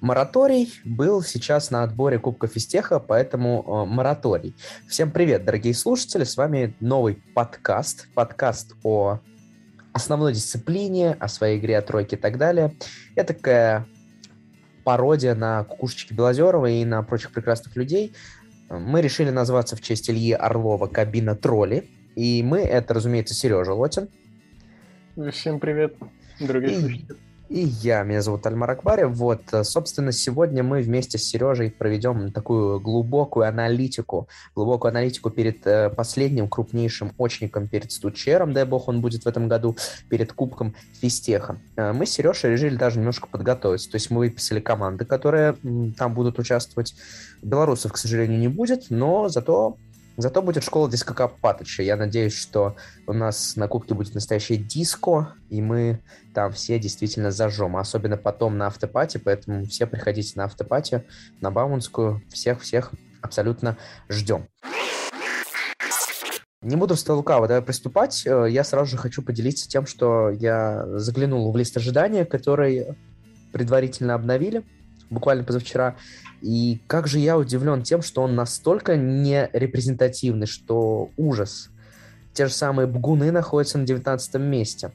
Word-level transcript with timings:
Мораторий 0.00 0.72
был 0.84 1.22
сейчас 1.22 1.70
на 1.70 1.82
отборе 1.82 2.18
Кубка 2.18 2.46
Фистеха, 2.46 3.00
поэтому 3.00 3.62
э, 3.66 3.84
мораторий. 3.84 4.56
Всем 4.88 5.10
привет, 5.10 5.44
дорогие 5.44 5.74
слушатели, 5.74 6.24
с 6.24 6.38
вами 6.38 6.74
новый 6.80 7.22
подкаст, 7.34 8.08
подкаст 8.14 8.74
о 8.82 9.18
основной 9.92 10.32
дисциплине, 10.32 11.12
о 11.12 11.28
своей 11.28 11.58
игре, 11.58 11.76
о 11.76 11.82
тройке 11.82 12.16
и 12.16 12.18
так 12.18 12.38
далее. 12.38 12.74
Это 13.14 13.34
такая 13.34 13.86
пародия 14.84 15.34
на 15.34 15.64
Кукушечки 15.64 16.14
Белозерова 16.14 16.64
и 16.70 16.82
на 16.86 17.02
прочих 17.02 17.32
прекрасных 17.32 17.76
людей. 17.76 18.14
Мы 18.70 19.02
решили 19.02 19.28
назваться 19.28 19.76
в 19.76 19.82
честь 19.82 20.08
Ильи 20.08 20.32
Орлова 20.32 20.86
«Кабина 20.86 21.36
тролли», 21.36 21.90
и 22.16 22.42
мы, 22.42 22.60
это, 22.60 22.94
разумеется, 22.94 23.34
Сережа 23.34 23.74
Лотин. 23.74 24.08
Всем 25.30 25.60
привет, 25.60 25.94
дорогие 26.40 26.72
и... 26.72 26.80
слушатели. 26.80 27.29
И 27.50 27.62
я, 27.82 28.04
меня 28.04 28.22
зовут 28.22 28.46
Альмар 28.46 28.70
Акбари. 28.70 29.02
Вот, 29.02 29.42
э, 29.50 29.64
собственно, 29.64 30.12
сегодня 30.12 30.62
мы 30.62 30.82
вместе 30.82 31.18
с 31.18 31.24
Сережей 31.24 31.72
проведем 31.72 32.30
такую 32.30 32.78
глубокую 32.78 33.48
аналитику, 33.48 34.28
глубокую 34.54 34.90
аналитику 34.90 35.30
перед 35.30 35.66
э, 35.66 35.90
последним 35.90 36.48
крупнейшим 36.48 37.12
очником 37.18 37.66
перед 37.66 37.90
Стучером, 37.90 38.52
дай 38.52 38.64
бог 38.64 38.86
он 38.86 39.00
будет 39.00 39.24
в 39.24 39.26
этом 39.26 39.48
году, 39.48 39.76
перед 40.08 40.32
Кубком 40.32 40.76
Фистеха. 41.00 41.58
Э, 41.74 41.92
мы 41.92 42.06
с 42.06 42.10
Сережей 42.10 42.52
решили 42.52 42.76
даже 42.76 43.00
немножко 43.00 43.26
подготовиться. 43.26 43.90
То 43.90 43.96
есть 43.96 44.12
мы 44.12 44.18
выписали 44.18 44.60
команды, 44.60 45.04
которые 45.04 45.56
там 45.98 46.14
будут 46.14 46.38
участвовать. 46.38 46.94
Белорусов, 47.42 47.92
к 47.92 47.96
сожалению, 47.96 48.38
не 48.38 48.48
будет, 48.48 48.90
но 48.90 49.28
зато 49.28 49.76
Зато 50.20 50.42
будет 50.42 50.62
школа 50.62 50.90
дискока 50.90 51.28
Патыча. 51.28 51.82
Я 51.82 51.96
надеюсь, 51.96 52.34
что 52.34 52.76
у 53.06 53.14
нас 53.14 53.56
на 53.56 53.68
Кубке 53.68 53.94
будет 53.94 54.14
настоящее 54.14 54.58
диско, 54.58 55.34
и 55.48 55.62
мы 55.62 56.02
там 56.34 56.52
все 56.52 56.78
действительно 56.78 57.30
зажжем. 57.30 57.76
Особенно 57.76 58.18
потом 58.18 58.58
на 58.58 58.66
автопати, 58.66 59.16
поэтому 59.16 59.64
все 59.64 59.86
приходите 59.86 60.32
на 60.36 60.44
автопати, 60.44 61.04
на 61.40 61.50
Бауманскую. 61.50 62.22
Всех-всех 62.30 62.92
абсолютно 63.22 63.78
ждем. 64.10 64.46
Не 66.60 66.76
буду 66.76 66.94
в 66.94 67.08
лукаво, 67.08 67.48
давай 67.48 67.62
приступать. 67.62 68.26
Э, 68.26 68.46
я 68.46 68.64
сразу 68.64 68.90
же 68.90 68.96
хочу 68.98 69.22
поделиться 69.22 69.66
тем, 69.66 69.86
что 69.86 70.28
я 70.28 70.84
заглянул 70.98 71.50
в 71.50 71.56
лист 71.56 71.78
ожидания, 71.78 72.26
который 72.26 72.88
предварительно 73.52 74.12
обновили 74.12 74.64
буквально 75.10 75.44
позавчера. 75.44 75.96
И 76.40 76.80
как 76.86 77.06
же 77.06 77.18
я 77.18 77.36
удивлен 77.36 77.82
тем, 77.82 78.02
что 78.02 78.22
он 78.22 78.34
настолько 78.34 78.96
не 78.96 79.50
репрезентативный, 79.52 80.46
что 80.46 81.10
ужас. 81.16 81.70
Те 82.32 82.46
же 82.46 82.52
самые 82.52 82.86
бгуны 82.86 83.30
находятся 83.32 83.78
на 83.78 83.86
19 83.86 84.34
месте. 84.36 84.92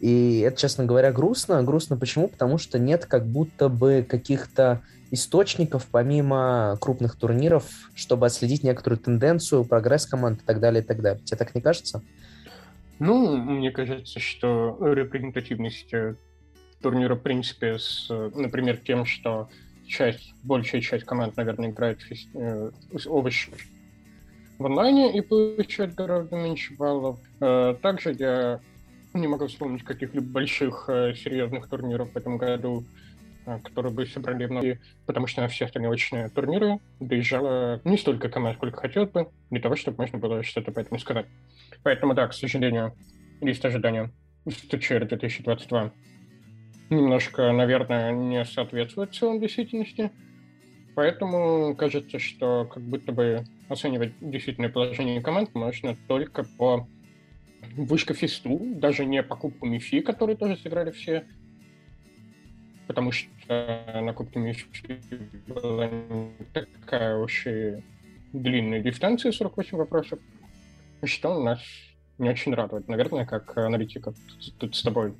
И 0.00 0.40
это, 0.40 0.56
честно 0.56 0.84
говоря, 0.84 1.12
грустно. 1.12 1.62
Грустно 1.62 1.96
почему? 1.96 2.28
Потому 2.28 2.58
что 2.58 2.78
нет 2.78 3.06
как 3.06 3.26
будто 3.26 3.68
бы 3.68 4.06
каких-то 4.08 4.82
источников, 5.10 5.86
помимо 5.90 6.76
крупных 6.80 7.16
турниров, 7.16 7.64
чтобы 7.94 8.26
отследить 8.26 8.62
некоторую 8.64 8.98
тенденцию, 8.98 9.64
прогресс 9.64 10.06
команд 10.06 10.42
и 10.42 10.44
так 10.44 10.60
далее, 10.60 10.82
и 10.82 10.86
так 10.86 11.00
далее. 11.00 11.22
Тебе 11.24 11.38
так 11.38 11.54
не 11.54 11.60
кажется? 11.60 12.02
Ну, 12.98 13.36
мне 13.36 13.70
кажется, 13.70 14.20
что 14.20 14.76
репрезентативность 14.80 15.92
э, 15.92 16.14
турнира, 16.84 17.14
в 17.14 17.22
принципе, 17.22 17.78
с, 17.78 18.10
например, 18.10 18.76
тем, 18.76 19.06
что 19.06 19.48
часть, 19.88 20.34
большая 20.42 20.82
часть 20.82 21.04
команд, 21.04 21.34
наверное, 21.34 21.70
играет 21.70 21.98
э, 22.34 22.70
овощи 23.06 23.50
в 24.58 24.66
онлайне 24.66 25.16
и 25.16 25.22
получает 25.22 25.94
гораздо 25.94 26.36
меньше 26.36 26.74
баллов. 26.74 27.18
Э, 27.40 27.74
также 27.80 28.14
я 28.18 28.60
не 29.14 29.26
могу 29.26 29.46
вспомнить 29.46 29.82
каких-либо 29.82 30.26
больших 30.26 30.84
э, 30.88 31.14
серьезных 31.14 31.68
турниров 31.70 32.12
в 32.12 32.16
этом 32.18 32.36
году, 32.36 32.84
э, 33.46 33.58
которые 33.60 33.90
бы 33.90 34.04
собрали 34.04 34.44
много, 34.44 34.78
потому 35.06 35.26
что 35.26 35.40
на 35.40 35.48
все 35.48 35.64
остальные 35.64 35.90
очные 35.90 36.28
турниры 36.28 36.80
доезжало 37.00 37.80
не 37.84 37.96
столько 37.96 38.28
команд, 38.28 38.58
сколько 38.58 38.78
хотелось 38.78 39.10
бы, 39.10 39.30
для 39.48 39.60
того, 39.62 39.74
чтобы 39.74 40.02
можно 40.02 40.18
было 40.18 40.42
что-то 40.42 40.70
по 40.70 40.80
этому 40.80 41.00
сказать. 41.00 41.24
Поэтому, 41.82 42.12
да, 42.12 42.28
к 42.28 42.34
сожалению, 42.34 42.92
лист 43.40 43.64
ожидания 43.64 44.10
Стучер 44.46 45.06
2022 45.06 45.92
немножко, 46.90 47.52
наверное, 47.52 48.12
не 48.12 48.44
соответствует 48.44 49.14
целом 49.14 49.40
действительности. 49.40 50.10
Поэтому 50.94 51.74
кажется, 51.74 52.18
что 52.18 52.66
как 52.72 52.82
будто 52.82 53.12
бы 53.12 53.44
оценивать 53.68 54.12
действительное 54.20 54.68
положение 54.68 55.20
команд 55.20 55.54
можно 55.54 55.96
только 56.06 56.44
по 56.44 56.86
вышка 57.76 58.14
фисту, 58.14 58.60
даже 58.76 59.04
не 59.04 59.22
по 59.22 59.36
кубку 59.36 59.66
МИФИ, 59.66 60.00
которые 60.00 60.36
тоже 60.36 60.56
сыграли 60.56 60.92
все, 60.92 61.26
потому 62.86 63.10
что 63.10 64.00
на 64.02 64.12
кубке 64.12 64.38
МИФИ 64.38 65.00
была 65.48 65.90
такая 66.52 67.16
уж 67.16 67.46
и 67.46 67.82
длинная 68.32 68.80
дистанция, 68.80 69.32
48 69.32 69.78
вопросов, 69.78 70.18
что 71.02 71.42
нас 71.42 71.60
не 72.18 72.28
очень 72.28 72.54
радует. 72.54 72.86
Наверное, 72.88 73.26
как 73.26 73.56
аналитика 73.56 74.14
тут 74.58 74.76
с 74.76 74.82
тобой 74.82 75.14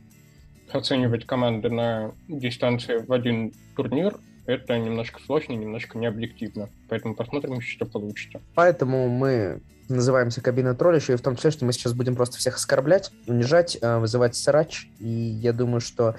оценивать 0.73 1.27
команды 1.27 1.71
на 1.71 2.13
дистанции 2.29 2.99
в 2.99 3.13
один 3.13 3.53
турнир 3.77 4.19
это 4.47 4.79
немножко 4.79 5.21
сложно, 5.25 5.55
немножко 5.55 5.99
необъективно. 5.99 6.69
Поэтому 6.89 7.15
посмотрим, 7.15 7.61
что 7.61 7.87
получится. 7.87 8.41
Поэтому 8.55 9.09
мы 9.09 9.63
называемся 9.89 10.41
кабина 10.41 10.75
тролля, 10.75 10.99
еще 10.99 11.15
и 11.15 11.17
в 11.17 11.23
том 11.23 11.37
числе, 11.37 11.51
что 11.51 11.65
мы 11.65 11.73
сейчас 11.73 11.95
будем 11.95 12.15
просто 12.15 12.39
всех 12.39 12.57
оскорблять, 12.57 13.11
унижать, 13.27 13.79
э, 13.81 13.99
вызывать 13.99 14.37
срач. 14.37 14.89
И 14.99 15.09
я 15.09 15.53
думаю, 15.53 15.81
что 15.81 16.17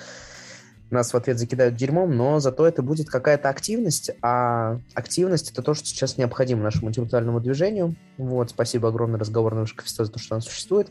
нас 0.92 1.14
в 1.14 1.18
ответ 1.18 1.38
закидают 1.40 1.76
дерьмом, 1.76 2.16
но 2.16 2.40
зато 2.40 2.66
это 2.68 2.84
будет 2.84 3.10
какая-то 3.10 3.50
активность, 3.50 4.12
а 4.22 4.80
активность— 4.94 5.52
это 5.52 5.64
то, 5.64 5.74
что 5.74 5.86
сейчас 5.88 6.18
необходимо 6.18 6.62
нашему 6.62 6.90
интеллектуальному 6.90 7.40
движению. 7.40 7.96
Вот, 8.18 8.52
спасибо 8.52 8.90
огромное 8.90 9.20
разговорное 9.20 9.62
вышка 9.62 9.84
за 9.86 10.12
то, 10.12 10.20
что 10.20 10.36
она 10.36 10.42
существует. 10.42 10.90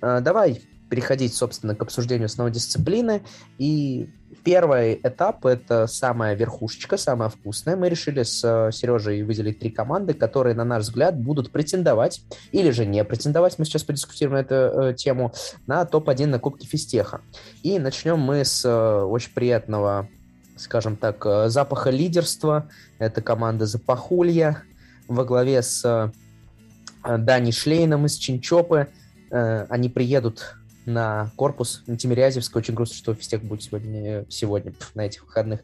Э, 0.00 0.20
давай, 0.20 0.62
переходить, 0.88 1.34
собственно, 1.34 1.74
к 1.74 1.82
обсуждению 1.82 2.26
основной 2.26 2.52
дисциплины. 2.52 3.22
И 3.58 4.08
первый 4.44 4.98
этап— 5.02 5.44
это 5.46 5.86
самая 5.86 6.34
верхушечка, 6.34 6.96
самая 6.96 7.28
вкусная. 7.28 7.76
Мы 7.76 7.88
решили 7.88 8.22
с 8.22 8.42
э, 8.44 8.72
Сережей 8.72 9.22
выделить 9.22 9.58
три 9.58 9.70
команды, 9.70 10.14
которые, 10.14 10.54
на 10.54 10.64
наш 10.64 10.84
взгляд, 10.84 11.18
будут 11.18 11.50
претендовать 11.50 12.22
или 12.52 12.70
же 12.70 12.86
не 12.86 13.04
претендовать, 13.04 13.58
мы 13.58 13.64
сейчас 13.64 13.84
подискутируем 13.84 14.38
на 14.38 14.40
эту 14.40 14.54
э, 14.54 14.94
тему, 14.94 15.32
на 15.66 15.84
топ-1 15.84 16.26
на 16.26 16.38
Кубке 16.38 16.66
Фистеха. 16.66 17.20
И 17.62 17.78
начнем 17.78 18.18
мы 18.18 18.44
с 18.44 18.64
э, 18.64 19.02
очень 19.02 19.32
приятного, 19.32 20.08
скажем 20.56 20.96
так, 20.96 21.24
э, 21.26 21.48
запаха 21.48 21.90
лидерства. 21.90 22.68
Это 22.98 23.20
команда 23.20 23.66
Запахулья 23.66 24.62
во 25.06 25.24
главе 25.24 25.62
с 25.62 25.84
э, 25.84 27.18
Дани 27.18 27.50
Шлейном 27.50 28.06
из 28.06 28.16
Чинчопы. 28.16 28.88
Э, 29.30 29.66
они 29.68 29.88
приедут 29.88 30.58
на 30.88 31.30
корпус 31.36 31.82
на 31.86 31.96
Тимирязевской. 31.96 32.60
Очень 32.60 32.74
грустно, 32.74 32.96
что 32.96 33.14
физтех 33.14 33.42
будет 33.42 33.62
сегодня, 33.62 34.24
сегодня 34.28 34.72
на 34.94 35.06
этих 35.06 35.24
выходных 35.24 35.60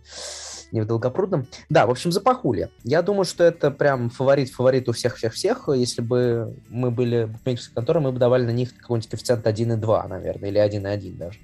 не 0.70 0.80
в 0.80 0.86
Долгопрудном. 0.86 1.46
Да, 1.68 1.86
в 1.86 1.90
общем, 1.90 2.12
Запахулья. 2.12 2.70
Я 2.82 3.02
думаю, 3.02 3.24
что 3.24 3.44
это 3.44 3.70
прям 3.70 4.10
фаворит-фаворит 4.10 4.88
у 4.88 4.92
всех-всех-всех. 4.92 5.68
Если 5.74 6.02
бы 6.02 6.56
мы 6.68 6.90
были 6.90 7.24
букмекерской 7.24 7.74
конторой, 7.74 8.02
мы 8.02 8.12
бы 8.12 8.18
давали 8.18 8.44
на 8.44 8.50
них 8.50 8.76
какой-нибудь 8.76 9.08
коэффициент 9.10 9.46
1,2, 9.46 10.08
наверное, 10.08 10.48
или 10.48 10.60
1,1 10.60 11.16
даже. 11.16 11.38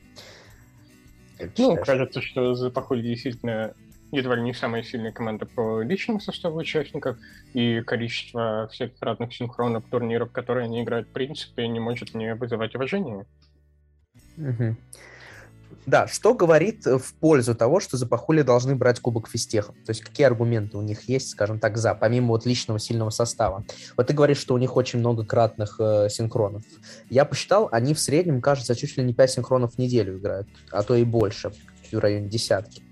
ну, 1.59 1.77
кажется, 1.77 2.21
что 2.21 2.55
Запахулья 2.55 3.03
действительно 3.03 3.75
едва 4.13 4.37
ли 4.37 4.43
не 4.43 4.53
самая 4.53 4.83
сильная 4.83 5.13
команда 5.13 5.47
по 5.47 5.83
личному 5.83 6.21
составу 6.21 6.59
участников, 6.59 7.17
и 7.55 7.81
количество 7.83 8.69
всяких 8.73 9.01
разных 9.01 9.35
синхронов, 9.35 9.85
турниров, 9.91 10.33
которые 10.33 10.65
они 10.65 10.83
играют, 10.83 11.09
в 11.09 11.13
принципе, 11.13 11.69
не 11.69 11.81
может 11.81 12.15
не 12.15 12.35
вызывать 12.35 12.75
уважения. 12.75 13.27
Угу. 14.37 14.77
Да, 15.87 16.07
что 16.07 16.35
говорит 16.35 16.85
в 16.85 17.15
пользу 17.15 17.55
того, 17.55 17.81
что 17.81 17.97
Запахули 17.97 18.43
должны 18.43 18.77
брать 18.77 19.01
Кубок 19.01 19.29
Фистеха? 19.29 19.73
То 19.73 19.91
есть 19.91 20.03
какие 20.03 20.27
аргументы 20.27 20.77
у 20.77 20.83
них 20.83 21.09
есть, 21.09 21.31
скажем 21.31 21.59
так, 21.59 21.79
за, 21.79 21.95
помимо 21.95 22.29
вот 22.29 22.47
личного 22.47 22.79
сильного 22.79 23.11
состава? 23.11 23.65
Вот 23.97 24.07
ты 24.07 24.13
говоришь, 24.13 24.39
что 24.39 24.55
у 24.55 24.59
них 24.59 24.77
очень 24.77 24.99
много 24.99 25.25
кратных 25.25 25.77
э, 25.81 26.09
синхронов. 26.11 26.63
Я 27.09 27.25
посчитал, 27.25 27.69
они 27.73 27.95
в 27.95 28.01
среднем, 28.01 28.41
кажется, 28.41 28.75
чуть 28.75 28.97
ли 28.97 29.05
не 29.05 29.15
5 29.15 29.31
синхронов 29.31 29.75
в 29.75 29.79
неделю 29.79 30.19
играют, 30.19 30.49
а 30.71 30.83
то 30.83 30.95
и 30.95 31.05
больше, 31.05 31.51
в 31.91 31.99
районе 31.99 32.29
десятки. 32.29 32.83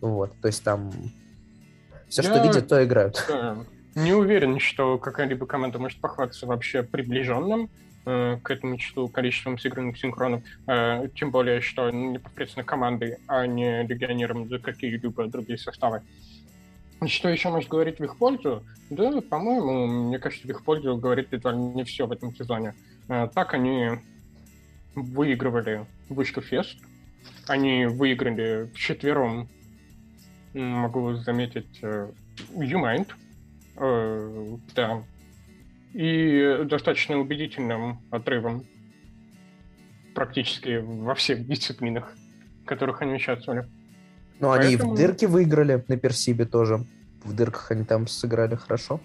Вот, 0.00 0.32
то 0.40 0.46
есть 0.46 0.62
там 0.62 0.92
все, 2.08 2.22
что 2.22 2.36
Я... 2.36 2.42
видят, 2.44 2.68
то 2.68 2.82
играют. 2.82 3.28
Не 3.94 4.12
уверен, 4.12 4.60
что 4.60 4.96
какая-либо 4.96 5.44
команда 5.46 5.78
может 5.78 6.00
похвастаться 6.00 6.46
вообще 6.46 6.82
приближенным 6.82 7.68
Э, 8.10 8.38
к 8.42 8.50
этому 8.50 8.78
числу 8.78 9.06
количеством 9.08 9.58
сыгранных 9.58 9.98
синхронов, 9.98 10.42
э, 10.66 11.08
тем 11.14 11.30
более, 11.30 11.60
что 11.60 11.90
непосредственно 11.90 12.64
командой, 12.64 13.18
а 13.26 13.46
не 13.46 13.82
легионером 13.82 14.48
за 14.48 14.58
какие-либо 14.58 15.26
другие 15.26 15.58
составы. 15.58 16.00
Что 17.06 17.28
еще 17.28 17.50
может 17.50 17.68
говорить 17.68 17.98
в 17.98 18.04
их 18.04 18.16
пользу? 18.16 18.64
Да, 18.88 19.20
по-моему, 19.20 19.86
мне 20.08 20.18
кажется, 20.18 20.46
в 20.46 20.50
их 20.50 20.64
пользу 20.64 20.96
говорит 20.96 21.34
едва 21.34 21.52
не 21.52 21.84
все 21.84 22.06
в 22.06 22.12
этом 22.12 22.34
сезоне. 22.34 22.74
Э, 23.08 23.28
так 23.34 23.52
они 23.52 23.90
выигрывали 24.94 25.84
Вышка 26.08 26.40
Фест, 26.40 26.78
они 27.46 27.84
выиграли 27.84 28.70
четвером 28.74 29.50
могу 30.54 31.12
заметить 31.12 31.82
U-Mind, 31.82 33.08
да, 34.74 35.02
и 35.98 36.62
достаточно 36.64 37.18
убедительным 37.18 37.98
отрывом 38.12 38.64
практически 40.14 40.76
во 40.80 41.16
всех 41.16 41.44
дисциплинах, 41.44 42.14
в 42.62 42.66
которых 42.66 43.02
они 43.02 43.14
участвовали. 43.14 43.68
Ну, 44.38 44.52
они 44.52 44.76
Поэтому... 44.76 44.92
и 44.92 44.94
в 44.94 44.96
дырке 44.96 45.26
выиграли 45.26 45.84
на 45.88 45.96
Персибе 45.96 46.44
тоже. 46.44 46.86
В 47.24 47.34
дырках 47.34 47.72
они 47.72 47.84
там 47.84 48.06
сыграли 48.06 48.54
хорошо. 48.54 49.00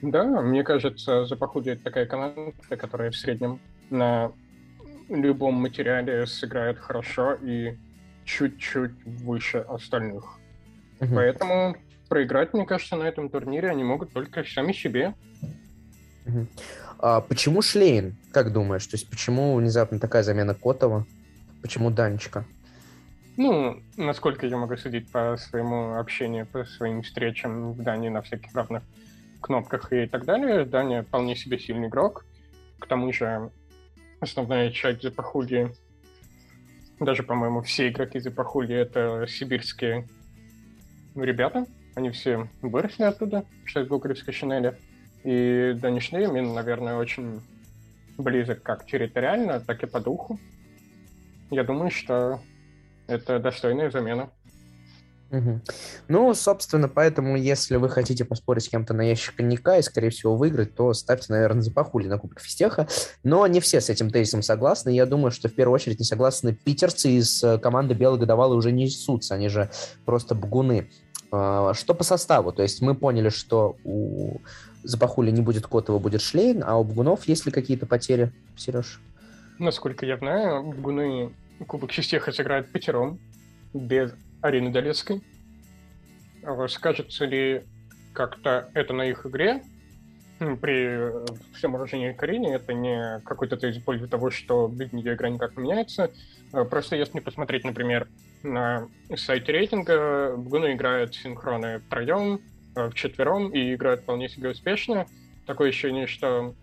Да, 0.00 0.24
мне 0.40 0.64
кажется, 0.64 1.26
Запахуди 1.26 1.68
это 1.68 1.84
такая 1.84 2.06
команда, 2.06 2.54
которая 2.78 3.10
в 3.10 3.16
среднем 3.16 3.60
на 3.90 4.32
любом 5.10 5.56
материале 5.56 6.26
сыграет 6.26 6.78
хорошо 6.78 7.34
и 7.34 7.76
чуть-чуть 8.24 9.04
выше 9.04 9.58
остальных. 9.58 10.38
Угу. 10.98 11.14
Поэтому 11.14 11.76
проиграть, 12.08 12.54
мне 12.54 12.64
кажется, 12.64 12.96
на 12.96 13.04
этом 13.04 13.28
турнире 13.28 13.68
они 13.68 13.84
могут 13.84 14.14
только 14.14 14.44
сами 14.44 14.72
себе. 14.72 15.12
А 16.98 17.20
почему 17.20 17.62
Шлейн, 17.62 18.16
как 18.32 18.52
думаешь? 18.52 18.86
То 18.86 18.96
есть 18.96 19.10
почему 19.10 19.56
внезапно 19.56 19.98
такая 19.98 20.22
замена 20.22 20.54
Котова? 20.54 21.04
Почему 21.60 21.90
Данчика? 21.90 22.44
Ну, 23.36 23.82
насколько 23.96 24.46
я 24.46 24.56
могу 24.56 24.76
судить 24.76 25.10
по 25.10 25.36
своему 25.36 25.94
общению, 25.94 26.46
по 26.46 26.64
своим 26.64 27.02
встречам 27.02 27.72
в 27.72 27.82
Дании 27.82 28.08
на 28.08 28.22
всяких 28.22 28.54
равных 28.54 28.82
кнопках 29.40 29.92
и 29.92 30.06
так 30.06 30.24
далее, 30.24 30.64
Даня 30.64 31.02
вполне 31.02 31.34
себе 31.34 31.58
сильный 31.58 31.88
игрок. 31.88 32.24
К 32.78 32.86
тому 32.86 33.12
же 33.12 33.50
основная 34.20 34.70
часть 34.70 35.02
Запахуги, 35.02 35.72
даже, 37.00 37.22
по-моему, 37.22 37.62
все 37.62 37.88
игроки 37.88 38.20
Запахуги— 38.20 38.74
это 38.74 39.26
сибирские 39.28 40.06
ребята. 41.14 41.66
Они 41.94 42.10
все 42.10 42.48
выросли 42.60 43.04
оттуда, 43.04 43.44
что 43.64 43.80
из 43.80 43.88
Гугревской 43.88 44.32
шинели. 44.32 44.78
И 45.24 45.74
Даня 45.80 46.00
Шлеймин, 46.00 46.52
наверное, 46.52 46.96
очень 46.96 47.40
близок 48.18 48.62
как 48.62 48.86
территориально, 48.86 49.60
так 49.60 49.82
и 49.82 49.86
по 49.86 50.00
духу. 50.00 50.38
Я 51.50 51.64
думаю, 51.64 51.90
что 51.90 52.40
это 53.06 53.38
достойная 53.38 53.90
замена. 53.90 54.30
Ну, 56.08 56.34
собственно, 56.34 56.88
поэтому, 56.88 57.36
если 57.36 57.76
вы 57.76 57.88
хотите 57.88 58.24
поспорить 58.24 58.64
с 58.64 58.68
кем-то 58.68 58.92
на 58.92 59.02
ящик 59.02 59.36
коньяка 59.36 59.78
и, 59.78 59.82
скорее 59.82 60.10
всего, 60.10 60.36
выиграть, 60.36 60.74
то 60.74 60.92
ставьте, 60.92 61.32
наверное, 61.32 61.62
запахули 61.62 62.06
на 62.06 62.18
Кубок 62.18 62.40
Фистеха. 62.40 62.86
Но 63.22 63.46
не 63.46 63.60
все 63.60 63.80
с 63.80 63.88
этим 63.88 64.10
тезисом 64.10 64.42
согласны. 64.42 64.90
Я 64.90 65.06
думаю, 65.06 65.30
что 65.30 65.48
в 65.48 65.54
первую 65.54 65.74
очередь 65.74 65.98
не 65.98 66.04
согласны 66.04 66.54
питерцы 66.54 67.12
из 67.12 67.42
э, 67.42 67.58
команды 67.58 67.94
Белой 67.94 68.18
Годовалой 68.18 68.58
уже 68.58 68.72
не 68.72 68.84
несутся. 68.84 69.34
Они 69.34 69.48
же 69.48 69.70
просто 70.04 70.34
бгуны. 70.34 70.90
А, 71.30 71.72
что 71.72 71.94
по 71.94 72.04
составу? 72.04 72.52
То 72.52 72.62
есть 72.62 72.82
мы 72.82 72.94
поняли, 72.94 73.30
что 73.30 73.76
у 73.84 74.36
Запахули 74.82 75.30
не 75.30 75.40
будет 75.42 75.66
Котова, 75.66 75.98
будет 75.98 76.22
Шлейн, 76.22 76.62
а 76.64 76.76
у 76.76 76.84
Бгунов 76.84 77.28
есть 77.28 77.46
ли 77.46 77.52
какие-то 77.52 77.86
потери, 77.86 78.32
Сереж? 78.56 79.00
Насколько 79.58 80.06
я 80.06 80.16
знаю, 80.16 80.62
Бгуны 80.64 81.32
Кубок 81.66 81.92
Фистеха 81.92 82.32
сыграют 82.32 82.70
пятером 82.72 83.18
без 83.72 84.12
Арины 84.40 84.72
Долецкой. 84.72 85.22
Скажется 86.68 87.24
ли 87.24 87.62
как-то 88.12 88.68
это 88.74 88.92
на 88.92 89.02
их 89.06 89.24
игре? 89.24 89.62
При 90.60 91.12
всем 91.54 91.76
уважении 91.76 92.12
к 92.12 92.22
Арине 92.24 92.56
это 92.56 92.74
не 92.74 93.20
какой-то 93.24 93.56
тезис 93.56 93.80
в 93.80 93.84
пользу 93.84 94.08
того, 94.08 94.30
что 94.30 94.68
нее 94.68 95.14
игра 95.14 95.28
никак 95.28 95.56
не 95.56 95.62
меняется. 95.62 96.10
А 96.50 96.64
просто 96.64 96.96
если 96.96 97.20
посмотреть, 97.20 97.64
например, 97.64 98.08
на 98.42 98.88
сайте 99.14 99.52
рейтинга, 99.52 100.34
Бгуны 100.36 100.72
играют 100.72 101.14
синхроны 101.14 101.78
втроем, 101.78 102.40
вчетвером 102.90 103.50
и 103.50 103.74
играют 103.74 104.02
вполне 104.02 104.28
себе 104.28 104.50
успешно. 104.50 105.06
Такое 105.46 105.70
ощущение, 105.70 106.06
что 106.06 106.54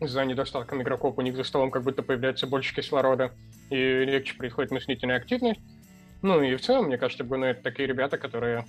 за 0.00 0.24
недостатком 0.24 0.82
игроков 0.82 1.18
у 1.18 1.20
них 1.20 1.36
за 1.36 1.44
столом 1.44 1.70
как 1.70 1.82
будто 1.82 2.02
появляется 2.02 2.46
больше 2.46 2.74
кислорода 2.74 3.32
и 3.70 3.76
легче 3.76 4.34
происходит 4.34 4.70
мыслительная 4.70 5.16
активность. 5.16 5.60
Ну 6.22 6.42
и 6.42 6.54
в 6.56 6.60
целом, 6.60 6.86
мне 6.86 6.98
кажется, 6.98 7.24
Буны— 7.24 7.44
это 7.46 7.62
такие 7.62 7.86
ребята, 7.86 8.18
которые 8.18 8.66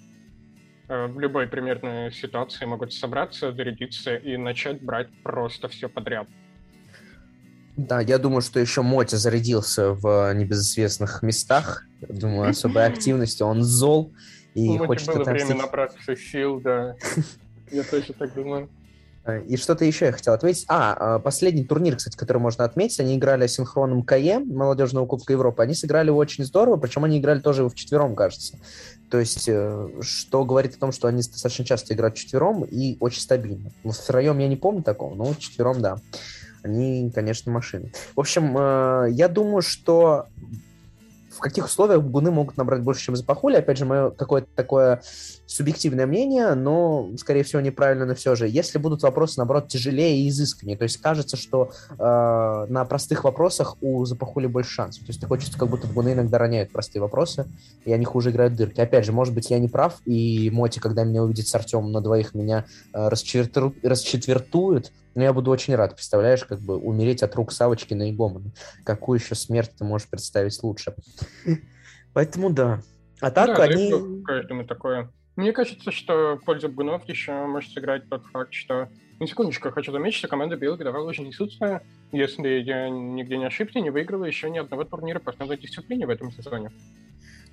э, 0.87 1.07
в 1.07 1.19
любой 1.19 1.47
примерной 1.47 2.11
ситуации 2.11 2.65
могут 2.65 2.93
собраться, 2.93 3.51
зарядиться 3.51 4.15
и 4.15 4.37
начать 4.37 4.81
брать 4.81 5.09
просто 5.23 5.67
все 5.67 5.89
подряд. 5.89 6.27
Да, 7.77 8.01
я 8.01 8.17
думаю, 8.17 8.41
что 8.41 8.59
еще 8.59 8.81
Мотя 8.81 9.17
зарядился 9.17 9.93
в 9.93 10.33
небезызвестных 10.33 11.23
местах. 11.23 11.85
Думаю, 12.01 12.49
особой 12.49 12.85
активностью. 12.87 13.47
Он 13.47 13.63
зол 13.63 14.13
и 14.53 14.69
У 14.79 14.85
хочет 14.85 15.07
было 15.07 15.23
время 15.23 15.55
набраться 15.55 16.15
сил, 16.15 16.59
да. 16.59 16.95
Я 17.71 17.83
тоже 17.83 18.13
так 18.13 18.33
думаю. 18.33 18.69
Э, 19.23 19.41
и 19.43 19.57
что-то 19.57 19.85
еще 19.85 20.05
я 20.05 20.11
хотел 20.11 20.33
отметить. 20.33 20.65
А, 20.67 21.17
э, 21.17 21.19
последний 21.19 21.63
турнир, 21.63 21.95
кстати, 21.95 22.17
который 22.17 22.39
можно 22.39 22.63
отметить, 22.65 22.99
они 22.99 23.15
играли 23.15 23.47
синхронным 23.47 24.03
КЕ, 24.03 24.39
молодежного 24.39 25.05
Кубка 25.05 25.33
Европы. 25.33 25.63
Они 25.63 25.73
сыграли 25.73 26.09
очень 26.09 26.43
здорово, 26.43 26.77
причем 26.77 27.03
они 27.03 27.19
играли 27.19 27.39
тоже 27.39 27.63
в 27.63 27.75
четвером, 27.75 28.15
кажется. 28.15 28.57
То 29.09 29.19
есть, 29.19 29.47
э, 29.47 29.87
что 30.01 30.43
говорит 30.43 30.75
о 30.75 30.79
том, 30.79 30.91
что 30.91 31.07
они 31.07 31.17
достаточно 31.17 31.65
часто 31.65 31.93
играют 31.93 32.15
четвером 32.15 32.63
и 32.63 32.97
очень 32.99 33.21
стабильно. 33.21 33.71
Ну, 33.83 33.91
втроем 33.91 34.39
я 34.39 34.47
не 34.47 34.57
помню 34.57 34.83
такого, 34.83 35.13
но 35.13 35.33
четвером, 35.35 35.81
да. 35.81 35.97
Они, 36.63 37.11
конечно, 37.13 37.51
машины. 37.51 37.91
В 38.15 38.19
общем, 38.19 38.53
я 39.11 39.27
думаю, 39.27 39.63
что 39.63 40.27
каких 41.41 41.65
условиях 41.65 42.01
гуны 42.01 42.31
могут 42.31 42.57
набрать 42.57 42.81
больше, 42.81 43.05
чем 43.05 43.15
Запахули. 43.15 43.55
Опять 43.55 43.77
же, 43.77 43.85
мое 43.85 44.11
какое-то 44.11 44.47
такое 44.55 45.01
субъективное 45.45 46.05
мнение, 46.05 46.53
но, 46.53 47.09
скорее 47.17 47.43
всего, 47.43 47.61
неправильно, 47.61 48.05
но 48.05 48.15
все 48.15 48.35
же. 48.35 48.47
Если 48.47 48.77
будут 48.77 49.03
вопросы, 49.03 49.33
наоборот, 49.37 49.67
тяжелее 49.67 50.21
и 50.21 50.29
изысканнее, 50.29 50.77
то 50.77 50.83
есть 50.83 50.97
кажется, 50.97 51.35
что 51.35 51.71
э, 51.89 52.65
на 52.69 52.85
простых 52.85 53.25
вопросах 53.25 53.75
у 53.81 54.05
Запахули 54.05 54.47
больше 54.47 54.71
шансов. 54.71 55.03
То 55.03 55.11
есть 55.11 55.25
хочется, 55.25 55.57
как 55.57 55.69
будто 55.69 55.87
гуны 55.87 56.13
иногда 56.13 56.37
роняют 56.37 56.71
простые 56.71 57.01
вопросы, 57.01 57.47
и 57.83 57.91
они 57.91 58.05
хуже 58.05 58.31
играют 58.31 58.55
дырки. 58.55 58.79
Опять 58.79 59.05
же, 59.05 59.11
может 59.11 59.33
быть, 59.33 59.49
я 59.49 59.59
не 59.59 59.67
прав, 59.67 59.99
и 60.05 60.49
Моти, 60.51 60.79
когда 60.79 61.03
меня 61.03 61.23
увидит 61.23 61.47
с 61.47 61.55
Артемом 61.55 61.91
на 61.91 62.01
двоих, 62.01 62.33
меня 62.33 62.65
э, 62.93 63.09
расчетверту... 63.09 63.73
расчетвертует, 63.83 64.91
но 65.15 65.23
я 65.23 65.33
буду 65.33 65.51
очень 65.51 65.75
рад, 65.75 65.95
представляешь, 65.95 66.43
как 66.45 66.59
бы 66.59 66.77
умереть 66.77 67.23
от 67.23 67.35
рук 67.35 67.51
Савочкина 67.51 68.09
и 68.09 68.13
Гомона. 68.13 68.51
Какую 68.83 69.19
еще 69.19 69.35
смерть 69.35 69.71
ты 69.77 69.83
можешь 69.83 70.09
представить 70.09 70.61
лучше? 70.63 70.95
Поэтому 72.13 72.49
да. 72.49 72.81
А 73.19 73.31
так 73.31 73.57
да, 73.57 73.63
они... 73.63 74.23
Каждому 74.23 74.65
такое. 74.65 75.09
Мне 75.35 75.53
кажется, 75.53 75.91
что 75.91 76.37
в 76.37 76.45
пользу 76.45 76.69
Бгунов 76.69 77.07
еще 77.07 77.45
может 77.45 77.71
сыграть 77.71 78.09
тот 78.09 78.25
факт, 78.27 78.53
что... 78.53 78.89
На 79.19 79.27
секундочку, 79.27 79.69
хочу 79.69 79.91
заметить, 79.91 80.17
что 80.17 80.27
команда 80.27 80.57
Белых 80.57 80.79
давала 80.79 81.07
уже 81.07 81.21
несутся, 81.21 81.83
если 82.11 82.49
я 82.59 82.89
нигде 82.89 83.37
не 83.37 83.45
ошибся, 83.45 83.79
не 83.79 83.91
выиграла 83.91 84.25
еще 84.25 84.49
ни 84.49 84.57
одного 84.57 84.83
турнира 84.83 85.19
по 85.19 85.29
основной 85.29 85.57
дисциплине 85.57 86.07
в 86.07 86.09
этом 86.09 86.31
сезоне. 86.31 86.71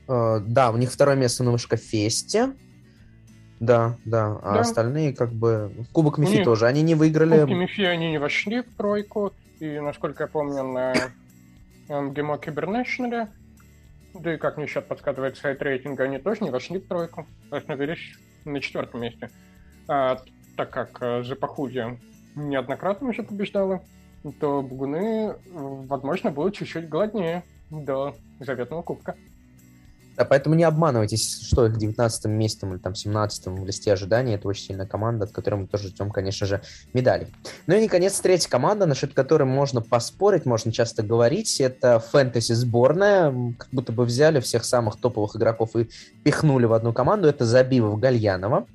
Uh, 0.07 0.41
да, 0.41 0.71
у 0.71 0.79
них 0.79 0.91
второе 0.91 1.17
место 1.17 1.45
на 1.45 1.53
Вышкофесте. 1.53 2.55
Да, 3.61 3.97
да. 4.05 4.38
А 4.43 4.55
да. 4.55 4.61
остальные 4.61 5.15
как 5.15 5.33
бы... 5.33 5.73
Кубок 5.93 6.19
Мифи 6.19 6.45
тоже. 6.45 6.67
Они 6.67 6.83
не 6.83 6.95
выиграли... 6.95 7.41
Кубки 7.41 7.55
Мифи 7.55 7.83
они 7.83 8.11
не 8.11 8.19
вошли 8.19 8.62
в 8.62 8.75
тройку. 8.77 9.33
И, 9.61 9.81
насколько 9.81 10.25
я 10.25 10.29
помню, 10.29 10.62
на 10.62 10.95
МГМО 11.88 12.38
Кибернешнале, 12.38 13.29
да 14.15 14.35
и 14.35 14.37
как 14.37 14.57
мне 14.57 14.67
счет 14.67 14.87
подсказывает 14.87 15.37
сайт 15.37 15.61
рейтинга, 15.62 16.05
они 16.05 16.19
тоже 16.19 16.45
не 16.45 16.50
вошли 16.50 16.79
в 16.79 16.87
тройку. 16.87 17.27
Остановились 17.50 18.17
на 18.45 18.61
четвертом 18.61 19.00
месте. 19.00 19.31
А, 19.88 20.21
так 20.57 20.71
как 20.71 20.99
э, 21.00 21.25
Запахудия 21.25 21.99
неоднократно 22.35 23.09
уже 23.09 23.23
побеждала, 23.23 23.83
то 24.41 24.62
Бугуны, 24.62 25.37
возможно, 25.47 26.31
будут 26.31 26.57
чуть-чуть 26.57 26.88
голоднее 26.88 27.43
до 27.71 28.15
заветного 28.41 28.83
кубка. 28.83 29.17
Да, 30.19 30.25
поэтому 30.25 30.57
не 30.57 30.65
обманывайтесь, 30.65 31.43
что 31.47 31.67
их 31.67 31.77
19 31.77 32.25
местом 32.25 32.73
или 32.73 32.79
там 32.79 32.97
17 32.97 33.47
в 33.47 33.65
листе 33.65 33.93
ожиданий. 33.93 34.35
Это 34.35 34.49
очень 34.49 34.65
сильная 34.65 34.87
команда, 34.87 35.27
от 35.27 35.31
которой 35.31 35.61
мы 35.61 35.67
тоже 35.69 35.89
ждем, 35.89 36.11
конечно 36.11 36.45
же, 36.45 36.61
медали. 36.93 37.29
Ну 37.69 37.77
и, 37.77 37.81
наконец, 37.81 38.19
третья 38.19 38.51
команда, 38.51 38.87
насчет 38.87 39.15
которой 39.15 39.45
можно 39.45 39.81
поспорить, 39.81 40.45
можно 40.45 40.73
часто 40.73 41.05
говорить. 41.05 41.61
Это 41.61 42.01
фэнтези 42.01 42.53
сборная. 42.55 43.55
Как 43.57 43.69
будто 43.71 43.93
бы 43.93 44.05
взяли 44.05 44.41
всех 44.41 44.65
самых 44.65 45.01
топовых 45.01 45.37
игроков 45.37 45.77
и 45.77 45.89
пихнули 46.25 46.65
в 46.65 46.73
одну 46.73 46.93
команду. 46.93 47.29
Это 47.29 47.45
Забивов 47.45 48.01
Гальянова. 48.01 48.67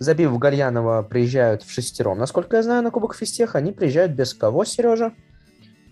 Забивов 0.00 0.40
Гальянова 0.40 1.02
приезжают 1.02 1.62
в 1.62 1.70
шестером. 1.70 2.18
Насколько 2.18 2.56
я 2.56 2.64
знаю, 2.64 2.82
на 2.82 2.90
Кубок 2.90 3.14
Фистех 3.14 3.54
они 3.54 3.70
приезжают 3.70 4.12
без 4.12 4.34
кого, 4.34 4.64
Сережа? 4.64 5.12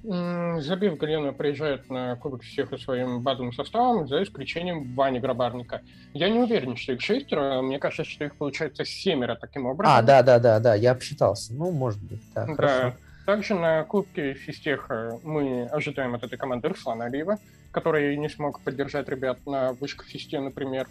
Забив 0.08 0.96
Галена 0.96 1.34
приезжает 1.34 1.90
на 1.90 2.16
Кубок 2.16 2.42
всех 2.42 2.70
своим 2.80 3.20
базовым 3.20 3.52
составом, 3.52 4.08
за 4.08 4.22
исключением 4.22 4.94
Вани 4.94 5.20
Грабарника. 5.20 5.82
Я 6.14 6.30
не 6.30 6.38
уверен, 6.38 6.76
что 6.76 6.92
их 6.94 7.02
шестеро, 7.02 7.60
мне 7.60 7.78
кажется, 7.78 8.04
что 8.04 8.24
их 8.24 8.34
получается 8.36 8.86
семеро 8.86 9.36
таким 9.38 9.66
образом. 9.66 9.94
А, 9.94 10.00
да, 10.00 10.22
да, 10.22 10.38
да, 10.38 10.60
да, 10.60 10.74
я 10.74 10.92
обсчитался. 10.92 11.52
Ну, 11.52 11.72
может 11.72 12.02
быть, 12.02 12.22
да, 12.34 12.46
да. 12.46 12.54
хорошо. 12.54 12.96
Также 13.26 13.54
на 13.54 13.84
Кубке 13.84 14.32
Фистеха 14.32 15.20
мы 15.22 15.66
ожидаем 15.66 16.14
от 16.14 16.24
этой 16.24 16.38
команды 16.38 16.68
Руслана 16.68 17.04
Алиева, 17.04 17.36
который 17.70 18.16
не 18.16 18.30
смог 18.30 18.60
поддержать 18.60 19.10
ребят 19.10 19.44
на 19.44 19.74
вышках 19.74 20.06
Фисте, 20.06 20.40
например. 20.40 20.88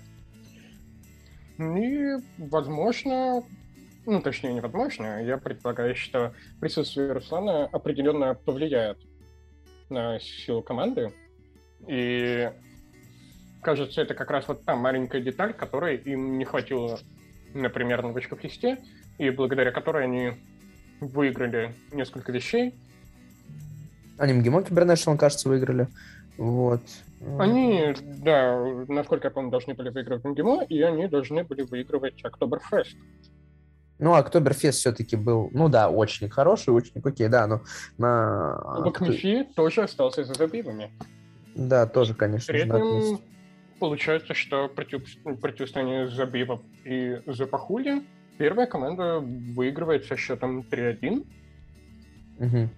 И, 1.58 2.18
возможно, 2.38 3.42
ну, 4.06 4.22
точнее, 4.22 4.54
невозможно, 4.54 5.24
я 5.24 5.38
предполагаю, 5.38 5.96
что 5.96 6.34
присутствие 6.60 7.12
Руслана 7.12 7.66
определенно 7.66 8.36
повлияет 8.36 9.00
на 9.90 10.20
силу 10.20 10.62
команды. 10.62 11.14
И 11.88 12.50
кажется, 13.62 14.02
это 14.02 14.14
как 14.14 14.32
раз 14.32 14.48
вот 14.48 14.64
та 14.64 14.76
маленькая 14.76 15.22
деталь, 15.22 15.54
которой 15.54 15.98
им 15.98 16.38
не 16.38 16.46
хватило, 16.46 17.00
например, 17.54 18.02
на 18.02 18.10
новичков 18.10 18.44
листе, 18.44 18.78
и 19.18 19.30
благодаря 19.30 19.72
которой 19.72 20.06
они 20.06 20.32
выиграли 21.00 21.74
несколько 21.92 22.32
вещей. 22.32 22.74
Они 24.18 24.34
МГИМО 24.34 24.64
Кибернешнл, 24.64 25.18
кажется, 25.18 25.48
выиграли. 25.48 25.88
Вот. 26.38 26.82
Они, 27.40 27.96
да, 28.02 28.64
насколько 28.88 29.28
я 29.28 29.32
помню, 29.32 29.52
должны 29.52 29.74
были 29.74 29.90
выигрывать 29.90 30.24
МГИМО, 30.24 30.64
и 30.64 30.82
они 30.82 31.08
должны 31.08 31.44
были 31.44 31.64
выигрывать 31.64 32.24
Октоберфест. 32.24 32.96
Ну, 34.00 34.14
Октоберфест 34.14 34.80
все-таки 34.80 35.16
был, 35.16 35.50
ну 35.54 35.70
да, 35.70 35.90
очень 35.90 36.30
хороший, 36.30 36.70
очень 36.70 37.02
окей, 37.04 37.28
да, 37.30 37.48
но 37.48 37.62
на... 37.98 38.62
Кубок 38.78 39.02
МИФИ 39.02 39.48
тоже 39.56 39.84
остался 39.84 40.24
за 40.24 40.34
забивами. 40.36 40.92
Да, 41.56 41.88
тоже, 41.88 42.14
конечно. 42.14 42.54
При 42.54 42.62
этом 42.62 43.20
получается, 43.80 44.34
что 44.34 44.68
против, 44.68 45.04
противостояние 45.42 46.10
Забивов 46.10 46.62
и 46.84 47.22
Запахули 47.26 48.04
первая 48.38 48.68
команда 48.68 49.20
выигрывает 49.20 50.06
со 50.06 50.16
счетом 50.16 50.62
3-1. 50.62 51.26
Угу. 52.40 52.70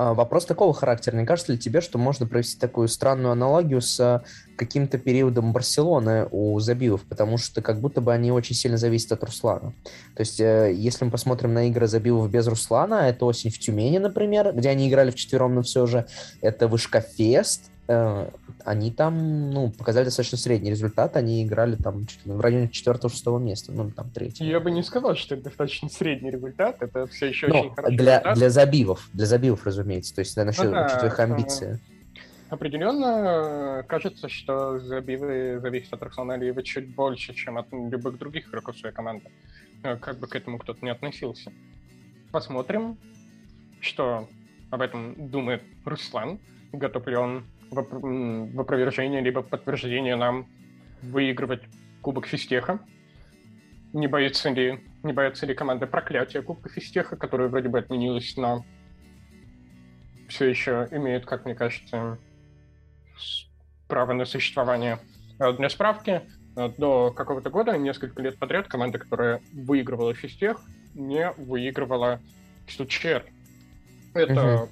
А, 0.00 0.14
вопрос 0.14 0.46
такого 0.46 0.72
характера. 0.72 1.14
Не 1.16 1.26
кажется 1.26 1.52
ли 1.52 1.58
тебе, 1.58 1.82
что 1.82 1.98
можно 1.98 2.26
провести 2.26 2.58
такую 2.58 2.88
странную 2.88 3.32
аналогию 3.32 3.82
с 3.82 4.00
а, 4.00 4.22
каким-то 4.56 4.96
периодом 4.96 5.52
Барселоны 5.52 6.26
у 6.30 6.58
Забивов? 6.58 7.02
Потому 7.02 7.36
что 7.36 7.60
как 7.60 7.80
будто 7.80 8.00
бы 8.00 8.10
они 8.10 8.32
очень 8.32 8.56
сильно 8.56 8.78
зависят 8.78 9.12
от 9.12 9.24
Руслана. 9.24 9.74
То 10.16 10.20
есть, 10.20 10.40
э, 10.40 10.72
если 10.74 11.04
мы 11.04 11.10
посмотрим 11.10 11.52
на 11.52 11.68
игры 11.68 11.86
Забивов 11.86 12.30
без 12.30 12.46
Руслана, 12.46 13.10
это 13.10 13.26
осень 13.26 13.50
в 13.50 13.58
Тюмени, 13.58 13.98
например, 13.98 14.54
где 14.54 14.70
они 14.70 14.88
играли 14.88 15.10
вчетвером, 15.10 15.56
но 15.56 15.60
все 15.60 15.84
же 15.84 16.06
это 16.40 16.66
Вышкафест, 16.66 17.70
Э, 17.90 18.30
они 18.64 18.92
там, 18.92 19.50
ну, 19.50 19.70
показали 19.72 20.04
достаточно 20.04 20.38
средний 20.38 20.70
результат. 20.70 21.16
Они 21.16 21.44
играли 21.44 21.74
там 21.74 22.06
в 22.24 22.40
районе 22.40 22.68
четвертого-шестого 22.68 23.40
места, 23.40 23.72
ну, 23.72 23.90
там 23.90 24.10
третьего. 24.10 24.46
Я 24.46 24.60
бы 24.60 24.70
не 24.70 24.84
сказал, 24.84 25.16
что 25.16 25.34
это 25.34 25.44
достаточно 25.44 25.88
средний 25.88 26.30
результат. 26.30 26.80
Это 26.80 27.08
все 27.08 27.26
еще 27.26 27.48
Но 27.48 27.62
очень 27.62 27.74
хороший 27.74 27.96
для, 27.96 28.18
результат. 28.18 28.36
Для 28.36 28.50
забивов, 28.50 29.08
для 29.12 29.26
забивов, 29.26 29.66
разумеется. 29.66 30.14
То 30.14 30.20
есть, 30.20 30.36
да, 30.36 30.44
насчет, 30.44 30.66
ну, 30.66 30.70
да, 30.70 31.04
их 31.04 31.18
амбиции. 31.18 31.80
Определенно, 32.48 33.84
кажется, 33.88 34.28
что 34.28 34.78
забивы 34.78 35.58
зависят 35.60 35.94
от 35.94 36.02
Роксана 36.04 36.34
Алиева 36.34 36.62
чуть 36.62 36.94
больше, 36.94 37.34
чем 37.34 37.58
от 37.58 37.66
любых 37.72 38.18
других 38.18 38.48
игроков 38.48 38.78
своей 38.78 38.94
команды. 38.94 39.30
Э, 39.82 39.96
как 39.96 40.20
бы 40.20 40.28
к 40.28 40.36
этому 40.36 40.58
кто-то 40.58 40.84
не 40.84 40.92
относился. 40.92 41.50
Посмотрим, 42.30 42.98
что 43.80 44.28
об 44.70 44.80
этом 44.80 45.28
думает 45.28 45.62
Руслан. 45.84 46.38
Готов 46.72 47.08
ли 47.08 47.16
он 47.16 47.44
в, 47.70 48.60
опровержение 48.60 49.20
либо 49.20 49.42
подтверждение 49.42 50.16
нам 50.16 50.48
выигрывать 51.02 51.62
Кубок 52.02 52.26
Фистеха. 52.26 52.80
Не 53.92 54.06
боится 54.06 54.50
ли, 54.50 54.80
не 55.02 55.12
боится 55.12 55.46
ли 55.46 55.54
команда 55.54 55.86
проклятия 55.86 56.42
Кубка 56.42 56.68
Фистеха, 56.68 57.16
которая 57.16 57.48
вроде 57.48 57.68
бы 57.68 57.78
отменилась, 57.78 58.36
но 58.36 58.64
все 60.28 60.46
еще 60.46 60.88
имеет, 60.92 61.26
как 61.26 61.44
мне 61.44 61.54
кажется, 61.54 62.18
право 63.88 64.12
на 64.12 64.24
существование. 64.24 65.00
А 65.38 65.52
для 65.52 65.68
справки, 65.68 66.22
до 66.54 67.10
какого-то 67.10 67.50
года, 67.50 67.76
несколько 67.76 68.22
лет 68.22 68.38
подряд, 68.38 68.68
команда, 68.68 68.98
которая 68.98 69.40
выигрывала 69.52 70.14
Фистех, 70.14 70.60
не 70.94 71.32
выигрывала 71.32 72.20
Стучер. 72.68 73.24
Это 74.14 74.64
угу 74.64 74.68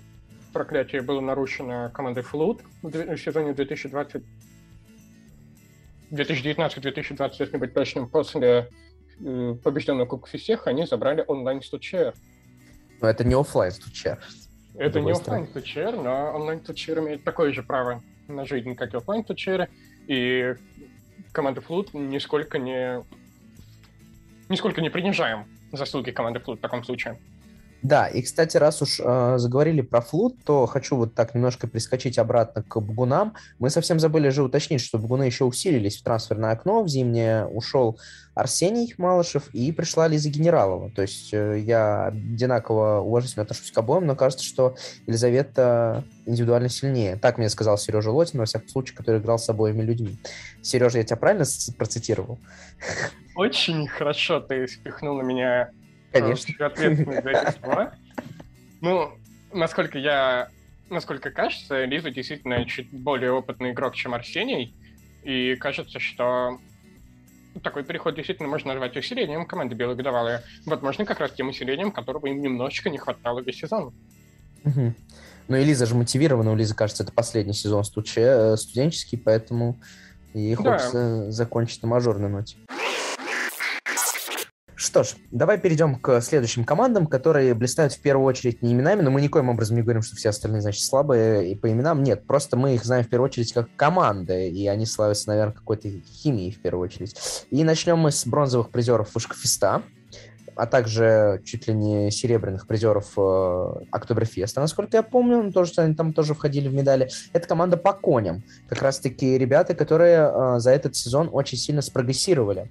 проклятие 0.59 1.03
было 1.03 1.21
нарушено 1.21 1.89
командой 1.95 2.25
Flood 2.25 2.63
в 2.83 3.17
сезоне 3.17 3.55
2020 3.55 4.25
2019-2020, 6.11 7.33
если 7.39 7.57
быть 7.59 7.75
точным, 7.75 8.09
после 8.09 8.71
э, 9.21 9.55
побежденного 9.63 10.07
Кубка 10.07 10.31
Фистех, 10.31 10.67
они 10.67 10.85
забрали 10.85 11.23
онлайн 11.29 11.63
стучер. 11.63 12.15
Но 13.01 13.09
это 13.09 13.23
не 13.23 13.35
офлайн 13.35 13.71
стучер. 13.71 14.19
Это 14.75 15.01
не 15.01 15.13
офлайн 15.13 15.47
стучер, 15.47 15.95
но 15.95 16.33
онлайн 16.35 16.61
стучер 16.61 16.99
имеет 16.99 17.23
такое 17.23 17.53
же 17.53 17.63
право 17.63 18.03
на 18.27 18.45
жизнь, 18.45 18.75
как 18.75 18.95
и 18.95 18.97
офлайн 18.97 19.23
стучеры. 19.23 19.69
И 20.09 20.55
команда 21.31 21.61
Флут 21.61 21.95
нисколько 21.95 22.59
не 22.59 23.05
нисколько 24.49 24.81
не 24.81 24.89
принижаем 24.89 25.45
заслуги 25.73 26.11
команды 26.11 26.41
Флут 26.41 26.59
в 26.59 26.63
таком 26.63 26.83
случае. 26.83 27.19
Да, 27.83 28.09
и, 28.09 28.23
кстати, 28.23 28.57
раз 28.57 28.83
уж 28.83 29.01
э, 29.01 29.35
заговорили 29.39 29.83
про 29.83 30.01
флут, 30.01 30.43
то 30.45 30.67
хочу 30.67 30.97
вот 30.97 31.15
так 31.15 31.35
немножко 31.35 31.69
прискочить 31.69 32.19
обратно 32.19 32.63
к 32.63 32.81
Бугунам. 32.81 33.35
Мы 33.61 33.71
совсем 33.71 34.01
забыли 34.01 34.31
же 34.31 34.43
уточнить, 34.43 34.81
что 34.81 34.99
Бугуны 34.99 35.23
еще 35.23 35.45
усилились 35.45 35.99
в 35.99 36.03
трансферное 36.03 36.51
окно. 36.51 36.83
В 36.83 36.89
зимнее 36.89 37.47
ушел 37.47 37.99
Арсений 38.35 38.95
Малышев 38.99 39.49
и 39.55 39.71
пришла 39.71 40.09
Лиза 40.09 40.29
Генералова. 40.29 40.91
То 40.91 41.03
есть 41.03 41.33
э, 41.33 41.61
я 41.61 42.07
одинаково 42.07 43.01
уважительно 43.01 43.45
отношусь 43.45 43.71
к 43.71 43.79
обоим, 43.79 44.07
но 44.07 44.17
кажется, 44.17 44.45
что 44.45 44.75
Елизавета 45.07 46.05
индивидуально 46.27 46.69
сильнее. 46.69 47.17
Так 47.17 47.39
мне 47.39 47.49
сказал 47.49 47.79
Сережа 47.79 48.11
Лотин, 48.11 48.41
во 48.41 48.47
всяком 48.47 48.69
случае, 48.69 48.97
который 48.97 49.21
играл 49.21 49.39
с 49.39 49.49
обоими 49.49 49.83
людьми. 49.83 50.19
Сережа, 50.63 50.99
я 50.99 51.05
тебя 51.05 51.17
правильно 51.17 51.45
процитировал? 51.77 52.39
Очень 53.37 53.87
хорошо 53.87 54.41
ты 54.41 54.67
спихнул 54.67 55.19
на 55.19 55.23
меня 55.23 55.71
Конечно. 56.13 56.67
ответственность 56.67 57.23
за 57.23 57.31
эти 57.31 57.59
слова. 57.59 57.95
Ну, 58.81 59.13
насколько 59.53 59.99
я... 59.99 60.49
Насколько 60.91 61.31
кажется, 61.31 61.85
Лиза 61.85 62.11
действительно 62.11 62.65
чуть 62.65 62.91
более 62.91 63.33
опытный 63.33 63.73
игрок, 63.73 63.95
чем 63.95 64.15
Арсений. 64.15 64.75
И 65.23 65.55
кажется, 65.57 66.01
что 66.01 66.59
такой 67.63 67.85
переход 67.85 68.15
действительно 68.15 68.49
можно 68.49 68.73
назвать 68.73 68.97
усилением 68.97 69.45
команды 69.45 69.75
Белой 69.75 69.97
Годовалые. 69.97 70.43
Возможно, 70.65 71.05
как 71.05 71.21
раз 71.21 71.33
тем 71.33 71.49
усилением, 71.49 71.93
которого 71.93 72.27
им 72.27 72.41
немножечко 72.41 72.89
не 72.89 72.99
хватало 72.99 73.41
весь 73.41 73.59
сезон. 73.59 73.93
Угу. 74.65 74.95
Ну 75.49 75.57
и 75.57 75.65
Лиза 75.65 75.87
же 75.87 75.95
мотивирована. 75.95 76.53
У 76.53 76.57
Лизы, 76.57 76.75
кажется, 76.75 77.03
это 77.03 77.13
последний 77.13 77.55
сезон 77.55 77.83
э, 77.83 78.57
студенческий, 78.57 79.19
поэтому 79.19 79.79
ей 80.35 80.57
да. 80.57 80.63
хочется 80.63 81.31
закончить 81.31 81.83
на 81.83 81.89
мажорной 81.89 82.29
ноте. 82.29 82.57
Что 84.79 85.03
ж, 85.03 85.17
давай 85.33 85.59
перейдем 85.59 85.97
к 85.97 86.21
следующим 86.21 86.63
командам, 86.65 87.09
которые 87.09 87.53
блистают 87.55 87.93
в 87.95 88.01
первую 88.01 88.25
очередь 88.25 88.63
не 88.63 88.75
именами, 88.75 89.03
но 89.03 89.11
мы 89.11 89.21
никоим 89.21 89.49
образом 89.49 89.75
не 89.75 89.83
говорим, 89.83 90.03
что 90.03 90.15
все 90.15 90.29
остальные, 90.29 90.63
значит, 90.63 90.83
слабые 90.83 91.51
и 91.51 91.57
по 91.57 91.69
именам. 91.69 92.05
Нет, 92.05 92.29
просто 92.29 92.57
мы 92.57 92.77
их 92.77 92.85
знаем 92.85 93.05
в 93.05 93.09
первую 93.09 93.29
очередь 93.29 93.53
как 93.53 93.69
команды, 93.75 94.49
и 94.49 94.69
они 94.69 94.87
славятся, 94.87 95.31
наверное, 95.31 95.53
какой-то 95.53 95.89
химией 95.89 96.53
в 96.53 96.63
первую 96.63 96.85
очередь. 96.85 97.17
И 97.51 97.65
начнем 97.65 97.99
мы 97.99 98.13
с 98.13 98.25
бронзовых 98.25 98.71
призеров 98.71 99.13
Вышкафеста, 99.17 99.83
а 100.55 100.67
также 100.67 101.43
чуть 101.45 101.67
ли 101.67 101.75
не 101.75 102.13
серебряных 102.13 102.69
призеров 102.69 103.15
э, 103.17 103.85
Октоберфеста, 103.91 104.61
насколько 104.61 104.97
я 104.97 105.03
помню, 105.03 105.43
ну, 105.43 105.51
тоже, 105.51 105.73
они 105.79 105.97
там 105.97 106.13
тоже 106.13 106.35
входили 106.35 106.69
в 106.69 106.73
медали. 106.73 107.11
Это 107.33 107.49
команда 107.49 107.79
по 107.79 107.93
коням. 107.93 108.45
Как 108.69 108.81
раз-таки 108.81 109.39
ребята, 109.39 109.75
которые 109.75 110.31
э, 110.33 110.61
за 110.61 110.71
этот 110.71 110.95
сезон 110.95 111.29
очень 111.33 111.59
сильно 111.59 111.83
спрогрессировали. 111.83 112.71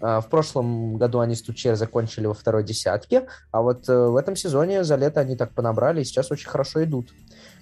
А, 0.00 0.20
в 0.20 0.28
прошлом 0.28 0.96
году 0.96 1.20
они 1.20 1.34
стучер 1.34 1.76
закончили 1.76 2.26
во 2.26 2.34
второй 2.34 2.64
десятке, 2.64 3.26
а 3.50 3.62
вот 3.62 3.88
э, 3.88 4.06
в 4.06 4.16
этом 4.16 4.34
сезоне 4.36 4.82
за 4.84 4.96
лето 4.96 5.20
они 5.20 5.36
так 5.36 5.52
понабрали 5.52 6.00
и 6.00 6.04
сейчас 6.04 6.30
очень 6.30 6.48
хорошо 6.48 6.82
идут. 6.84 7.12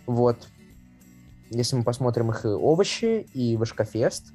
Вот. 0.06 0.36
Если 1.50 1.76
мы 1.76 1.82
посмотрим 1.82 2.30
их 2.30 2.44
и 2.44 2.48
овощи, 2.48 3.26
и 3.32 3.56
Вышкафест, 3.56 4.32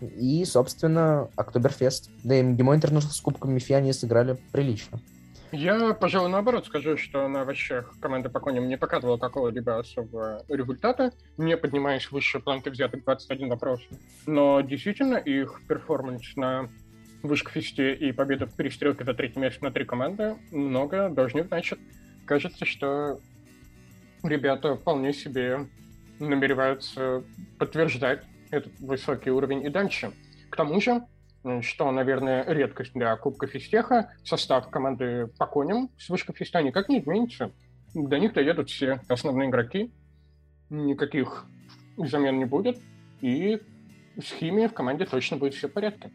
и, 0.00 0.44
собственно, 0.44 1.28
Октоберфест. 1.36 2.10
Да 2.24 2.34
и 2.34 2.42
МГИМО 2.42 2.74
Интернешнл 2.74 3.10
с 3.10 3.20
Кубком 3.20 3.52
Мифи 3.52 3.74
они 3.74 3.92
сыграли 3.92 4.38
прилично. 4.52 5.00
Я, 5.52 5.94
пожалуй, 5.94 6.30
наоборот 6.30 6.66
скажу, 6.66 6.96
что 6.96 7.26
на 7.26 7.42
овощах 7.42 7.92
команда 8.00 8.30
по 8.30 8.38
коням 8.38 8.68
не 8.68 8.78
показывала 8.78 9.18
какого-либо 9.18 9.78
особого 9.78 10.44
результата, 10.48 11.12
не 11.38 11.56
поднимаясь 11.56 12.10
выше 12.12 12.38
планки 12.38 12.68
взятых 12.68 13.04
21 13.04 13.48
вопрос. 13.48 13.80
Но 14.26 14.60
действительно 14.60 15.16
их 15.16 15.60
перформанс 15.66 16.36
на 16.36 16.68
Вышкфесте 17.22 17.94
и 17.94 18.12
победа 18.12 18.46
в 18.46 18.54
перестрелке 18.54 19.04
за 19.04 19.14
третье 19.14 19.40
место 19.40 19.64
на 19.64 19.70
три 19.70 19.84
команды 19.84 20.36
много 20.50 21.08
должны 21.08 21.44
значит. 21.44 21.78
Кажется, 22.24 22.64
что 22.64 23.20
ребята 24.22 24.76
вполне 24.76 25.12
себе 25.12 25.66
намереваются 26.18 27.24
подтверждать 27.58 28.24
этот 28.50 28.78
высокий 28.80 29.30
уровень 29.30 29.64
и 29.64 29.68
дальше. 29.68 30.12
К 30.50 30.56
тому 30.56 30.80
же, 30.80 31.02
что, 31.62 31.90
наверное, 31.90 32.44
редкость 32.46 32.92
для 32.92 33.16
Кубка 33.16 33.46
Фистеха, 33.46 34.12
состав 34.24 34.68
команды 34.70 35.28
по 35.38 35.46
коням 35.46 35.90
с 35.98 36.08
Вышкофеста 36.08 36.62
никак 36.62 36.88
не 36.88 37.00
изменится. 37.00 37.52
До 37.94 38.18
них 38.18 38.34
доедут 38.34 38.70
все 38.70 39.00
основные 39.08 39.48
игроки, 39.48 39.90
никаких 40.68 41.46
замен 41.96 42.38
не 42.38 42.44
будет, 42.44 42.78
и 43.20 43.60
с 44.20 44.32
химией 44.32 44.68
в 44.68 44.74
команде 44.74 45.06
точно 45.06 45.36
будет 45.36 45.54
все 45.54 45.68
в 45.68 45.72
порядке. 45.72 46.10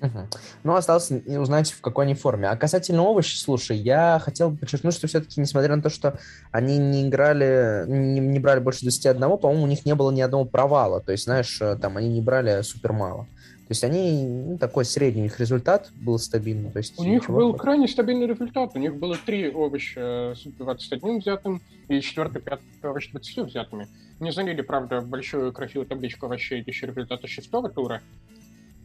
Угу. 0.00 0.28
Ну, 0.64 0.74
осталось 0.74 1.10
узнать, 1.10 1.72
в 1.72 1.80
какой 1.80 2.06
они 2.06 2.14
форме. 2.14 2.48
А 2.48 2.56
касательно 2.56 3.02
овощей, 3.02 3.38
слушай, 3.38 3.76
я 3.76 4.18
хотел 4.18 4.56
подчеркнуть, 4.56 4.94
что 4.94 5.06
все-таки, 5.06 5.40
несмотря 5.40 5.76
на 5.76 5.82
то, 5.82 5.90
что 5.90 6.18
они 6.52 6.78
не 6.78 7.08
играли, 7.08 7.84
не, 7.86 8.20
не 8.20 8.38
брали 8.38 8.60
больше 8.60 8.82
21, 8.82 9.20
по-моему, 9.38 9.64
у 9.64 9.66
них 9.66 9.84
не 9.84 9.94
было 9.94 10.10
ни 10.10 10.20
одного 10.20 10.44
провала. 10.44 11.00
То 11.00 11.12
есть, 11.12 11.24
знаешь, 11.24 11.60
э, 11.60 11.76
там 11.76 11.96
они 11.96 12.08
не 12.08 12.20
брали 12.20 12.62
супер 12.62 12.92
мало. 12.92 13.26
То 13.70 13.72
есть 13.72 13.84
они, 13.84 14.26
ну, 14.26 14.58
такой 14.58 14.84
средний 14.84 15.20
у 15.20 15.24
них 15.26 15.38
результат 15.38 15.92
был 15.94 16.18
стабильный. 16.18 16.72
То 16.72 16.78
есть 16.78 16.98
у 16.98 17.04
них 17.04 17.30
был 17.30 17.50
против. 17.50 17.62
крайне 17.62 17.86
стабильный 17.86 18.26
результат. 18.26 18.72
У 18.74 18.80
них 18.80 18.96
было 18.96 19.16
три 19.24 19.48
овоща 19.48 20.34
с 20.34 20.42
21 20.44 21.20
взятым 21.20 21.62
и 21.86 22.00
четвертый, 22.00 22.42
пятый 22.42 22.64
овощ 22.82 23.06
с 23.06 23.10
20 23.12 23.46
взятыми. 23.46 23.86
Не 24.18 24.32
залили, 24.32 24.62
правда, 24.62 25.00
большую 25.02 25.52
красивую 25.52 25.86
табличку 25.86 26.26
овощей 26.26 26.64
еще 26.66 26.86
результата 26.86 27.28
шестого 27.28 27.68
тура. 27.68 28.02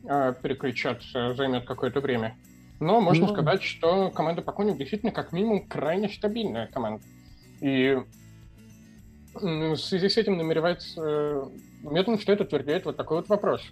А 0.08 0.34
переключаться 0.34 1.34
займет 1.34 1.66
какое-то 1.66 2.00
время. 2.00 2.36
Но 2.80 3.02
можно 3.02 3.28
ну... 3.28 3.34
сказать, 3.34 3.64
что 3.64 4.12
команда 4.12 4.42
Покойник 4.42 4.78
действительно 4.78 5.12
как 5.12 5.32
минимум 5.32 5.68
крайне 5.68 6.10
стабильная 6.10 6.68
команда. 6.68 7.04
И 7.62 7.98
в 9.34 9.76
связи 9.78 10.10
с 10.10 10.18
этим 10.18 10.38
намеревается... 10.38 11.02
Э, 11.02 11.46
Метон 11.84 12.20
стоит 12.20 12.42
утверждает 12.42 12.86
вот 12.86 12.98
такой 12.98 13.18
вот 13.18 13.30
вопрос– 13.30 13.62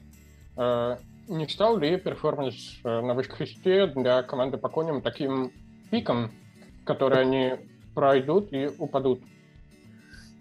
Э, 0.56 0.98
не 1.28 1.48
стал 1.48 1.78
ли 1.78 1.98
перформанс 1.98 2.80
э, 2.84 3.02
на 3.02 3.14
вышкресте 3.14 3.88
для 3.88 4.24
команды 4.24 4.58
по 4.58 4.70
коням 4.70 5.02
таким 5.02 5.52
пиком, 5.90 6.32
который 6.86 7.22
они 7.22 7.54
пройдут 7.96 8.52
и 8.54 8.70
упадут? 8.78 9.22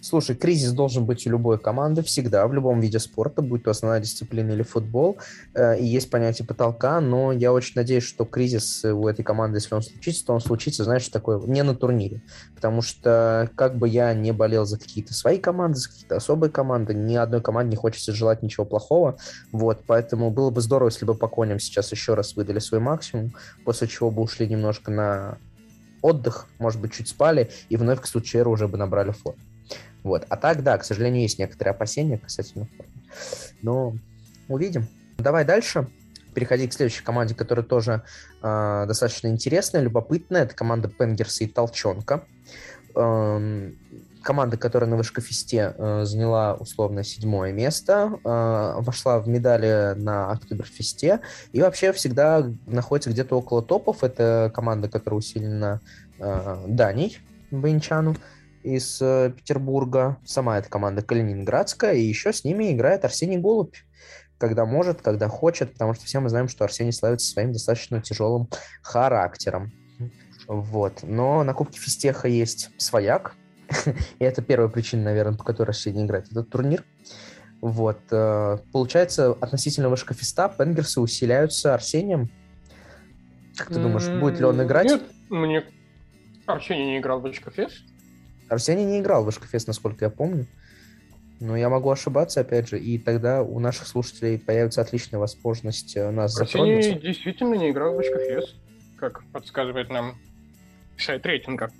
Слушай, 0.02 0.34
кризис 0.34 0.72
должен 0.72 1.04
быть 1.04 1.24
у 1.28 1.30
любой 1.30 1.60
команды 1.60 2.02
всегда, 2.02 2.44
в 2.48 2.52
любом 2.52 2.80
виде 2.80 2.98
спорта, 2.98 3.40
будь 3.40 3.62
то 3.62 3.70
основная 3.70 4.00
дисциплина 4.00 4.50
или 4.50 4.62
футбол. 4.62 5.18
Э, 5.54 5.78
и 5.78 5.86
есть 5.86 6.10
понятие 6.10 6.44
потолка, 6.44 7.00
но 7.00 7.30
я 7.30 7.52
очень 7.52 7.74
надеюсь, 7.76 8.02
что 8.02 8.24
кризис 8.24 8.84
у 8.84 9.06
этой 9.06 9.22
команды, 9.22 9.58
если 9.58 9.76
он 9.76 9.82
случится, 9.82 10.26
то 10.26 10.32
он 10.32 10.40
случится, 10.40 10.82
знаешь, 10.82 11.06
такое 11.06 11.38
не 11.46 11.62
на 11.62 11.76
турнире. 11.76 12.20
Потому 12.56 12.82
что 12.82 13.48
как 13.54 13.76
бы 13.76 13.88
я 13.88 14.12
не 14.12 14.32
болел 14.32 14.64
за 14.64 14.76
какие-то 14.76 15.14
свои 15.14 15.38
команды, 15.38 15.78
за 15.78 15.88
какие-то 15.88 16.16
особые 16.16 16.50
команды, 16.50 16.94
ни 16.94 17.14
одной 17.14 17.40
команде 17.40 17.70
не 17.70 17.76
хочется 17.76 18.12
желать 18.12 18.42
ничего 18.42 18.66
плохого. 18.66 19.18
Вот, 19.52 19.84
поэтому 19.86 20.32
было 20.32 20.50
бы 20.50 20.60
здорово, 20.62 20.88
если 20.88 21.04
бы 21.04 21.14
по 21.14 21.28
коням 21.28 21.60
сейчас 21.60 21.92
еще 21.92 22.14
раз 22.14 22.34
выдали 22.34 22.58
свой 22.58 22.80
максимум, 22.80 23.34
после 23.64 23.86
чего 23.86 24.10
бы 24.10 24.22
ушли 24.22 24.48
немножко 24.48 24.90
на 24.90 25.38
отдых, 26.02 26.48
может 26.58 26.80
быть, 26.80 26.92
чуть 26.92 27.06
спали, 27.06 27.52
и 27.68 27.76
вновь 27.76 28.00
к 28.00 28.06
случаю 28.06 28.50
уже 28.50 28.66
бы 28.66 28.76
набрали 28.76 29.12
форму. 29.12 29.38
Вот. 30.02 30.26
А 30.28 30.36
так, 30.36 30.62
да, 30.62 30.78
к 30.78 30.84
сожалению, 30.84 31.22
есть 31.22 31.38
некоторые 31.38 31.72
опасения 31.72 32.18
касательно 32.18 32.66
формы. 32.76 32.92
Но 33.62 33.96
увидим. 34.48 34.86
Давай 35.18 35.44
дальше. 35.44 35.86
Переходи 36.34 36.66
к 36.66 36.72
следующей 36.72 37.04
команде, 37.04 37.34
которая 37.34 37.64
тоже 37.64 38.02
э, 38.42 38.84
достаточно 38.86 39.28
интересная, 39.28 39.82
любопытная. 39.82 40.44
Это 40.44 40.54
команда 40.54 40.88
Пенгерса 40.88 41.44
и 41.44 41.46
Толчонка. 41.46 42.24
Э, 42.94 43.70
команда, 44.22 44.56
которая 44.56 44.88
на 44.88 44.96
Вышкофесте 44.96 45.74
э, 45.76 46.04
заняла 46.04 46.54
условно 46.54 47.04
седьмое 47.04 47.52
место, 47.52 48.12
э, 48.24 48.74
вошла 48.78 49.18
в 49.18 49.28
медали 49.28 49.94
на 49.96 50.30
Октоберфесте 50.30 51.20
и 51.52 51.60
вообще 51.60 51.92
всегда 51.92 52.46
находится 52.66 53.10
где-то 53.10 53.36
около 53.36 53.62
топов. 53.62 54.02
Это 54.02 54.50
команда, 54.54 54.88
которая 54.88 55.18
усилена 55.18 55.80
э, 56.18 56.64
Даней 56.68 57.18
Бенчану 57.50 58.16
из 58.62 59.00
э, 59.00 59.32
Петербурга. 59.36 60.18
Сама 60.24 60.58
эта 60.58 60.68
команда 60.68 61.02
калининградская, 61.02 61.94
и 61.94 62.02
еще 62.02 62.32
с 62.32 62.44
ними 62.44 62.72
играет 62.72 63.04
Арсений 63.04 63.38
Голубь, 63.38 63.76
когда 64.38 64.64
может, 64.64 65.02
когда 65.02 65.28
хочет, 65.28 65.72
потому 65.72 65.94
что 65.94 66.04
все 66.04 66.20
мы 66.20 66.28
знаем, 66.28 66.48
что 66.48 66.64
Арсений 66.64 66.92
славится 66.92 67.30
своим 67.30 67.52
достаточно 67.52 68.00
тяжелым 68.00 68.48
характером. 68.82 69.72
Вот. 70.46 71.00
Но 71.02 71.44
на 71.44 71.54
Кубке 71.54 71.78
Фистеха 71.78 72.28
есть 72.28 72.70
свояк, 72.78 73.34
и 74.18 74.24
это 74.24 74.42
первая 74.42 74.68
причина, 74.68 75.04
наверное, 75.04 75.36
по 75.36 75.44
которой 75.44 75.70
Арсений 75.70 76.04
играет 76.04 76.30
этот 76.30 76.50
турнир. 76.50 76.84
Вот. 77.60 78.00
Э, 78.10 78.58
получается, 78.72 79.32
относительно 79.32 79.88
Вашка 79.88 80.14
Фиста 80.14 80.48
Пенгерсы 80.48 81.00
усиляются 81.00 81.74
Арсением. 81.74 82.30
Как 83.56 83.68
ты 83.68 83.74
думаешь, 83.74 84.08
будет 84.20 84.38
ли 84.38 84.46
он 84.46 84.62
играть? 84.62 84.86
Нет, 84.86 85.02
мне 85.28 85.64
Арсений 86.46 86.86
не 86.86 86.98
играл 86.98 87.20
в 87.20 87.32
Фест. 87.32 87.91
Арсений 88.52 88.84
не 88.84 89.00
играл 89.00 89.22
в 89.22 89.26
Вышкафест, 89.26 89.66
насколько 89.66 90.04
я 90.04 90.10
помню. 90.10 90.46
Но 91.40 91.56
я 91.56 91.70
могу 91.70 91.90
ошибаться, 91.90 92.40
опять 92.40 92.68
же, 92.68 92.78
и 92.78 92.98
тогда 92.98 93.42
у 93.42 93.58
наших 93.58 93.86
слушателей 93.88 94.38
появится 94.38 94.82
отличная 94.82 95.18
возможность 95.18 95.96
э, 95.96 96.10
нас 96.10 96.38
Арсений 96.38 96.82
затронуть. 96.82 97.02
действительно 97.02 97.54
не 97.54 97.70
играл 97.70 97.94
в 97.94 97.96
Вышкафест, 97.96 98.54
как 98.98 99.24
подсказывает 99.32 99.88
нам 99.88 100.16
сайт 100.98 101.24
рейтинга. 101.24 101.70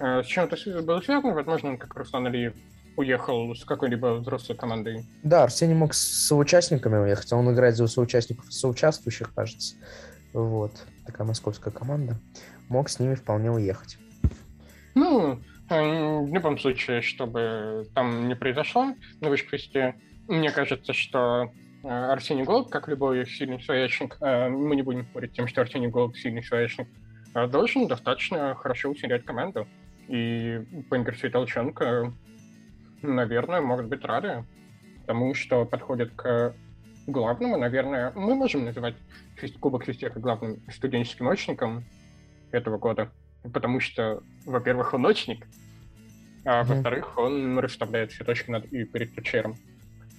Э, 0.00 0.24
с 0.24 0.26
чем 0.26 0.44
это 0.44 0.82
было 0.82 1.00
связано? 1.00 1.32
Возможно, 1.32 1.70
он, 1.70 1.78
как 1.78 1.94
Руслан 1.94 2.26
Алиев, 2.26 2.54
уехал 2.96 3.54
с 3.54 3.64
какой-либо 3.64 4.16
взрослой 4.16 4.56
командой. 4.56 5.06
Да, 5.22 5.44
Арсений 5.44 5.74
мог 5.74 5.94
с 5.94 6.26
соучастниками 6.26 6.96
уехать, 6.96 7.32
а 7.32 7.36
он 7.36 7.50
играет 7.54 7.76
за 7.76 7.86
соучастников 7.86 8.52
соучаствующих, 8.52 9.32
кажется. 9.32 9.76
Вот, 10.32 10.72
такая 11.06 11.26
московская 11.26 11.70
команда. 11.70 12.20
Мог 12.68 12.90
с 12.90 12.98
ними 12.98 13.14
вполне 13.14 13.52
уехать. 13.52 13.98
Ну, 14.94 15.40
э, 15.70 16.18
в 16.20 16.32
любом 16.32 16.58
случае, 16.58 17.02
чтобы 17.02 17.86
там 17.94 18.28
не 18.28 18.36
произошло 18.36 18.94
на 19.20 19.28
вышквесте, 19.28 19.96
мне 20.28 20.50
кажется, 20.50 20.92
что 20.92 21.50
э, 21.82 21.88
Арсений 21.88 22.44
Голуб, 22.44 22.70
как 22.70 22.88
любой 22.88 23.26
сильный 23.26 23.60
своячник, 23.60 24.16
э, 24.20 24.48
мы 24.48 24.76
не 24.76 24.82
будем 24.82 25.04
спорить 25.04 25.32
тем, 25.32 25.48
что 25.48 25.62
Арсений 25.62 25.88
Голуб 25.88 26.16
сильный 26.16 26.42
своячник, 26.42 26.88
должен 27.50 27.88
достаточно 27.88 28.54
хорошо 28.54 28.90
усилять 28.90 29.24
команду. 29.24 29.66
И 30.06 30.60
Пенгерс 30.88 31.24
и 31.24 31.28
Толченко, 31.28 32.12
наверное, 33.02 33.60
могут 33.60 33.86
быть 33.86 34.04
рады 34.04 34.44
тому, 35.06 35.34
что 35.34 35.64
подходит 35.64 36.12
к 36.14 36.54
главному. 37.08 37.56
Наверное, 37.56 38.12
мы 38.14 38.36
можем 38.36 38.64
называть 38.64 38.94
Кубок 39.58 39.84
Фистеха 39.84 40.20
главным 40.20 40.62
студенческим 40.70 41.26
очником 41.26 41.84
этого 42.52 42.78
года 42.78 43.10
потому 43.52 43.80
что, 43.80 44.22
во-первых, 44.44 44.94
он 44.94 45.06
очник, 45.06 45.46
а 46.44 46.60
mm-hmm. 46.60 46.64
во-вторых, 46.64 47.18
он 47.18 47.58
расставляет 47.58 48.12
все 48.12 48.24
точки 48.24 48.50
над 48.50 48.66
и 48.66 48.84
перед 48.84 49.14
Тучером. 49.14 49.56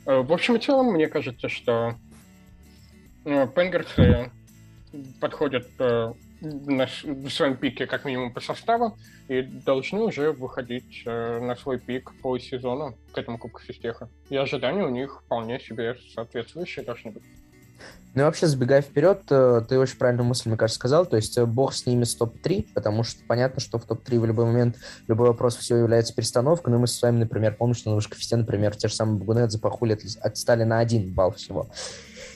Э, 0.05 0.21
в 0.21 0.31
общем 0.31 0.55
и 0.55 0.59
целом, 0.59 0.93
мне 0.93 1.07
кажется, 1.07 1.49
что 1.49 1.95
э, 3.25 3.47
Пенгерсы 3.55 4.31
подходят 5.19 5.67
э, 5.79 6.13
на, 6.41 6.87
в 7.03 7.29
своем 7.29 7.57
пике 7.57 7.85
как 7.87 8.05
минимум 8.05 8.31
по 8.31 8.39
составу 8.39 8.97
и 9.27 9.41
должны 9.41 10.01
уже 10.01 10.31
выходить 10.31 11.03
на 11.05 11.55
свой 11.55 11.79
пик 11.79 12.13
по 12.21 12.37
сезону 12.37 12.95
к 13.11 13.17
этому 13.17 13.37
Кубку 13.37 13.61
Фистеха. 13.61 14.09
И 14.29 14.35
ожидания 14.35 14.83
у 14.83 14.89
них 14.89 15.21
вполне 15.25 15.59
себе 15.59 15.97
соответствующие 16.13 16.85
должны 16.85 17.11
быть. 17.11 17.23
Ну 18.15 18.21
и 18.21 18.23
вообще, 18.23 18.47
забегая 18.47 18.81
вперед, 18.81 19.23
э, 19.29 19.61
ты 19.67 19.77
очень 19.77 19.97
правильную 19.97 20.25
мысль, 20.25 20.47
мне 20.47 20.57
кажется, 20.57 20.79
сказал. 20.79 21.05
То 21.05 21.17
есть 21.17 21.37
э, 21.37 21.45
бог 21.45 21.73
с 21.73 21.85
ними 21.85 22.05
с 22.05 22.15
топ-3, 22.15 22.69
потому 22.73 23.03
что 23.03 23.21
понятно, 23.27 23.59
что 23.59 23.77
в 23.77 23.83
топ-3 23.83 24.19
в 24.19 24.25
любой 24.25 24.45
момент 24.45 24.77
любой 25.07 25.27
вопрос 25.27 25.57
все 25.57 25.75
является 25.75 26.15
перестановкой. 26.15 26.71
Но 26.71 26.79
мы 26.79 26.87
с 26.87 27.01
вами, 27.01 27.19
например, 27.19 27.55
помним, 27.55 27.75
что 27.75 27.89
на 27.89 27.95
Вышкофесте, 27.95 28.37
например, 28.37 28.73
те 28.75 28.87
же 28.87 28.95
самые 28.95 29.19
Багунет 29.19 29.61
Пахули 29.61 29.99
отстали 30.21 30.63
на 30.63 30.79
один 30.79 31.13
балл 31.13 31.33
всего 31.33 31.67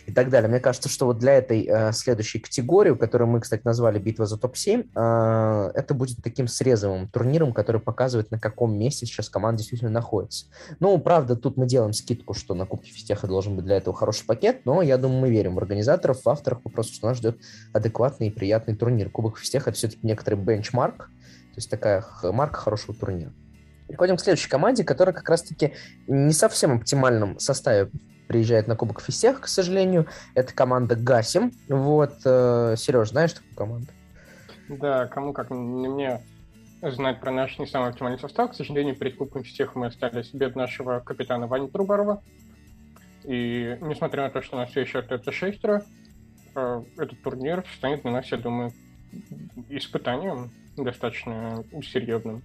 и 0.10 0.12
так 0.12 0.30
далее. 0.30 0.50
Мне 0.50 0.60
кажется, 0.60 0.90
что 0.90 1.06
вот 1.06 1.20
для 1.20 1.34
этой 1.34 1.66
э, 1.66 1.92
следующей 1.94 2.40
категории, 2.40 2.96
которую 2.96 3.28
мы, 3.30 3.42
кстати, 3.42 3.62
назвали 3.64 4.00
«Битва 4.00 4.26
за 4.26 4.38
топ-7», 4.38 4.90
э, 4.96 5.72
это 5.76 5.94
будет 5.94 6.18
таким 6.24 6.48
срезовым 6.48 7.08
турниром, 7.08 7.54
который 7.54 7.80
показывает, 7.80 8.32
на 8.32 8.40
каком 8.40 8.76
месте 8.76 9.06
сейчас 9.06 9.30
команда 9.30 9.60
действительно 9.60 9.92
находится. 9.92 10.48
Ну, 10.80 10.98
правда, 10.98 11.36
тут 11.36 11.58
мы 11.58 11.68
делаем 11.68 11.94
скидку, 11.94 12.34
что 12.34 12.56
на 12.56 12.66
Кубке 12.66 12.92
Фистеха 12.92 13.28
должен 13.28 13.56
быть 13.56 13.66
для 13.66 13.78
этого 13.78 13.96
хороший 13.96 14.26
пакет, 14.26 14.62
но 14.66 14.82
я 14.82 14.98
думаю, 14.98 15.22
мы 15.22 15.30
верим 15.30 15.56
в 15.56 15.60
организаторов, 15.60 16.24
в 16.24 16.28
авторов, 16.30 16.64
просто 16.64 16.96
что 16.96 17.08
нас 17.08 17.18
ждет 17.18 17.38
адекватный 17.72 18.28
и 18.28 18.32
приятный 18.32 18.76
турнир. 18.76 19.12
Кубок 19.12 19.38
Фистеха— 19.38 19.70
это 19.72 19.78
все-таки 19.78 20.08
некоторый 20.08 20.36
бенчмарк, 20.36 20.98
то 20.98 21.56
есть 21.56 21.70
такая 21.70 22.04
марка 22.24 22.58
хорошего 22.58 22.96
турнира. 22.96 23.32
Переходим 23.88 24.18
к 24.18 24.22
следующей 24.22 24.50
команде, 24.50 24.84
которая 24.84 25.14
как 25.14 25.30
раз-таки 25.30 25.74
не 26.08 26.34
совсем 26.34 26.78
оптимальном 26.78 27.40
составе 27.40 27.92
приезжает 28.30 28.68
на 28.68 28.76
Кубок 28.76 29.02
Фистех, 29.02 29.42
к 29.42 29.48
сожалению. 29.48 30.06
Это 30.36 30.54
команда 30.54 30.96
Гасим. 30.96 31.52
Вот, 31.68 32.14
э, 32.24 32.76
Сереж, 32.78 33.10
знаешь 33.10 33.34
такую 33.34 33.56
команду? 33.56 33.88
Да, 34.70 35.08
кому 35.08 35.34
как 35.34 35.50
не 35.50 35.88
мне 35.88 36.22
знать 36.84 37.20
про 37.20 37.32
наш 37.32 37.58
не 37.58 37.66
самый 37.66 37.90
оптимальный 37.90 38.20
состав. 38.20 38.52
К 38.52 38.54
сожалению, 38.54 38.96
перед 38.96 39.18
Кубком 39.18 39.44
Фистеха 39.44 39.78
мы 39.80 39.88
остались 39.88 40.32
без 40.32 40.54
нашего 40.54 41.00
капитана 41.00 41.48
Вани 41.48 41.70
Трубарова. 41.70 42.22
И 43.24 43.78
несмотря 43.82 44.24
на 44.24 44.30
то, 44.30 44.44
что 44.44 44.58
у 44.58 44.60
нас 44.60 44.70
все 44.70 44.82
еще 44.82 45.00
остается 45.00 45.32
шестеро, 45.32 45.84
э, 46.56 46.84
этот 46.98 47.20
турнир 47.24 47.66
станет 47.78 48.04
для 48.04 48.12
нас, 48.12 48.32
я 48.32 48.38
думаю, 48.38 48.72
испытанием 49.70 50.52
достаточно 50.78 51.64
серьезным. 51.82 52.44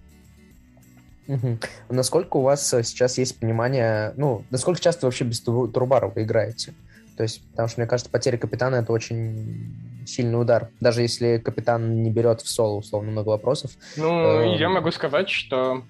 Угу. 1.27 1.59
Насколько 1.89 2.37
у 2.37 2.41
вас 2.41 2.73
э, 2.73 2.83
сейчас 2.83 3.17
есть 3.17 3.39
понимание, 3.39 4.13
ну, 4.15 4.43
насколько 4.49 4.79
часто 4.79 5.07
вообще 5.07 5.25
без 5.25 5.41
Турбарова 5.41 6.21
играете? 6.21 6.73
То 7.17 7.23
есть, 7.23 7.47
потому 7.51 7.69
что, 7.69 7.79
мне 7.79 7.87
кажется, 7.87 8.11
потеря 8.11 8.37
капитана— 8.37 8.75
это 8.77 8.91
очень 8.91 10.03
сильный 10.05 10.39
удар. 10.39 10.69
Даже 10.79 11.01
если 11.01 11.37
капитан 11.37 12.03
не 12.03 12.11
берет 12.11 12.41
в 12.41 12.49
соло, 12.49 12.77
условно, 12.77 13.11
много 13.11 13.29
вопросов. 13.29 13.71
Ну, 13.95 14.41
э... 14.41 14.57
я 14.57 14.69
могу 14.69 14.91
сказать, 14.91 15.29
что 15.29 15.83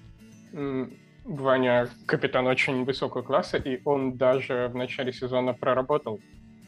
Ваня 1.24 1.88
капитан 2.06 2.46
очень 2.46 2.84
высокого 2.84 3.22
класса, 3.22 3.56
и 3.56 3.80
он 3.84 4.16
даже 4.16 4.68
в 4.72 4.76
начале 4.76 5.12
сезона 5.12 5.52
проработал 5.52 6.20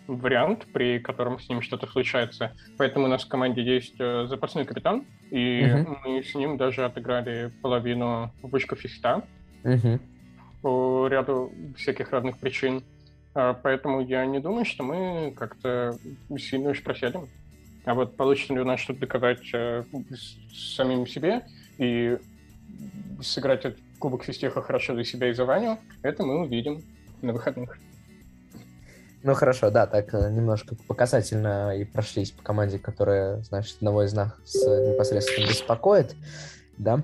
вариант, 0.08 0.66
при 0.72 0.98
котором 0.98 1.38
с 1.38 1.48
ним 1.48 1.62
что-то 1.62 1.86
случается. 1.86 2.52
Поэтому 2.78 3.04
у 3.04 3.08
нас 3.08 3.24
в 3.24 3.28
команде 3.28 3.62
есть 3.62 3.94
э, 3.98 4.26
запасной 4.26 4.64
капитан, 4.64 5.04
и 5.30 5.60
uh-huh. 5.60 5.98
мы 6.04 6.22
с 6.22 6.34
ним 6.34 6.56
даже 6.56 6.84
отыграли 6.84 7.52
половину 7.62 8.32
вышков 8.42 8.80
фиста 8.80 9.22
uh-huh. 9.62 10.00
по 10.62 11.06
ряду 11.08 11.52
всяких 11.76 12.10
разных 12.10 12.38
причин. 12.38 12.82
А, 13.34 13.52
поэтому 13.52 14.00
я 14.00 14.24
не 14.24 14.40
думаю, 14.40 14.64
что 14.64 14.82
мы 14.82 15.32
как-то 15.36 15.96
сильно 16.38 16.70
уж 16.70 16.82
просядем. 16.82 17.28
А 17.84 17.94
вот 17.94 18.16
получится 18.16 18.54
ли 18.54 18.60
у 18.60 18.64
нас 18.64 18.80
что-то 18.80 19.00
доказать 19.00 19.42
э, 19.52 19.84
самим 20.52 21.06
себе 21.06 21.42
и 21.76 22.16
сыграть 23.20 23.64
этот 23.64 23.78
Кубок 23.98 24.24
Фистеха 24.24 24.62
хорошо 24.62 24.94
для 24.94 25.04
себя 25.04 25.28
и 25.28 25.32
за 25.32 25.44
Ваню, 25.44 25.78
это 26.02 26.24
мы 26.24 26.42
увидим 26.42 26.82
на 27.20 27.32
выходных. 27.32 27.78
Ну 29.22 29.34
хорошо, 29.34 29.70
да, 29.70 29.86
так 29.86 30.14
э, 30.14 30.30
немножко 30.30 30.76
показательно 30.86 31.76
и 31.76 31.84
прошлись 31.84 32.30
по 32.30 32.42
команде, 32.42 32.78
которая, 32.78 33.42
значит, 33.42 33.76
одного 33.78 34.04
из 34.04 34.12
нас 34.12 34.32
непосредственно 34.54 35.48
беспокоит, 35.48 36.14
да. 36.76 37.02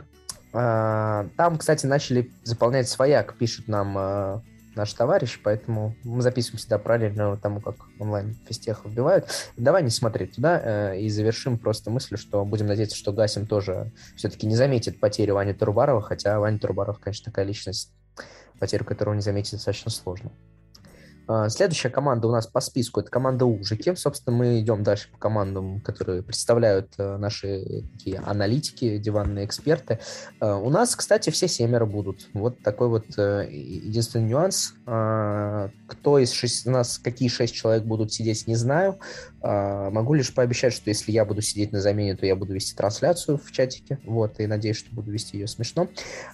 А, 0.52 1.26
там, 1.36 1.58
кстати, 1.58 1.86
начали 1.86 2.30
заполнять 2.44 2.88
свояк, 2.88 3.34
пишут 3.36 3.66
нам 3.66 3.98
а, 3.98 4.42
наши 4.76 4.96
товарищи, 4.96 5.40
поэтому 5.42 5.96
мы 6.04 6.22
записываем 6.22 6.58
всегда 6.58 6.78
параллельно 6.78 7.36
тому, 7.36 7.60
как 7.60 7.74
онлайн 7.98 8.36
фистех 8.46 8.84
вбивают. 8.84 9.26
Давай 9.56 9.82
не 9.82 9.90
смотреть 9.90 10.36
туда 10.36 10.60
э, 10.62 11.00
и 11.00 11.08
завершим 11.08 11.58
просто 11.58 11.90
мыслью, 11.90 12.18
что 12.18 12.44
будем 12.44 12.66
надеяться, 12.66 12.96
что 12.96 13.12
Гасим 13.12 13.46
тоже 13.46 13.90
все-таки 14.16 14.46
не 14.46 14.54
заметит 14.54 15.00
потери 15.00 15.32
Вани 15.32 15.52
Турбарова, 15.52 16.00
хотя 16.00 16.38
Ваня 16.38 16.58
Турбаров, 16.60 17.00
конечно, 17.00 17.32
такая 17.32 17.44
личность, 17.44 17.92
потерю 18.60 18.84
которого 18.84 19.14
не 19.14 19.22
заметить 19.22 19.52
достаточно 19.52 19.90
сложно. 19.90 20.30
А, 21.26 21.48
следующая 21.48 21.90
команда 21.90 22.28
у 22.28 22.32
нас 22.32 22.46
по 22.46 22.60
списку 22.60 23.00
это 23.00 23.10
команда 23.10 23.46
Ужики. 23.46 23.94
Собственно, 23.96 24.36
мы 24.36 24.60
идем 24.60 24.82
дальше 24.82 25.08
по 25.10 25.18
командам, 25.18 25.80
которые 25.80 26.22
представляют 26.22 26.92
э, 26.98 27.16
наши 27.16 27.84
такие 27.92 28.18
аналитики, 28.18 28.98
диванные 28.98 29.46
эксперты. 29.46 30.00
А, 30.40 30.56
у 30.56 30.70
нас, 30.70 30.94
кстати, 30.96 31.30
все 31.30 31.48
семеро 31.48 31.86
будут. 31.86 32.28
Вот 32.34 32.62
такой 32.62 32.88
вот 32.88 33.06
э, 33.16 33.48
единственный 33.50 34.28
нюанс. 34.28 34.74
А, 34.86 35.70
кто 35.86 36.18
из 36.18 36.32
шесть, 36.32 36.66
у 36.66 36.70
нас, 36.70 36.98
какие 36.98 37.28
шесть 37.28 37.54
человек 37.54 37.84
будут 37.84 38.12
сидеть, 38.12 38.46
не 38.46 38.56
знаю. 38.56 38.98
Могу 39.42 40.14
лишь 40.14 40.32
пообещать, 40.32 40.72
что 40.72 40.88
если 40.88 41.12
я 41.12 41.26
буду 41.26 41.42
сидеть 41.42 41.70
на 41.70 41.82
замене, 41.82 42.16
то 42.16 42.24
я 42.24 42.34
буду 42.34 42.54
вести 42.54 42.74
трансляцию 42.74 43.36
в 43.36 43.52
чатике. 43.52 43.98
Вот, 44.06 44.40
и 44.40 44.46
надеюсь, 44.46 44.78
что 44.78 44.94
буду 44.94 45.10
вести 45.10 45.36
ее 45.36 45.46
смешно. 45.46 45.88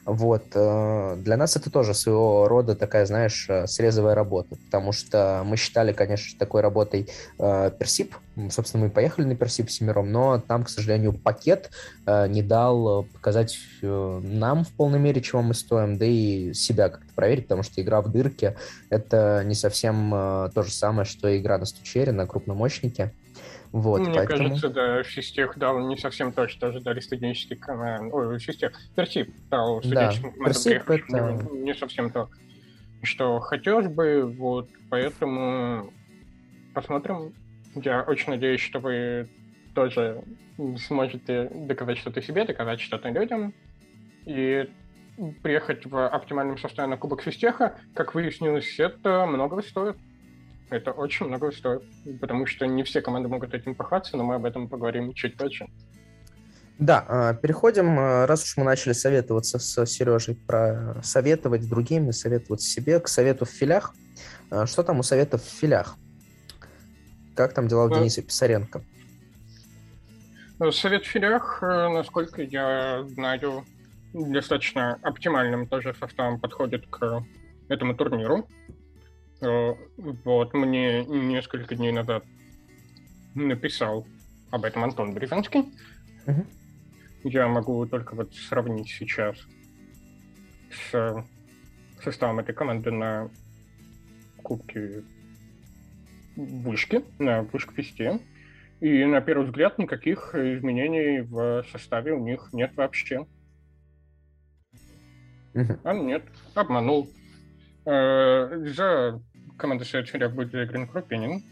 Вот. 0.05 0.45
Э, 0.55 1.17
для 1.17 1.37
нас 1.37 1.57
это 1.57 1.71
тоже 1.71 1.93
своего 1.95 2.47
рода 2.47 2.77
такая, 2.77 3.07
знаешь, 3.07 3.49
срезовая 3.67 4.15
работа, 4.15 4.57
потому 4.67 4.80
потому 4.81 4.93
что 4.93 5.43
мы 5.45 5.57
считали, 5.59 5.93
конечно, 5.93 6.39
такой 6.39 6.63
работой 6.63 7.07
э, 7.39 7.71
Персип. 7.79 8.15
Собственно, 8.49 8.85
мы 8.85 8.91
поехали 8.91 9.27
на 9.27 9.37
Персип 9.37 9.69
семером, 9.69 10.11
но 10.11 10.41
там, 10.41 10.65
к 10.65 10.71
сожалению, 10.71 11.13
пакет 11.13 11.71
э, 12.07 12.27
не 12.29 12.43
дал 12.43 13.05
показать 13.13 13.59
э, 13.83 14.21
нам 14.23 14.65
в 14.65 14.71
полной 14.71 14.99
мере, 14.99 15.21
чего 15.21 15.43
мы 15.43 15.53
стоим, 15.53 15.99
да 15.99 16.07
и 16.07 16.55
себя 16.55 16.89
как-то 16.89 17.13
проверить, 17.15 17.45
потому 17.45 17.63
что 17.63 17.83
игра 17.83 18.01
в 18.01 18.11
дырке— 18.11 18.57
это 18.91 19.43
не 19.45 19.55
совсем 19.55 20.15
э, 20.15 20.51
то 20.55 20.63
же 20.63 20.73
самое, 20.73 21.05
что 21.05 21.37
игра 21.37 21.59
на 21.59 21.67
стучере, 21.67 22.13
на 22.13 22.27
крупном 22.27 22.57
мощнике. 22.57 23.13
Вот, 23.73 24.01
Мне 24.01 24.15
поэтому... 24.15 24.49
кажется, 24.49 24.71
да, 24.71 25.03
Фистех 25.03 25.59
дал 25.59 25.79
не 25.79 25.97
совсем 25.97 26.33
то, 26.33 26.49
что 26.49 26.69
ожидали 26.69 27.01
студенческие 27.01 27.59
команды. 27.59 28.15
Ой, 28.15 28.39
Фистех, 28.39 28.73
Персип 28.97 29.31
дал 29.51 29.81
студенческим 29.81 30.33
да, 30.39 30.45
Персип 30.45 30.91
это... 30.91 31.47
не 31.53 31.75
совсем 31.75 32.11
то 32.11 32.31
что 33.03 33.41
хотелось 33.41 33.89
бы, 33.89 34.25
вот, 34.27 34.69
поэтому 34.89 35.93
посмотрим. 36.75 37.33
Я 37.75 38.03
очень 38.03 38.31
надеюсь, 38.31 38.61
что 38.61 38.81
вы 38.81 39.29
тоже 39.75 40.23
сможете 40.87 41.51
доказать 41.55 41.99
что-то 41.99 42.21
себе, 42.21 42.45
доказать 42.45 42.81
что-то 42.81 43.09
людям, 43.09 43.55
и 44.27 44.69
приехать 45.43 45.87
в 45.87 46.09
оптимальном 46.09 46.59
состоянии 46.59 46.95
на 46.95 46.97
Кубок 46.99 47.23
Фистеха, 47.23 47.79
как 47.95 48.15
выяснилось, 48.15 48.79
это 48.79 49.27
многого 49.27 49.63
стоит. 49.63 49.97
Это 50.71 50.93
очень 50.93 51.27
многого 51.27 51.53
стоит, 51.53 51.83
потому 52.21 52.47
что 52.47 52.67
не 52.67 52.85
все 52.85 53.01
команды 53.01 53.29
могут 53.29 53.55
этим 53.55 53.75
пахаться, 53.75 54.17
но 54.17 54.25
мы 54.25 54.37
об 54.37 54.45
этом 54.45 54.69
поговорим 54.69 55.13
чуть 55.15 55.37
позже. 55.37 55.67
Да, 56.81 57.05
а, 57.09 57.35
переходим, 57.35 57.99
а, 57.99 58.27
раз 58.27 58.43
уж 58.43 58.57
мы 58.57 58.65
начали 58.65 58.95
советоваться 58.95 59.59
с 59.59 59.85
Сережей 59.85 60.35
про 60.35 60.97
советовать 61.03 61.69
другим 61.69 62.09
и 62.09 62.13
советовать 62.13 62.63
себе, 62.63 62.99
к 63.01 63.09
совету 63.09 63.45
в 63.45 63.51
филях. 63.51 63.95
А, 64.51 64.67
что 64.67 64.83
там 64.83 64.99
у 64.99 65.03
советов 65.03 65.45
в 65.45 65.61
филях? 65.61 65.97
Как 67.37 67.53
там 67.53 67.69
дела 67.69 67.85
у 67.85 67.91
Дениса 67.91 68.23
Писаренко? 68.23 68.83
Ну, 70.59 70.73
совет 70.73 71.05
в 71.05 71.09
филях, 71.09 71.63
э, 71.63 71.89
насколько 71.89 72.43
я 72.43 73.05
знаю, 73.09 73.65
достаточно 74.15 74.99
оптимальным 75.03 75.67
тоже 75.67 75.95
составом 75.95 76.41
подходит 76.41 76.87
к 76.87 77.25
этому 77.69 77.95
турниру. 77.95 78.49
Э, 79.43 79.75
вот, 79.97 80.55
мне 80.55 81.05
несколько 81.05 81.75
дней 81.75 81.93
назад 81.93 82.25
написал 83.35 84.07
об 84.51 84.65
этом 84.65 84.85
Антон 84.85 85.13
Брезанский. 85.13 85.65
Uh-huh. 86.27 86.47
Я 87.23 87.49
могу 87.49 87.85
только 87.87 88.15
вот 88.15 88.35
сравнить 88.35 88.89
сейчас 88.89 89.37
с 90.71 91.25
составом 92.03 92.39
этой 92.39 92.55
команды 92.55 92.91
на 92.91 93.31
Кубке 94.43 95.05
Вышки, 96.37 97.05
на 97.19 97.43
Вышке 97.43 97.75
Фесте. 97.75 98.21
И 98.81 99.05
на 99.05 99.21
первый 99.21 99.47
взгляд 99.47 99.79
никаких 99.79 100.35
изменений 100.35 101.21
в 101.21 101.65
составе 101.71 102.13
у 102.13 102.25
них 102.25 102.49
нет 102.53 102.75
вообще. 102.77 103.27
А 105.53 105.93
нет, 105.93 106.23
обманул. 106.55 107.11
Э, 107.85 108.65
за 108.75 109.21
командой 109.59 109.85
Совет 109.85 110.33
будет 110.35 110.53
заигран 110.53 110.89
Крупенин. 110.89 111.43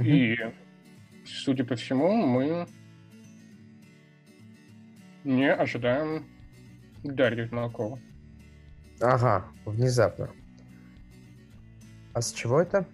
И, 0.00 0.36
судя 1.24 1.64
по 1.64 1.74
всему, 1.74 2.14
мы 2.14 2.66
не 5.24 5.52
ожидаем 5.52 6.26
Дарью 7.02 7.48
Молокова. 7.50 7.98
Ага, 9.00 9.44
внезапно. 9.64 10.30
А 12.12 12.22
с 12.22 12.32
чего 12.32 12.60
это? 12.60 12.86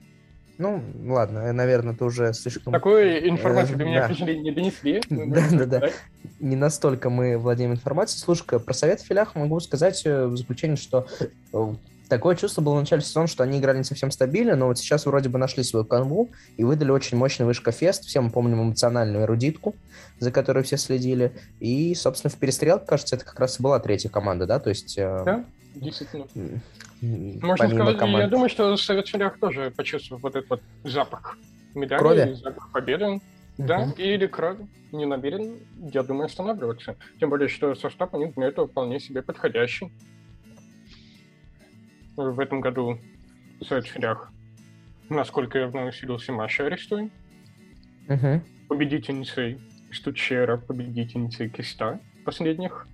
Ну, 0.59 0.83
ладно, 1.07 1.53
наверное, 1.53 1.95
ты 1.95 2.05
уже 2.05 2.35
слишком... 2.35 2.73
Такую 2.73 3.29
информацию 3.29 3.79
до 3.79 3.85
меня, 3.85 4.09
не 4.09 4.51
донесли. 4.51 5.01
Да, 5.09 5.47
да, 5.51 5.67
да. 5.67 5.91
Не 6.39 6.57
настолько 6.57 7.09
мы 7.09 7.39
владеем 7.39 7.73
информацией. 7.73 8.21
Слушай, 8.23 8.61
про 8.61 8.75
совет 8.75 9.01
в 9.01 9.07
филях 9.07 9.35
могу 9.35 9.59
сказать 9.61 10.03
э, 10.05 10.27
в 10.27 10.37
заключение, 10.37 10.77
что 10.77 11.07
э, 11.53 11.75
такое 12.11 12.37
чувство 12.37 12.61
было 12.61 12.75
в 12.75 12.81
начале 12.81 13.01
сезона, 13.01 13.27
что 13.27 13.43
они 13.43 13.59
играли 13.59 13.79
не 13.79 13.85
совсем 13.85 14.11
стабильно, 14.11 14.57
но 14.57 14.67
вот 14.67 14.79
сейчас 14.79 15.07
вроде 15.07 15.31
бы 15.31 15.39
нашли 15.39 15.63
свою 15.63 15.87
канву 15.87 16.29
и 16.59 16.65
выдали 16.65 16.91
очень 16.91 17.17
мощный 17.17 17.47
вышка-фест. 17.47 18.05
Все 18.05 18.21
мы 18.21 18.31
помним 18.31 18.63
эмоциональную 18.63 19.25
эрудитку, 19.25 19.75
за 20.19 20.31
которой 20.31 20.63
все 20.65 20.77
следили. 20.77 21.33
И, 21.61 21.95
собственно, 21.95 22.31
в 22.31 22.37
перестрелке, 22.37 22.85
кажется, 22.85 23.17
это 23.17 23.25
как 23.25 23.41
раз 23.41 23.59
и 23.59 23.63
была 23.63 23.79
третья 23.81 24.11
команда, 24.11 24.47
да? 24.47 24.59
То 24.59 24.69
есть... 24.69 24.99
Э, 24.99 25.23
да, 25.25 25.45
действительно. 25.75 26.27
Можно 27.01 27.69
сказать, 27.69 27.97
команд... 27.97 28.25
я 28.25 28.29
думаю, 28.29 28.51
что 28.51 28.77
Совет 28.77 29.07
Шелях 29.07 29.39
тоже 29.39 29.73
почувствовал 29.75 30.21
вот 30.21 30.37
этот 30.37 30.51
вот 30.51 30.61
запах 30.85 31.39
медали, 31.75 31.99
крови? 31.99 32.33
запах 32.35 32.71
победы. 32.73 33.21
Да, 33.57 33.93
или 33.97 34.27
крови. 34.27 34.67
Не 34.93 35.07
намерен, 35.07 35.55
я 35.93 36.03
думаю, 36.03 36.27
останавливаться. 36.27 36.97
Тем 37.21 37.31
более, 37.31 37.49
что 37.49 37.75
состав 37.77 38.13
у 38.13 38.19
них 38.19 38.35
для 38.35 38.49
этого 38.49 38.67
вполне 38.67 38.99
себе 38.99 39.23
подходящий 39.23 39.93
в 42.17 42.41
этом 42.41 42.61
году 42.61 42.99
в 43.61 43.65
соцсетях, 43.65 44.33
насколько 45.09 45.59
я 45.59 45.71
знаю, 45.71 45.89
усилился 45.89 46.33
Маша 46.33 46.67
Арестуй. 46.67 47.11
Uh-huh. 48.09 48.41
Победительницей 48.69 49.61
Стучера, 49.93 50.57
победительницей 50.57 51.49
Киста 51.49 52.01
последних 52.25 52.87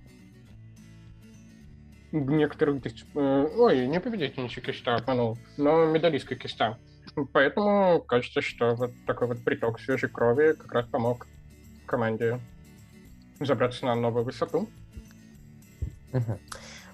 некоторых 2.12 2.81
дисциплинах... 2.81 3.50
Э, 3.50 3.57
ой, 3.57 3.87
не 3.87 4.00
победительницей 4.00 4.62
Киста, 4.62 4.96
обманул, 4.96 5.38
но 5.57 5.85
медалисткой 5.87 6.38
Киста. 6.38 6.79
Поэтому 7.33 8.00
кажется, 8.00 8.40
что 8.40 8.74
вот 8.74 8.92
такой 9.07 9.29
вот 9.29 9.42
приток 9.44 9.81
свежей 9.81 10.09
крови 10.09 10.55
как 10.55 10.72
раз 10.72 10.87
помог 10.87 11.26
команде 11.87 12.40
забраться 13.40 13.87
на 13.87 13.94
новую 13.94 14.24
высоту. 14.24 14.68
Uh-huh. 16.12 16.38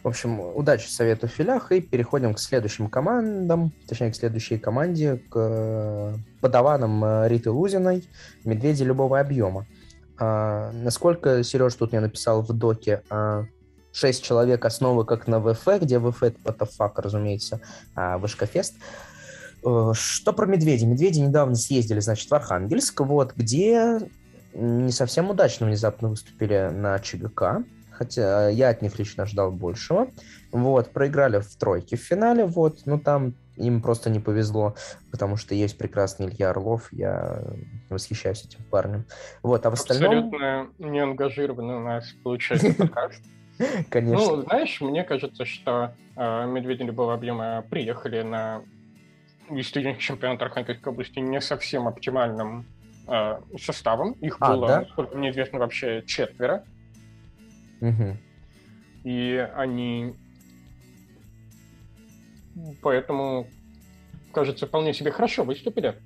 В 0.03 0.09
общем, 0.09 0.41
удачи 0.41 0.89
советую 0.89 1.31
в 1.31 1.33
филях, 1.33 1.71
и 1.71 1.81
переходим 1.81 2.35
к 2.35 2.41
следующим 2.41 2.89
командам, 2.89 3.73
точнее, 3.87 4.11
к 4.11 4.17
следующей 4.17 4.59
команде, 4.59 5.23
к 5.31 5.37
э, 5.37 6.15
подаванам 6.41 7.05
э, 7.05 7.29
Риты 7.29 7.53
Лузиной, 7.53 8.09
медведи 8.45 8.83
любого 8.83 9.21
объема. 9.21 9.67
А, 10.19 10.73
насколько, 10.73 11.45
Сереж, 11.45 11.75
тут 11.75 11.93
мне 11.93 12.01
написал 12.01 12.43
в 12.43 12.53
доке, 12.53 13.03
а, 13.11 13.45
6 13.93 14.25
человек 14.25 14.65
основы 14.65 15.05
как 15.05 15.29
на 15.29 15.41
ВФ, 15.41 15.81
где 15.81 16.01
ВФ 16.01 16.23
это 16.23 16.39
потофак, 16.43 16.99
разумеется, 16.99 17.61
а 17.95 18.19
Вышкафест. 18.19 18.75
Э, 19.65 19.93
что 19.95 20.33
про 20.33 20.47
медведи? 20.47 20.85
Медведи 20.85 21.21
недавно 21.21 21.55
съездили, 21.55 22.01
значит, 22.01 22.29
в 22.29 22.35
Архангельск, 22.35 23.01
вот, 23.01 23.35
где 23.37 24.01
не 24.55 24.91
совсем 24.91 25.31
удачно 25.31 25.67
внезапно 25.67 26.09
выступили 26.09 26.71
на 26.73 26.99
ЧГК, 26.99 27.65
хотя 28.03 28.49
я 28.49 28.71
от 28.71 28.83
них 28.83 28.99
лично 28.99 29.27
ждал 29.27 29.53
большего. 29.53 30.09
Вот, 30.51 30.91
проиграли 30.91 31.39
в 31.39 31.55
тройке 31.57 31.97
в 31.97 32.01
финале, 32.01 32.45
вот, 32.45 32.81
но 32.85 32.99
там 32.99 33.35
им 33.57 33.81
просто 33.81 34.11
не 34.11 34.19
повезло, 34.19 34.75
потому 35.13 35.37
что 35.37 35.55
есть 35.55 35.79
прекрасный 35.79 36.27
Илья 36.27 36.51
Орлов, 36.51 36.93
я 36.93 37.43
восхищаюсь 37.91 38.45
этим 38.45 38.65
парнем. 38.71 39.05
Вот, 39.43 39.65
а 39.67 39.71
в 39.71 39.75
остальном... 39.75 40.27
Абсолютно 40.27 40.69
неангажированный 40.79 41.77
у 41.77 41.81
нас 41.81 42.13
получается 42.25 42.75
подкаст. 42.79 43.23
Конечно. 43.89 44.37
Ну, 44.37 44.43
знаешь, 44.43 44.81
мне 44.81 45.05
кажется, 45.05 45.45
что 45.45 45.95
э, 46.17 46.47
медведи 46.47 46.83
любого 46.83 47.15
объема 47.15 47.65
приехали 47.71 48.23
на 48.23 48.63
действительно 49.49 49.97
чемпионат 49.97 50.43
Архангельской 50.43 50.93
области 50.93 51.21
не 51.21 51.41
совсем 51.41 51.87
оптимальным 51.87 52.67
э, 53.07 53.39
составом. 53.61 54.13
Их 54.15 54.39
а, 54.41 54.55
было, 54.55 54.67
да? 54.67 54.85
сколько 54.91 55.17
мне 55.17 55.31
известно, 55.31 55.61
вообще 55.61 56.03
четверо. 56.05 56.65
Угу. 57.83 58.17
И 59.05 59.49
они 59.57 60.15
поэтому, 62.81 63.49
кажется, 64.33 64.67
вполне 64.67 64.95
себе 64.95 65.11
хорошо 65.11 65.45
выступили. 65.45 65.97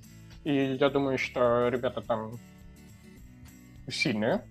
И 0.45 0.77
я 0.81 0.91
думаю, 0.91 1.19
что 1.19 1.69
ребята 1.69 2.01
там 2.01 2.39
сильные. 3.89 4.43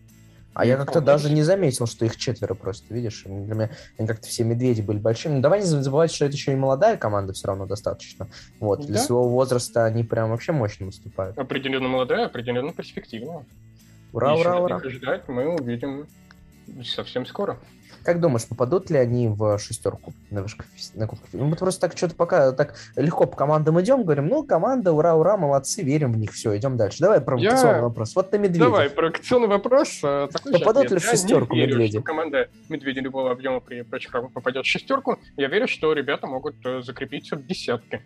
А 0.54 0.66
я 0.66 0.78
как-то 0.78 1.02
даже 1.02 1.34
не 1.34 1.44
заметил, 1.44 1.86
что 1.86 2.06
их 2.06 2.16
четверо 2.16 2.54
просто, 2.54 2.94
видишь? 2.94 3.24
Для 3.26 3.56
меня 3.56 3.70
они 3.98 4.08
как-то 4.08 4.28
все 4.28 4.46
медведи 4.46 4.82
были 4.82 5.00
большими. 5.00 5.34
Но 5.34 5.42
давай 5.42 5.60
не 5.60 5.66
забывать, 5.66 6.14
что 6.14 6.26
это 6.26 6.36
еще 6.36 6.54
и 6.54 6.56
молодая 6.56 6.96
команда 6.96 7.34
все 7.34 7.48
равно 7.48 7.66
достаточно. 7.66 8.28
Вот, 8.62 8.80
да? 8.80 8.86
для 8.86 9.00
своего 9.00 9.28
возраста 9.28 9.84
они 9.84 10.04
прям 10.06 10.30
вообще 10.30 10.54
мощно 10.54 10.86
выступают. 10.86 11.38
Определенно 11.38 11.90
молодая, 11.90 12.28
определенно 12.28 12.72
перспективная. 12.72 13.46
Ура, 14.14 14.32
Еще 14.32 14.42
ура, 14.42 14.60
ура. 14.60 14.90
ждать 14.90 15.28
мы 15.28 15.48
увидим 15.56 16.08
совсем 16.84 17.26
скоро. 17.26 17.58
Как 18.04 18.20
думаешь, 18.20 18.48
попадут 18.48 18.92
ли 18.92 19.00
они 19.00 19.28
в 19.28 19.58
шестерку 19.58 20.14
на, 20.30 20.44
вышку, 20.44 20.64
на 20.94 21.08
Кубке? 21.08 21.26
Ну, 21.34 21.46
мы 21.46 21.56
просто 21.56 21.82
так 21.82 21.98
что-то 21.98 22.14
пока 22.14 22.52
так 22.52 22.76
легко 22.96 23.26
по 23.26 23.36
командам 23.36 23.82
идем, 23.82 24.04
говорим, 24.04 24.28
ну, 24.28 24.44
команда, 24.44 24.92
ура, 24.92 25.16
ура, 25.16 25.38
молодцы, 25.38 25.82
верим 25.82 26.14
в 26.14 26.18
них, 26.18 26.32
все, 26.32 26.56
идем 26.56 26.78
дальше. 26.78 27.00
Давай 27.00 27.20
провокационный 27.20 27.78
Я... 27.78 27.82
вопрос. 27.82 28.16
Вот 28.16 28.30
ты 28.30 28.38
медведь. 28.38 28.60
Давай, 28.60 28.92
провокационный 28.92 29.48
вопрос. 29.48 30.02
Э, 30.04 30.28
такой 30.32 30.54
попадут 30.54 30.92
ли 30.92 31.00
в 31.00 31.04
шестерку 31.04 31.56
Я 31.56 31.62
не 31.62 31.68
верю, 31.68 31.80
медведи? 31.80 31.98
Что 31.98 32.04
команда 32.04 32.50
медведи 32.70 33.00
любого 33.00 33.32
объема 33.32 33.60
при 33.60 33.82
прочих 33.82 34.12
попадет 34.12 34.66
в 34.66 34.70
шестерку. 34.70 35.18
Я 35.36 35.48
верю, 35.48 35.68
что 35.68 35.92
ребята 35.94 36.28
могут 36.28 36.56
э, 36.64 36.84
закрепиться 36.84 37.36
в 37.36 37.46
десятке. 37.48 38.04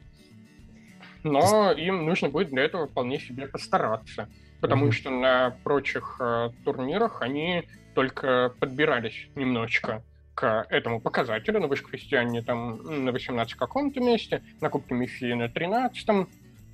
Но 1.23 1.73
им 1.73 2.05
нужно 2.05 2.29
будет 2.29 2.49
для 2.51 2.63
этого 2.63 2.87
вполне 2.87 3.19
себе 3.19 3.47
постараться. 3.47 4.29
Потому 4.61 4.87
mm-hmm. 4.87 4.91
что 4.91 5.09
на 5.09 5.55
прочих 5.63 6.17
э, 6.19 6.49
турнирах 6.65 7.21
они 7.21 7.63
только 7.95 8.53
подбирались 8.59 9.27
немножечко 9.35 10.03
к 10.35 10.65
этому 10.69 11.01
показателю. 11.01 11.59
На 11.59 11.67
вышквестиане 11.67 12.41
там 12.41 13.05
на 13.05 13.11
18 13.11 13.55
каком-то 13.55 13.99
месте, 13.99 14.41
на 14.61 14.69
Кубке 14.69 14.93
Мифи 14.93 15.33
на 15.33 15.49
13 15.49 16.27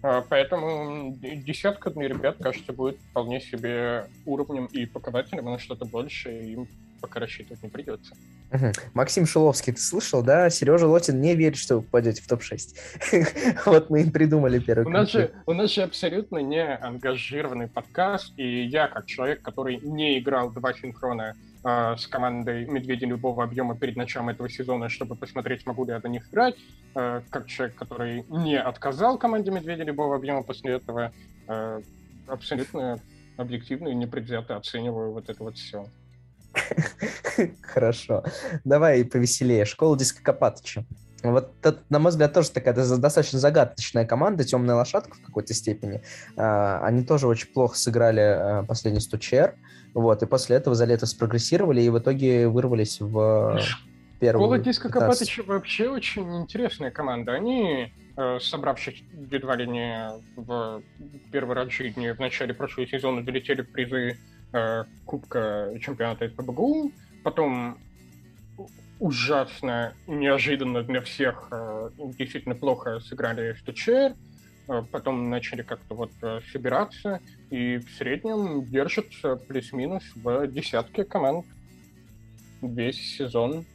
а, 0.04 0.24
Поэтому 0.30 1.16
десятка 1.20 1.90
для 1.90 2.08
ребят, 2.08 2.38
кажется, 2.40 2.74
будет 2.74 3.00
вполне 3.10 3.42
себе 3.42 4.08
уровнем 4.26 4.66
и 4.68 4.86
показателем, 4.86 5.46
на 5.46 5.58
что-то 5.58 5.86
больше 5.86 6.30
им 6.30 6.68
пока 7.02 7.20
рассчитывать 7.20 7.62
не 7.64 7.70
придется. 7.70 8.14
Угу. 8.52 8.72
Максим 8.94 9.26
Шиловский, 9.26 9.74
ты 9.74 9.82
слышал, 9.82 10.24
да? 10.24 10.50
Сережа 10.50 10.88
Лотин 10.88 11.20
не 11.20 11.36
верит, 11.36 11.58
что 11.58 11.78
вы 11.78 11.82
попадете 11.82 12.22
в 12.22 12.28
топ-6. 12.28 13.62
вот 13.66 13.90
мы 13.90 14.02
им 14.02 14.12
придумали 14.12 14.60
первый 14.60 14.86
у 14.86 14.90
нас, 14.90 15.12
же, 15.12 15.32
у 15.46 15.54
нас 15.54 15.72
же 15.72 15.82
абсолютно 15.82 16.38
не 16.38 16.64
ангажированный 16.64 17.68
подкаст, 17.68 18.34
и 18.38 18.66
я, 18.66 18.88
как 18.88 19.06
человек, 19.06 19.42
который 19.42 19.78
не 19.78 20.20
играл 20.20 20.52
два 20.52 20.74
синхрона 20.74 21.36
э, 21.64 21.96
с 21.98 22.08
командой 22.08 22.66
«Медведи 22.66 23.06
любого 23.06 23.44
объема» 23.44 23.78
перед 23.78 23.96
началом 23.96 24.30
этого 24.30 24.50
сезона, 24.50 24.90
чтобы 24.90 25.16
посмотреть, 25.16 25.66
могу 25.66 25.86
ли 25.86 25.92
я 25.92 26.00
на 26.04 26.08
них 26.08 26.28
играть, 26.30 26.56
э, 26.96 27.22
как 27.30 27.48
человек, 27.48 27.76
который 27.76 28.26
не 28.30 28.60
отказал 28.60 29.18
команде 29.18 29.52
«Медведи 29.52 29.82
любого 29.82 30.16
объема» 30.16 30.44
после 30.44 30.74
этого, 30.74 31.12
э, 31.48 31.82
абсолютно 32.28 33.00
объективно 33.38 33.90
и 33.90 33.96
непредвзято 33.96 34.56
оцениваю 34.56 35.12
вот 35.12 35.30
это 35.30 35.44
вот 35.44 35.58
все. 35.58 35.86
Хорошо. 37.62 38.24
Давай 38.64 39.04
повеселее. 39.06 39.66
Школа 39.66 39.98
Диска 39.98 40.24
Копатыча. 40.24 40.86
Вот 41.24 41.54
это, 41.64 41.80
на 41.90 42.00
мой 42.00 42.12
взгляд, 42.12 42.34
тоже 42.34 42.52
такая 42.52 42.74
достаточно 42.76 43.40
загадочная 43.40 44.06
команда, 44.06 44.44
темная 44.44 44.76
лошадка 44.76 45.16
в 45.16 45.22
какой-то 45.26 45.54
степени. 45.54 46.04
А, 46.38 46.80
они 46.86 47.04
тоже 47.04 47.28
очень 47.28 47.48
плохо 47.48 47.78
сыграли 47.78 48.20
а, 48.20 48.64
последний 48.64 49.00
стучер, 49.00 49.56
вот, 49.94 50.22
и 50.22 50.28
после 50.28 50.58
этого 50.58 50.76
за 50.76 50.86
лето 50.86 51.08
спрогрессировали 51.08 51.82
и 51.82 51.90
в 51.90 51.98
итоге 51.98 52.48
вырвались 52.48 53.00
в 53.00 53.60
первую 54.20 54.46
Школа 54.46 54.60
Диска 54.60 54.90
Копатыча 54.90 55.44
вообще 55.44 55.90
очень 55.90 56.38
интересная 56.38 56.92
команда. 56.92 57.34
Они, 57.34 57.92
э, 58.18 58.40
собравшись 58.40 59.04
едва 59.32 59.56
ли 59.56 59.68
не 59.68 60.12
в 60.36 60.84
первый 61.32 61.56
раз 61.56 61.70
в 61.70 61.72
жизни 61.72 62.12
в 62.12 62.20
начале 62.20 62.54
прошлого 62.54 62.88
сезона, 62.88 63.26
долетели 63.26 63.62
в 63.62 63.72
призы 63.72 64.18
Э, 64.18 64.35
Кубка 65.06 65.74
чемпионата 65.82 66.30
СПБГУ, 66.30 66.92
потом 67.24 67.78
ужасно, 69.00 69.94
неожиданно 70.08 70.84
для 70.84 71.02
всех, 71.02 71.50
э, 71.52 71.90
действительно 72.18 72.56
плохо 72.56 73.00
сыграли 73.02 73.54
в 73.54 73.64
ТЧР, 73.64 74.16
э, 74.68 74.84
потом 74.92 75.30
начали 75.30 75.62
как-то 75.64 75.96
вот 75.96 76.12
собираться, 76.52 77.20
и 77.50 77.78
в 77.78 77.90
среднем 77.98 78.64
держатся 78.66 79.36
плюс-минус 79.36 80.04
в 80.16 80.48
десятке 80.48 81.04
команд. 81.04 81.46
Весь 82.62 83.18
сезон, 83.18 83.66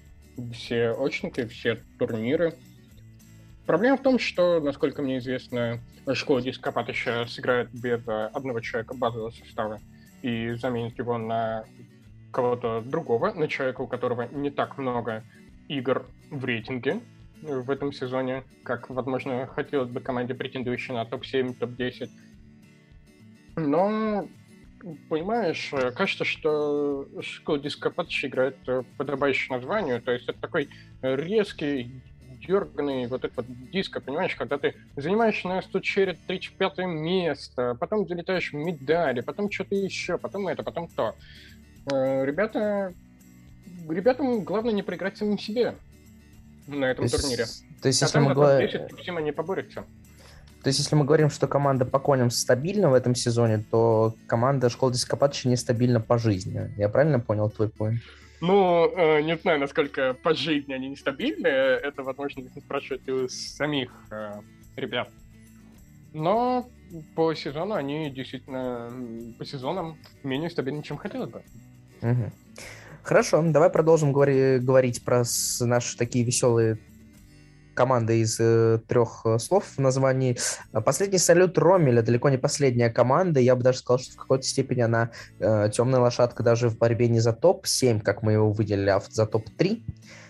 все 0.52 0.92
очники, 0.92 1.46
все 1.46 1.83
турниры. 1.98 2.54
Проблема 3.66 3.98
в 3.98 4.02
том, 4.02 4.18
что, 4.18 4.59
насколько 4.61 5.02
мне 5.02 5.18
известно, 5.18 5.80
школа 6.14 6.40
Дископат 6.42 6.88
еще 6.88 7.26
сыграет 7.26 7.70
без 7.72 8.00
одного 8.06 8.61
человека 8.61 8.94
базового 8.94 9.30
состава 9.30 9.80
и 10.22 10.52
заменит 10.54 10.98
его 10.98 11.18
на 11.18 11.64
кого-то 12.33 12.80
другого, 12.80 13.33
на 13.33 13.48
человека, 13.48 13.80
у 13.80 13.87
которого 13.87 14.28
не 14.30 14.50
так 14.50 14.78
много 14.78 15.24
игр 15.68 16.06
в 16.30 16.44
рейтинге 16.44 17.00
в 17.42 17.70
этом 17.70 17.92
сезоне, 17.92 18.44
как, 18.64 18.90
возможно, 18.90 19.46
хотелось 19.46 19.88
бы 19.88 20.00
команде, 20.00 20.35
претендующей 20.35 20.92
на 20.92 21.06
топ-7, 21.06 21.54
топ-10. 21.54 22.11
Но, 23.56 24.28
понимаешь, 25.09 25.72
кажется, 25.96 26.24
что 26.24 27.09
школа 27.20 27.59
Дископатч 27.59 28.26
играет 28.26 28.56
подобающее 28.98 29.56
названию, 29.56 30.02
то 30.02 30.12
есть 30.12 30.28
это 30.28 30.38
такой 30.38 30.68
резкий, 31.00 32.02
дерганный 32.50 33.06
вот 33.06 33.24
этот 33.24 33.36
вот 33.36 33.46
диско, 33.70 34.00
понимаешь, 34.00 34.34
когда 34.34 34.58
ты 34.58 34.74
занимаешь 34.96 35.44
на 35.44 35.62
100 35.62 35.80
черед 35.80 36.18
35 36.26 36.78
место, 36.78 37.76
потом 37.78 38.08
залетаешь 38.08 38.52
в 38.52 38.56
медали, 38.56 39.20
потом 39.20 39.50
что-то 39.50 39.74
еще, 39.76 40.18
потом 40.18 40.48
это, 40.48 40.62
потом 40.62 40.88
то. 40.88 41.14
Э, 41.92 42.24
ребята, 42.24 42.92
ребятам 43.88 44.42
главное 44.42 44.72
не 44.72 44.82
проиграть 44.82 45.16
самим 45.16 45.38
себе 45.38 45.74
на 46.66 46.86
этом 46.86 47.08
то 47.08 47.20
турнире. 47.20 47.44
То 47.80 47.88
есть, 47.88 48.02
а 48.02 48.06
если 48.06 48.18
мы 48.18 48.34
говорим... 48.34 49.16
они 49.16 49.32
поборются. 49.32 49.84
То 50.62 50.68
есть, 50.68 50.78
если 50.78 50.94
мы 50.94 51.04
говорим, 51.04 51.30
что 51.30 51.46
команда 51.46 51.86
по 51.86 51.98
коням 51.98 52.30
стабильна 52.30 52.90
в 52.90 52.94
этом 52.94 53.14
сезоне, 53.14 53.64
то 53.70 54.14
команда 54.26 54.68
школы 54.68 54.92
Дископатыча 54.92 55.48
нестабильна 55.48 56.00
по 56.00 56.18
жизни. 56.18 56.74
Я 56.76 56.88
правильно 56.90 57.18
понял 57.18 57.48
твой 57.48 57.70
поинт? 57.70 58.02
Ну, 58.40 58.90
э, 58.96 59.20
не 59.20 59.37
знаю, 59.37 59.61
насколько 59.61 60.14
по 60.14 60.35
жизни 60.35 60.72
они 60.72 60.88
нестабильны. 60.88 61.46
Это, 61.46 62.03
возможно, 62.03 62.42
нужно 62.42 62.61
спрашивать 62.61 63.07
у 63.09 63.29
самих 63.29 63.90
э, 64.11 64.33
ребят. 64.76 65.11
Но 66.12 66.68
по 67.14 67.35
сезону 67.35 67.74
они 67.74 68.11
действительно 68.11 68.90
по 69.38 69.44
сезонам 69.44 69.98
менее 70.22 70.50
стабильны, 70.50 70.83
чем 70.83 70.96
хотелось 70.96 71.31
бы. 71.31 71.42
Угу. 72.03 72.33
Хорошо, 73.03 73.42
давай 73.42 73.70
продолжим 73.70 74.12
говори, 74.12 74.59
говорить 74.59 75.05
про 75.05 75.22
наши 75.61 75.96
такие 75.96 76.24
веселые 76.24 76.79
команда 77.74 78.12
из 78.12 78.38
э, 78.40 78.80
трех 78.87 79.22
э, 79.24 79.38
слов 79.38 79.64
в 79.76 79.78
названии. 79.78 80.37
Последний 80.85 81.18
салют 81.18 81.59
Ромеля 81.59 82.02
далеко 82.02 82.28
не 82.28 82.38
последняя 82.38 82.90
команда. 82.90 83.40
Я 83.40 83.56
бы 83.56 83.62
даже 83.62 83.78
сказал, 83.78 83.98
что 83.98 84.12
в 84.12 84.16
какой-то 84.16 84.44
степени 84.44 84.80
она 84.80 85.11
э, 85.38 85.70
темная 85.72 86.00
лошадка 86.00 86.42
даже 86.42 86.68
в 86.68 86.78
борьбе 86.78 87.09
не 87.09 87.20
за 87.20 87.33
топ-7, 87.33 88.00
как 88.00 88.22
мы 88.22 88.33
его 88.33 88.50
выделили, 88.50 88.90
а 88.90 89.00
за 89.00 89.26
топ-3. 89.26 89.83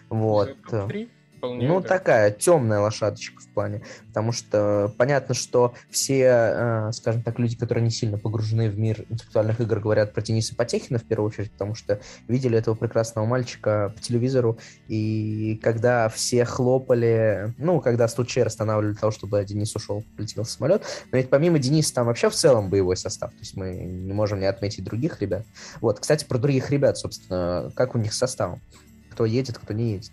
Вот. 0.09 0.57
За 0.71 0.81
топ-3? 0.83 1.09
Вполне. 1.41 1.67
Ну, 1.67 1.81
да. 1.81 1.89
такая 1.89 2.31
темная 2.31 2.81
лошадочка 2.81 3.41
в 3.41 3.49
плане. 3.49 3.83
Потому 4.09 4.33
что 4.33 4.93
понятно, 4.99 5.35
что 5.35 5.75
все, 5.91 6.25
э, 6.25 6.93
скажем 6.93 7.23
так, 7.23 7.39
люди, 7.39 7.57
которые 7.57 7.83
не 7.83 7.91
сильно 7.91 8.19
погружены 8.19 8.69
в 8.69 8.79
мир 8.79 9.07
интеллектуальных 9.09 9.61
игр, 9.61 9.81
говорят 9.81 10.13
про 10.13 10.21
Дениса 10.21 10.55
Потехина 10.55 10.99
в 10.99 11.05
первую 11.05 11.29
очередь, 11.31 11.51
потому 11.53 11.75
что 11.75 12.01
видели 12.29 12.59
этого 12.59 12.75
прекрасного 12.75 13.27
мальчика 13.27 13.93
по 13.97 14.03
телевизору. 14.03 14.59
И 14.89 15.59
когда 15.63 16.09
все 16.09 16.45
хлопали, 16.45 17.55
ну, 17.59 17.81
когда 17.81 18.07
стучер 18.07 18.47
останавливали 18.47 18.95
того, 18.95 19.11
чтобы 19.11 19.45
Денис 19.45 19.75
ушел, 19.75 20.05
полетел 20.17 20.45
в 20.45 20.51
самолет. 20.51 20.83
Но 21.11 21.19
ведь 21.19 21.31
помимо 21.31 21.59
Дениса 21.59 21.95
там 21.95 22.07
вообще 22.07 22.29
в 22.29 22.35
целом 22.35 22.69
боевой 22.69 22.97
состав. 22.97 23.31
То 23.31 23.39
есть 23.39 23.57
мы 23.57 23.75
не 23.75 24.13
можем 24.13 24.41
не 24.41 24.47
отметить 24.47 24.85
других 24.85 25.21
ребят. 25.21 25.47
Вот, 25.81 26.01
кстати, 26.01 26.25
про 26.25 26.39
других 26.39 26.71
ребят, 26.71 26.99
собственно, 26.99 27.73
как 27.75 27.95
у 27.95 27.99
них 27.99 28.13
состав? 28.13 28.59
Кто 29.11 29.25
едет, 29.25 29.59
кто 29.59 29.73
не 29.73 29.93
едет? 29.93 30.13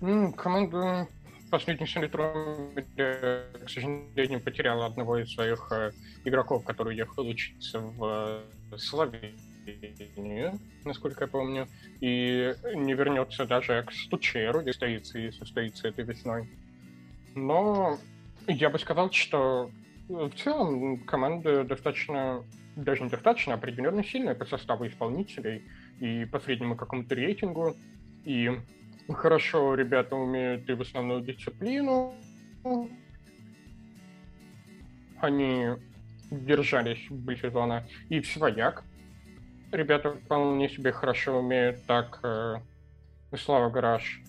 Ну, 0.00 0.32
команда 0.32 1.08
последних 1.50 1.88
солитром, 1.88 2.70
к 2.96 3.68
сожалению, 3.68 4.40
потеряла 4.40 4.86
одного 4.86 5.18
из 5.18 5.32
своих 5.32 5.68
э, 5.70 5.92
игроков, 6.24 6.64
который 6.64 6.94
уехал 6.94 7.26
учиться 7.26 7.80
в 7.80 8.42
э, 8.72 8.76
Словению, 8.76 10.58
насколько 10.84 11.24
я 11.24 11.28
помню, 11.28 11.68
и 12.00 12.54
не 12.74 12.94
вернется 12.94 13.46
даже 13.46 13.84
к 13.84 13.92
Стучеру, 13.92 14.60
где 14.60 14.72
состоится 14.72 15.18
и 15.18 15.30
состоится 15.30 15.88
этой 15.88 16.04
весной. 16.04 16.48
Но 17.34 17.98
я 18.46 18.68
бы 18.68 18.78
сказал, 18.78 19.10
что 19.12 19.70
в 20.08 20.30
целом 20.36 20.98
команда 20.98 21.64
достаточно, 21.64 22.44
даже 22.76 23.02
не 23.02 23.08
достаточно, 23.08 23.54
а 23.54 23.56
определенно 23.56 24.04
сильная 24.04 24.34
по 24.34 24.44
составу 24.44 24.86
исполнителей 24.86 25.62
и 26.00 26.26
по 26.26 26.38
среднему 26.40 26.76
какому-то 26.76 27.14
рейтингу. 27.14 27.76
И 28.24 28.50
хорошо 29.14 29.74
ребята 29.74 30.16
умеют 30.16 30.68
и 30.68 30.72
в 30.74 30.80
основную 30.80 31.22
дисциплину. 31.22 32.14
Они 35.20 35.68
держались 36.30 37.06
ближе 37.10 37.48
сезона. 37.48 37.86
И 38.08 38.20
в 38.20 38.26
свояк 38.26 38.84
ребята 39.72 40.14
вполне 40.14 40.68
себе 40.68 40.92
хорошо 40.92 41.38
умеют. 41.38 41.84
Так, 41.86 42.20
э, 42.22 42.56
Слава 43.36 43.70
Гараж 43.70 44.20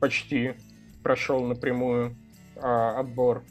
почти 0.00 0.54
прошел 1.02 1.44
напрямую 1.46 2.16
э, 2.56 2.60
отбор 2.60 3.42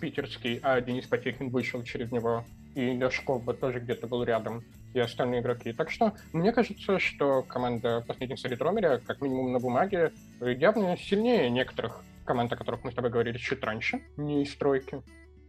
питерский, 0.00 0.60
а 0.62 0.80
Денис 0.80 1.06
Потехин 1.06 1.48
вышел 1.50 1.82
через 1.82 2.12
него. 2.12 2.44
И 2.74 2.92
Ляшков 2.92 3.44
бы 3.44 3.54
тоже 3.54 3.80
где-то 3.80 4.06
был 4.06 4.22
рядом 4.22 4.62
и 4.94 5.00
остальные 5.00 5.40
игроки. 5.40 5.72
Так 5.72 5.90
что 5.90 6.14
мне 6.32 6.52
кажется, 6.52 6.98
что 6.98 7.42
команда 7.42 8.04
последних 8.06 8.38
Romer, 8.44 9.02
как 9.06 9.20
минимум 9.20 9.52
на 9.52 9.58
бумаге, 9.58 10.12
явно 10.40 10.96
сильнее 10.96 11.50
некоторых 11.50 12.02
команд, 12.24 12.52
о 12.52 12.56
которых 12.56 12.84
мы 12.84 12.92
с 12.92 12.94
тобой 12.94 13.10
говорили 13.10 13.38
чуть 13.38 13.62
раньше, 13.62 14.02
не 14.16 14.42
из 14.42 14.52
стройки. 14.52 15.02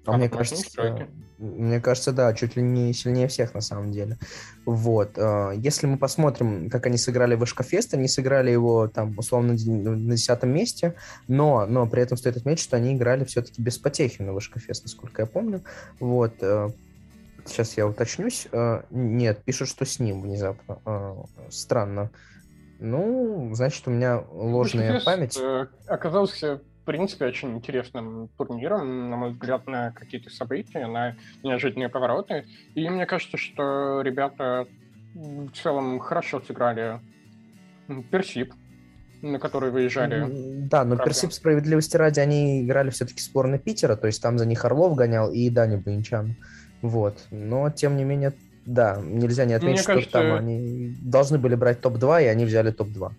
А, 0.06 0.14
а 0.14 0.18
мне 0.18 0.30
кажется, 0.30 1.08
мне 1.38 1.80
кажется, 1.82 2.12
да, 2.14 2.34
чуть 2.34 2.56
ли 2.56 2.64
не 2.64 2.94
сильнее 2.94 3.28
всех 3.28 3.54
на 3.54 3.62
самом 3.62 3.92
деле. 3.92 4.18
Вот. 4.66 5.18
Э, 5.18 5.52
если 5.56 5.88
мы 5.88 5.98
посмотрим, 5.98 6.70
как 6.70 6.86
они 6.86 6.98
сыграли 6.98 7.36
в 7.36 7.44
Ишкафест, 7.44 7.94
они 7.94 8.08
сыграли 8.08 8.50
его 8.50 8.88
там 8.88 9.18
условно 9.18 9.54
на 9.54 10.16
десятом 10.16 10.52
месте, 10.52 10.96
но, 11.28 11.66
но 11.66 11.86
при 11.88 12.02
этом 12.02 12.18
стоит 12.18 12.38
отметить, 12.38 12.64
что 12.64 12.78
они 12.78 12.94
играли 12.94 13.24
все-таки 13.26 13.62
без 13.62 13.78
потехи 13.78 14.22
на 14.22 14.34
Вышкафест, 14.34 14.84
насколько 14.84 15.22
я 15.22 15.26
помню. 15.26 15.64
Вот. 16.00 16.34
Э, 17.40 17.48
Сейчас 17.48 17.78
я 17.78 17.88
уточнюсь. 17.88 18.48
А, 18.52 18.86
нет, 18.90 19.44
пишут, 19.44 19.70
что 19.70 19.86
с 19.86 20.00
ним 20.00 20.22
внезапно. 20.22 20.80
А, 20.86 21.24
странно. 21.50 22.12
Ну, 22.80 23.52
значит, 23.54 23.88
у 23.88 23.92
меня 23.92 24.24
ложная 24.32 24.92
Слушай, 24.92 25.06
память. 25.06 25.38
Э, 25.38 25.68
оказался, 25.88 26.62
в 26.82 26.86
принципе, 26.86 27.26
очень 27.26 27.56
интересным 27.56 28.30
турниром, 28.38 29.10
на 29.10 29.18
мой 29.18 29.32
взгляд, 29.32 29.68
на 29.68 29.92
какие-то 29.92 30.30
события, 30.30 30.88
на 30.88 31.16
неожиданные 31.44 31.90
повороты. 31.90 32.46
И 32.76 32.88
мне 32.90 33.06
кажется, 33.06 33.38
что 33.38 34.02
ребята 34.02 34.68
в 35.14 35.52
целом 35.52 36.00
хорошо 36.00 36.40
сыграли 36.42 37.02
Персип, 38.12 38.54
на 39.22 39.40
который 39.40 39.72
выезжали. 39.72 40.26
Да, 40.70 40.86
но 40.86 40.96
Персип 40.98 41.34
справедливости 41.34 41.98
ради, 41.98 42.20
они 42.20 42.64
играли 42.64 42.92
все-таки 42.92 43.22
сборной 43.22 43.60
Питера, 43.60 43.96
то 43.96 44.08
есть 44.08 44.22
там 44.22 44.38
за 44.38 44.46
них 44.46 44.64
Орлов 44.64 44.96
гонял 44.96 45.32
и 45.32 45.50
Дани 45.50 45.76
Баинчан. 45.76 46.36
Вот. 46.82 47.28
Но, 47.32 47.70
тем 47.70 47.98
не 47.98 48.04
менее, 48.04 48.34
да, 48.66 49.00
нельзя 49.04 49.46
не 49.46 49.54
отметить, 49.54 49.76
Мне 49.76 49.84
что 49.84 49.94
кажется... 49.94 50.12
там 50.12 50.34
они 50.34 50.96
должны 51.02 51.38
были 51.38 51.56
брать 51.56 51.82
топ-2, 51.82 52.24
и 52.24 52.28
они 52.28 52.46
взяли 52.46 52.72
топ-2. 52.72 53.12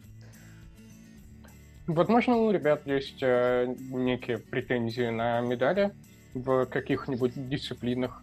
Возможно, 1.88 2.36
у 2.36 2.50
ребят 2.52 2.86
есть 2.86 3.18
э, 3.20 3.74
некие 3.90 4.38
претензии 4.38 5.10
на 5.10 5.40
медали 5.40 5.90
в 6.34 6.66
каких-нибудь 6.66 7.32
дисциплинах. 7.48 8.22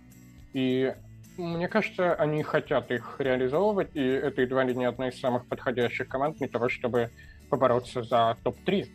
И 0.53 0.93
мне 1.37 1.67
кажется, 1.67 2.13
они 2.13 2.43
хотят 2.43 2.89
их 2.91 3.15
реализовывать, 3.19 3.89
и 3.93 4.01
это 4.01 4.41
едва 4.41 4.63
ли 4.63 4.73
не 4.73 4.85
одна 4.85 5.09
из 5.09 5.19
самых 5.19 5.45
подходящих 5.47 6.07
команд 6.07 6.37
для 6.37 6.47
того, 6.47 6.69
чтобы 6.69 7.09
побороться 7.49 8.03
за 8.03 8.37
топ-3. 8.43 8.87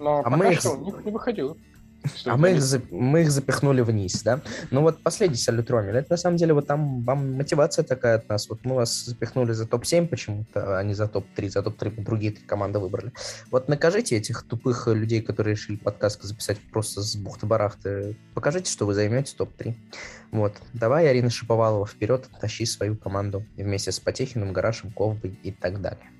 Но 0.00 0.20
а 0.20 0.22
пока 0.22 0.36
мы 0.36 0.54
что 0.54 0.70
у 0.70 0.84
них 0.84 1.04
не 1.04 1.12
выходило. 1.12 1.56
А 2.26 2.36
мы 2.36 2.52
их, 2.52 2.90
мы 2.90 3.22
их 3.22 3.30
запихнули 3.30 3.80
вниз, 3.80 4.22
да? 4.22 4.40
Ну 4.70 4.82
вот 4.82 5.02
последний 5.02 5.36
салют 5.36 5.70
Ромель, 5.70 5.96
это 5.96 6.12
на 6.12 6.16
самом 6.16 6.36
деле 6.36 6.54
вот 6.54 6.66
там 6.66 7.02
вам 7.02 7.34
мотивация 7.34 7.84
такая 7.84 8.16
от 8.16 8.28
нас. 8.28 8.48
Вот 8.48 8.64
мы 8.64 8.74
вас 8.74 9.04
запихнули 9.04 9.52
за 9.52 9.66
топ-7 9.66 10.08
почему-то, 10.08 10.78
а 10.78 10.82
не 10.82 10.94
за 10.94 11.08
топ-3. 11.08 11.50
За 11.50 11.62
топ-3 11.62 12.02
другие 12.04 12.32
три 12.32 12.44
команды 12.44 12.78
выбрали. 12.78 13.12
Вот 13.50 13.68
накажите 13.68 14.16
этих 14.16 14.42
тупых 14.42 14.86
людей, 14.88 15.22
которые 15.22 15.54
решили 15.54 15.76
подкаст 15.76 16.22
записать 16.22 16.58
просто 16.72 17.02
с 17.02 17.16
бухты-барахты. 17.16 18.16
Покажите, 18.34 18.70
что 18.70 18.86
вы 18.86 18.94
займете 18.94 19.34
топ-3. 19.36 19.74
Вот. 20.32 20.54
Давай, 20.72 21.08
Арина 21.08 21.30
Шиповалова, 21.30 21.86
вперед, 21.86 22.28
тащи 22.40 22.66
свою 22.66 22.96
команду 22.96 23.44
вместе 23.56 23.92
с 23.92 24.00
Потехиным, 24.00 24.52
Гарашем, 24.52 24.90
Ковбой 24.90 25.38
и 25.42 25.52
так 25.52 25.80
далее. 25.80 26.13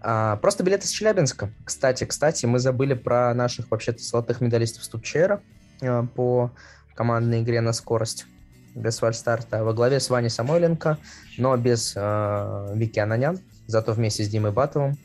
А, 0.00 0.36
просто 0.36 0.62
билет 0.62 0.84
из 0.84 0.90
Челябинска. 0.90 1.50
Кстати, 1.64 2.04
кстати, 2.04 2.46
мы 2.46 2.58
забыли 2.58 2.94
про 2.94 3.34
наших 3.34 3.70
вообще-то 3.70 4.02
золотых 4.02 4.40
медалистов 4.40 4.84
Ступчера 4.84 5.40
а, 5.82 6.04
по 6.06 6.50
командной 6.94 7.42
игре 7.42 7.60
на 7.60 7.72
скорость 7.72 8.26
без 8.76 8.98
фальстарта 8.98 9.64
во 9.64 9.72
главе 9.72 9.98
с 9.98 10.10
Ваней 10.10 10.28
Самойленко, 10.28 10.98
но 11.38 11.56
без 11.56 11.94
э, 11.96 12.72
Вики 12.74 12.98
Ананян, 12.98 13.40
зато 13.66 13.92
вместе 13.92 14.22
с 14.22 14.28
Димой 14.28 14.52
Батовым. 14.52 14.96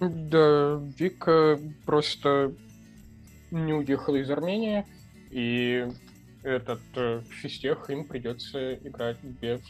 Да, 0.00 0.78
Вика 0.98 1.58
просто 1.86 2.52
не 3.50 3.72
уехала 3.72 4.16
из 4.16 4.30
Армении, 4.30 4.84
и 5.30 5.88
этот 6.42 6.80
э, 6.94 7.22
фистех 7.40 7.88
им 7.88 8.04
придется 8.04 8.74
играть 8.74 9.16
без, 9.22 9.60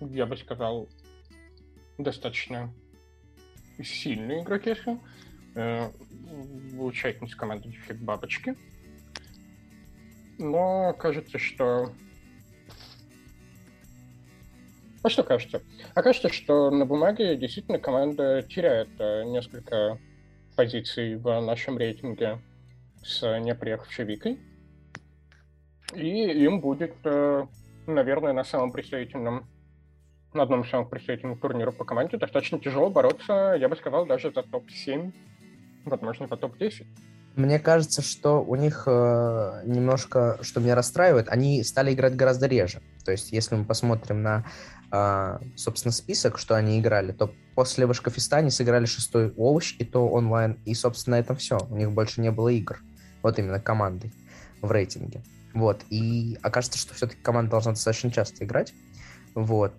я 0.00 0.26
бы 0.26 0.36
сказал, 0.36 0.88
достаточно 1.98 2.72
сильные 3.82 4.42
игроки. 4.42 4.74
Э, 5.54 5.90
участница 6.78 7.36
команды 7.36 7.68
Дефект 7.68 8.00
Бабочки. 8.00 8.54
Но 10.38 10.92
кажется, 10.94 11.38
что... 11.38 11.92
А 15.02 15.08
что 15.08 15.22
кажется? 15.22 15.62
А 15.94 16.02
кажется, 16.02 16.28
что 16.28 16.70
на 16.70 16.84
бумаге 16.84 17.36
действительно 17.36 17.78
команда 17.78 18.42
теряет 18.42 18.88
э, 18.98 19.24
несколько 19.24 19.98
позиций 20.56 21.16
в 21.16 21.40
нашем 21.40 21.78
рейтинге 21.78 22.38
с 23.02 23.22
неприехавшей 23.38 24.04
Викой. 24.04 24.40
И 25.94 26.08
им 26.08 26.60
будет, 26.60 26.94
э, 27.04 27.46
наверное, 27.86 28.32
на 28.32 28.44
самом 28.44 28.72
представительном 28.72 29.46
на 30.34 30.42
одном 30.42 30.62
из 30.62 30.70
самых 30.70 30.90
представительных 30.90 31.40
турниров 31.40 31.76
по 31.76 31.84
команде 31.84 32.16
достаточно 32.16 32.58
тяжело 32.58 32.90
бороться, 32.90 33.56
я 33.58 33.68
бы 33.68 33.76
сказал, 33.76 34.06
даже 34.06 34.32
за 34.32 34.42
топ-7, 34.42 35.12
возможно, 35.84 36.26
за 36.28 36.36
топ-10. 36.36 36.86
Мне 37.36 37.58
кажется, 37.58 38.00
что 38.00 38.42
у 38.42 38.56
них 38.56 38.84
э, 38.86 39.62
немножко, 39.66 40.38
что 40.40 40.58
меня 40.58 40.74
расстраивает, 40.74 41.28
они 41.28 41.62
стали 41.64 41.92
играть 41.92 42.16
гораздо 42.16 42.46
реже. 42.46 42.80
То 43.04 43.12
есть, 43.12 43.30
если 43.30 43.56
мы 43.56 43.66
посмотрим 43.66 44.22
на, 44.22 44.46
э, 44.90 45.38
собственно, 45.54 45.92
список, 45.92 46.38
что 46.38 46.56
они 46.56 46.80
играли, 46.80 47.12
то 47.12 47.30
после 47.54 47.84
Вашкофеста 47.84 48.38
они 48.38 48.50
сыграли 48.50 48.86
шестой 48.86 49.34
овощ, 49.36 49.76
и 49.78 49.84
то 49.84 50.08
онлайн, 50.08 50.58
и, 50.64 50.72
собственно, 50.72 51.18
на 51.18 51.20
этом 51.20 51.36
все. 51.36 51.58
У 51.68 51.76
них 51.76 51.92
больше 51.92 52.22
не 52.22 52.30
было 52.30 52.48
игр. 52.48 52.80
Вот 53.22 53.38
именно 53.38 53.60
командой 53.60 54.14
в 54.62 54.72
рейтинге. 54.72 55.22
Вот. 55.52 55.82
И 55.90 56.38
окажется, 56.42 56.78
что 56.78 56.94
все-таки 56.94 57.20
команда 57.20 57.50
должна 57.50 57.72
достаточно 57.72 58.10
часто 58.10 58.46
играть. 58.46 58.72
Вот 59.34 59.74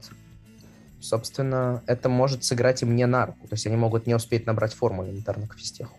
собственно, 0.99 1.83
это 1.87 2.09
может 2.09 2.43
сыграть 2.43 2.81
и 2.81 2.85
мне 2.85 3.05
на 3.05 3.27
руку. 3.27 3.47
То 3.47 3.53
есть 3.53 3.65
они 3.67 3.75
могут 3.75 4.07
не 4.07 4.15
успеть 4.15 4.45
набрать 4.45 4.73
форму 4.73 5.05
элементарно 5.05 5.47
к 5.47 5.55
физтеху. 5.57 5.97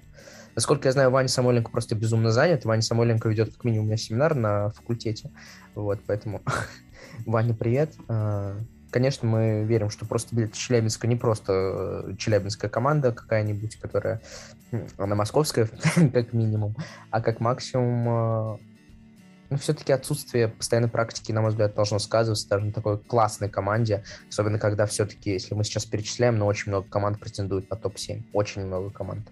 Насколько 0.55 0.89
я 0.89 0.93
знаю, 0.93 1.11
Ваня 1.11 1.29
Самойленко 1.29 1.71
просто 1.71 1.95
безумно 1.95 2.33
занят. 2.33 2.65
Ваня 2.65 2.83
Самойленко 2.83 3.29
ведет 3.29 3.53
как 3.53 3.65
минимум 3.65 3.85
у 3.85 3.89
меня 3.89 3.97
семинар 3.97 4.35
на 4.35 4.71
факультете. 4.71 5.31
Вот, 5.75 6.01
поэтому 6.07 6.43
Ваня, 7.27 7.55
привет. 7.55 7.95
А, 8.09 8.57
конечно, 8.91 9.29
мы 9.29 9.65
верим, 9.65 9.91
что 9.91 10.05
просто 10.05 10.49
Челябинска 10.49 11.07
не 11.07 11.17
просто 11.17 11.53
э, 12.09 12.15
челябинская 12.19 12.69
команда 12.69 13.13
какая-нибудь, 13.13 13.77
которая, 13.77 14.21
она 14.97 15.15
московская, 15.15 15.69
как 16.13 16.33
минимум, 16.33 16.75
а 17.11 17.21
как 17.21 17.39
максимум 17.39 18.61
э, 19.51 19.55
ну, 19.55 19.57
все-таки 19.59 19.93
отсутствие 19.93 20.49
постоянной 20.49 20.89
практики, 20.89 21.33
на 21.33 21.41
мой 21.41 21.51
взгляд, 21.51 21.75
должно 21.75 21.99
сказываться 21.99 22.49
даже 22.49 22.67
на 22.67 22.73
такой 22.73 22.99
классной 22.99 23.49
команде, 23.49 24.05
особенно 24.29 24.59
когда 24.59 24.87
все-таки, 24.87 25.31
если 25.33 25.55
мы 25.55 25.65
сейчас 25.65 25.87
перечисляем, 25.87 26.39
но 26.39 26.47
очень 26.47 26.71
много 26.71 26.89
команд 26.89 27.21
претендует 27.21 27.71
на 27.71 27.77
топ-7, 27.77 28.25
очень 28.33 28.67
много 28.67 28.91
команд. 28.91 29.29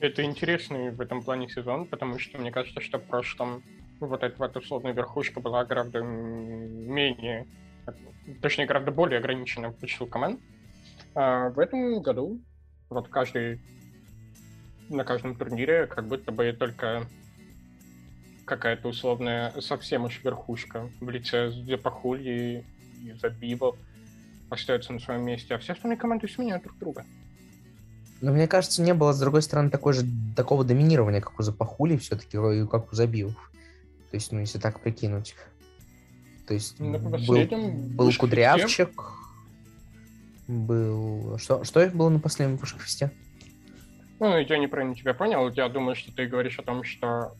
Это 0.00 0.22
интересный 0.22 0.90
в 0.90 1.00
этом 1.00 1.22
плане 1.22 1.48
сезон, 1.48 1.86
потому 1.86 2.18
что 2.18 2.38
мне 2.38 2.50
кажется, 2.50 2.80
что 2.80 2.98
в 2.98 3.04
прошлом 3.04 3.62
вот 4.00 4.22
эта 4.22 4.36
вот 4.38 4.56
условная 4.56 4.92
верхушка 4.92 5.40
была 5.40 5.64
гораздо 5.64 6.00
менее, 6.00 7.46
точнее, 8.42 8.66
гораздо 8.66 8.90
более 8.90 9.18
ограничена 9.18 9.72
по 9.72 9.86
числу 9.86 10.06
команд. 10.06 10.40
А 11.14 11.50
в 11.50 11.58
этом 11.58 12.02
году 12.02 12.40
вот 12.90 13.08
каждый 13.08 13.60
на 14.88 15.04
каждом 15.04 15.36
турнире 15.36 15.86
как 15.86 16.06
будто 16.06 16.32
бы 16.32 16.52
только 16.52 17.06
какая-то 18.44 18.88
условная 18.88 19.52
совсем 19.60 20.04
уж 20.04 20.22
верхушка 20.22 20.88
в 21.00 21.08
лице 21.08 21.50
Зепахули 21.50 22.64
и 23.02 23.12
Забивов 23.20 23.76
остается 24.50 24.92
на 24.92 25.00
своем 25.00 25.24
месте, 25.24 25.54
а 25.54 25.58
все 25.58 25.72
остальные 25.72 25.98
команды 25.98 26.28
сменяют 26.28 26.64
друг 26.64 26.78
друга. 26.78 27.04
Но 28.20 28.32
мне 28.32 28.46
кажется, 28.46 28.82
не 28.82 28.94
было, 28.94 29.12
с 29.12 29.20
другой 29.20 29.42
стороны, 29.42 29.70
такой 29.70 29.92
же, 29.92 30.06
такого 30.36 30.64
доминирования, 30.64 31.20
как 31.20 31.38
у 31.38 31.42
Запахули, 31.42 31.96
все-таки, 31.96 32.36
и 32.36 32.66
как 32.66 32.92
у 32.92 32.94
Забивов. 32.96 33.50
То 34.10 34.16
есть, 34.16 34.32
ну, 34.32 34.40
если 34.40 34.58
так 34.58 34.80
прикинуть. 34.80 35.34
То 36.46 36.54
есть, 36.54 36.78
ну, 36.78 36.98
был, 36.98 37.46
был 37.50 38.12
Кудрявчик, 38.16 38.90
был... 40.46 41.38
Что, 41.38 41.64
что 41.64 41.82
их 41.82 41.94
было 41.94 42.08
на 42.08 42.20
последнем 42.20 42.58
Пушкафесте? 42.58 43.10
Ну, 44.20 44.38
я 44.38 44.58
неправильно 44.58 44.94
тебя 44.94 45.14
понял. 45.14 45.50
Я 45.50 45.68
думаю, 45.68 45.96
что 45.96 46.14
ты 46.14 46.26
говоришь 46.26 46.58
о 46.58 46.62
том, 46.62 46.84
что 46.84 47.34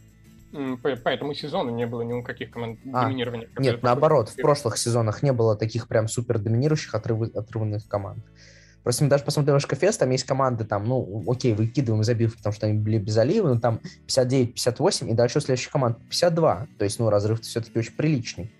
по, 0.82 0.96
по 0.96 1.08
этому 1.08 1.34
сезону 1.34 1.70
не 1.70 1.86
было 1.86 2.02
ни 2.02 2.12
у 2.12 2.22
каких 2.22 2.50
команд 2.50 2.78
а, 2.92 3.04
доминирования. 3.04 3.48
Нет, 3.58 3.82
наоборот, 3.82 4.28
в 4.28 4.36
прошлых 4.36 4.78
сезонах 4.78 5.22
не 5.22 5.32
было 5.32 5.56
таких 5.56 5.88
прям 5.88 6.08
супер 6.08 6.38
доминирующих 6.38 6.94
отрыв, 6.94 7.34
отрыванных 7.34 7.88
команд. 7.88 8.24
Просто 8.84 9.02
мы 9.02 9.10
даже 9.10 9.24
посмотрим 9.24 9.58
Шкафест, 9.58 9.98
там 9.98 10.10
есть 10.10 10.24
команды, 10.24 10.64
там, 10.64 10.84
ну, 10.84 11.24
окей, 11.26 11.54
выкидываем 11.54 12.04
забив, 12.04 12.36
потому 12.36 12.52
что 12.52 12.66
они 12.66 12.78
были 12.78 12.98
без 12.98 13.16
Алиева, 13.16 13.48
но 13.48 13.58
там 13.58 13.80
59-58, 14.06 15.10
и 15.10 15.14
дальше 15.14 15.38
у 15.38 15.40
следующих 15.40 15.72
команд 15.72 15.98
52. 16.10 16.66
То 16.78 16.84
есть, 16.84 16.98
ну, 16.98 17.08
разрыв 17.08 17.40
все-таки 17.40 17.78
очень 17.78 17.94
приличный. 17.94 18.52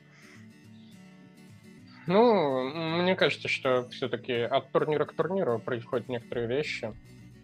Ну, 2.07 2.70
мне 3.03 3.14
кажется, 3.16 3.49
что 3.49 3.88
все-таки 3.90 4.32
от 4.32 4.72
турнира 4.72 5.05
к 5.05 5.14
турниру 5.14 5.59
происходят 5.59 6.09
некоторые 6.09 6.49
вещи. 6.49 6.92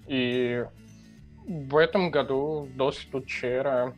И 0.07 0.65
в 1.47 1.77
этом 1.77 2.11
году 2.11 2.69
до 2.75 2.93
Стучера 2.93 3.95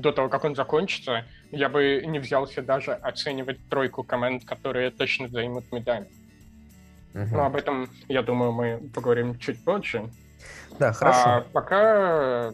до 0.00 0.12
того, 0.12 0.28
как 0.28 0.44
он 0.44 0.56
закончится, 0.56 1.24
я 1.52 1.68
бы 1.68 2.02
не 2.06 2.18
взялся 2.18 2.62
даже 2.62 2.92
оценивать 2.92 3.68
тройку 3.68 4.02
команд, 4.02 4.44
которые 4.44 4.90
точно 4.90 5.28
займут 5.28 5.70
медаль. 5.72 6.08
Угу. 7.14 7.28
Но 7.32 7.46
об 7.46 7.54
этом, 7.54 7.88
я 8.08 8.22
думаю, 8.22 8.52
мы 8.52 8.90
поговорим 8.92 9.38
чуть 9.38 9.62
позже. 9.62 10.10
Да, 10.80 10.92
хорошо. 10.92 11.22
А 11.24 11.40
пока 11.52 12.52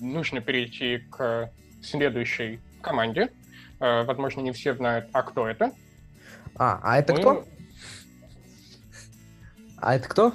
нужно 0.00 0.40
перейти 0.40 0.98
к 1.10 1.50
следующей 1.82 2.60
команде. 2.82 3.30
Э, 3.80 4.04
возможно, 4.04 4.40
не 4.40 4.52
все 4.52 4.74
знают, 4.74 5.08
а 5.12 5.22
кто 5.22 5.48
это. 5.48 5.72
А, 6.54 6.78
а 6.82 6.98
это 6.98 7.14
мы... 7.14 7.18
кто? 7.18 7.44
А 9.78 9.96
это 9.96 10.08
кто? 10.08 10.34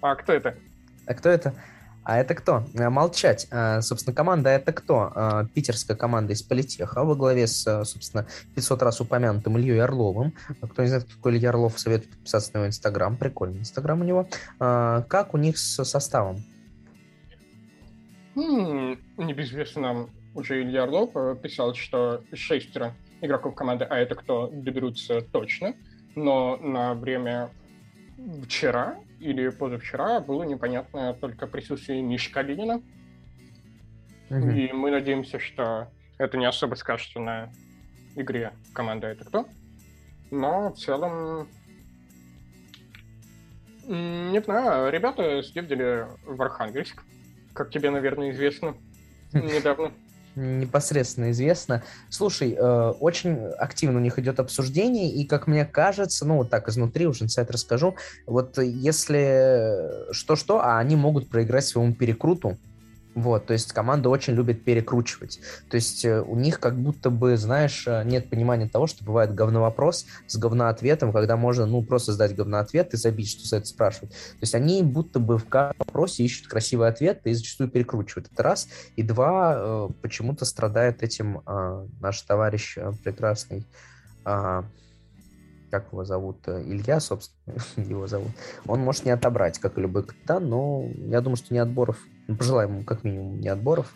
А 0.00 0.14
кто 0.14 0.32
это? 0.32 0.56
А 1.06 1.14
кто 1.14 1.28
это? 1.30 1.54
А 2.08 2.16
это 2.16 2.34
кто? 2.34 2.64
Э, 2.72 2.88
молчать. 2.88 3.46
А, 3.50 3.82
собственно, 3.82 4.16
команда 4.16 4.48
это 4.48 4.72
кто? 4.72 5.12
А, 5.14 5.44
питерская 5.44 5.94
команда 5.94 6.32
из 6.32 6.42
Политеха 6.42 7.04
во 7.04 7.14
главе 7.14 7.46
с, 7.46 7.66
э, 7.66 7.84
собственно, 7.84 8.26
500 8.54 8.82
раз 8.82 9.02
упомянутым 9.02 9.58
Ильей 9.58 9.82
Орловым. 9.82 10.32
Кто 10.62 10.80
не 10.80 10.88
знает, 10.88 11.04
кто 11.04 11.16
такой 11.16 11.36
Илья 11.36 11.50
Орлов, 11.50 11.78
советую 11.78 12.08
подписаться 12.12 12.52
на 12.54 12.58
его 12.60 12.68
Инстаграм. 12.68 13.14
Прикольный 13.14 13.58
Инстаграм 13.58 14.00
у 14.00 14.04
него. 14.04 14.26
А, 14.58 15.02
как 15.02 15.34
у 15.34 15.36
них 15.36 15.58
с 15.58 15.84
составом? 15.84 16.42
Небезвестно 18.34 19.82
нам 19.82 20.10
уже 20.34 20.62
Илья 20.62 20.84
Орлов 20.84 21.10
э, 21.14 21.36
писал, 21.36 21.74
что 21.74 22.24
шестеро 22.32 22.94
игроков 23.20 23.54
команды, 23.54 23.84
а 23.84 23.98
это 23.98 24.14
кто, 24.14 24.48
доберутся 24.50 25.20
точно. 25.20 25.74
Но 26.14 26.56
на 26.56 26.94
время 26.94 27.50
вчера 28.44 28.96
или 29.20 29.48
позавчера 29.48 30.20
было 30.20 30.44
непонятно 30.44 31.14
только 31.14 31.46
присутствие 31.46 32.02
Миши 32.02 32.32
Калинина. 32.32 32.82
Угу. 34.30 34.50
И 34.50 34.72
мы 34.72 34.90
надеемся, 34.90 35.38
что 35.38 35.88
это 36.18 36.36
не 36.36 36.46
особо 36.46 36.74
скажется 36.74 37.20
на 37.20 37.50
игре 38.14 38.52
команды 38.72 39.06
«Это 39.06 39.24
кто?». 39.24 39.48
Но 40.30 40.72
в 40.72 40.78
целом... 40.78 41.48
Не 43.86 44.42
знаю, 44.42 44.92
ребята 44.92 45.42
съездили 45.42 46.06
в 46.26 46.42
Архангельск, 46.42 47.02
как 47.54 47.70
тебе, 47.70 47.88
наверное, 47.90 48.30
известно 48.30 48.76
недавно 49.32 49.92
непосредственно 50.38 51.30
известно. 51.30 51.82
Слушай, 52.08 52.54
э, 52.58 52.92
очень 53.00 53.36
активно 53.58 53.98
у 53.98 54.02
них 54.02 54.18
идет 54.18 54.40
обсуждение, 54.40 55.10
и, 55.10 55.24
как 55.24 55.46
мне 55.46 55.64
кажется, 55.64 56.24
ну, 56.26 56.36
вот 56.36 56.50
так 56.50 56.68
изнутри 56.68 57.06
уже 57.06 57.24
инсайт 57.24 57.50
расскажу, 57.50 57.96
вот 58.26 58.58
если 58.58 60.12
что-что, 60.12 60.60
а 60.60 60.78
они 60.78 60.96
могут 60.96 61.28
проиграть 61.28 61.64
своему 61.64 61.94
перекруту, 61.94 62.56
вот, 63.22 63.46
то 63.46 63.52
есть 63.52 63.72
команда 63.72 64.08
очень 64.08 64.34
любит 64.34 64.64
перекручивать. 64.64 65.40
То 65.70 65.76
есть 65.76 66.04
э, 66.04 66.20
у 66.20 66.36
них 66.36 66.60
как 66.60 66.76
будто 66.76 67.10
бы, 67.10 67.36
знаешь, 67.36 67.84
э, 67.86 68.02
нет 68.04 68.30
понимания 68.30 68.68
того, 68.68 68.86
что 68.86 69.04
бывает 69.04 69.34
говновопрос 69.34 70.06
с 70.26 70.36
говноответом, 70.36 71.12
когда 71.12 71.36
можно, 71.36 71.66
ну, 71.66 71.82
просто 71.82 72.12
сдать 72.12 72.34
говноответ 72.34 72.94
и 72.94 72.96
забить, 72.96 73.30
что 73.30 73.46
за 73.46 73.56
это 73.58 73.66
спрашивают. 73.66 74.12
То 74.12 74.42
есть 74.42 74.54
они 74.54 74.82
будто 74.82 75.18
бы 75.18 75.38
в 75.38 75.48
каждом 75.48 75.76
вопросе 75.78 76.24
ищут 76.24 76.48
красивый 76.48 76.88
ответ 76.88 77.20
и 77.24 77.32
зачастую 77.32 77.70
перекручивают. 77.70 78.28
Это 78.32 78.42
раз. 78.42 78.68
И 78.96 79.02
два, 79.02 79.54
э, 79.56 79.88
почему-то 80.02 80.44
страдает 80.44 81.02
этим 81.02 81.42
наш 82.00 82.20
товарищ 82.22 82.76
прекрасный 83.02 83.66
как 85.70 85.92
его 85.92 86.04
зовут, 86.04 86.46
Илья, 86.48 87.00
собственно, 87.00 87.56
его 87.76 88.06
зовут, 88.06 88.32
он 88.66 88.80
может 88.80 89.04
не 89.04 89.10
отобрать, 89.10 89.58
как 89.58 89.78
и 89.78 89.80
любой 89.80 90.04
капитан, 90.04 90.48
но 90.48 90.84
я 91.06 91.20
думаю, 91.20 91.36
что 91.36 91.54
не 91.54 91.60
отборов 91.60 91.98
ну, 92.28 92.36
пожелаем 92.36 92.74
ему 92.74 92.84
как 92.84 93.04
минимум 93.04 93.40
не 93.40 93.48
отборов. 93.48 93.92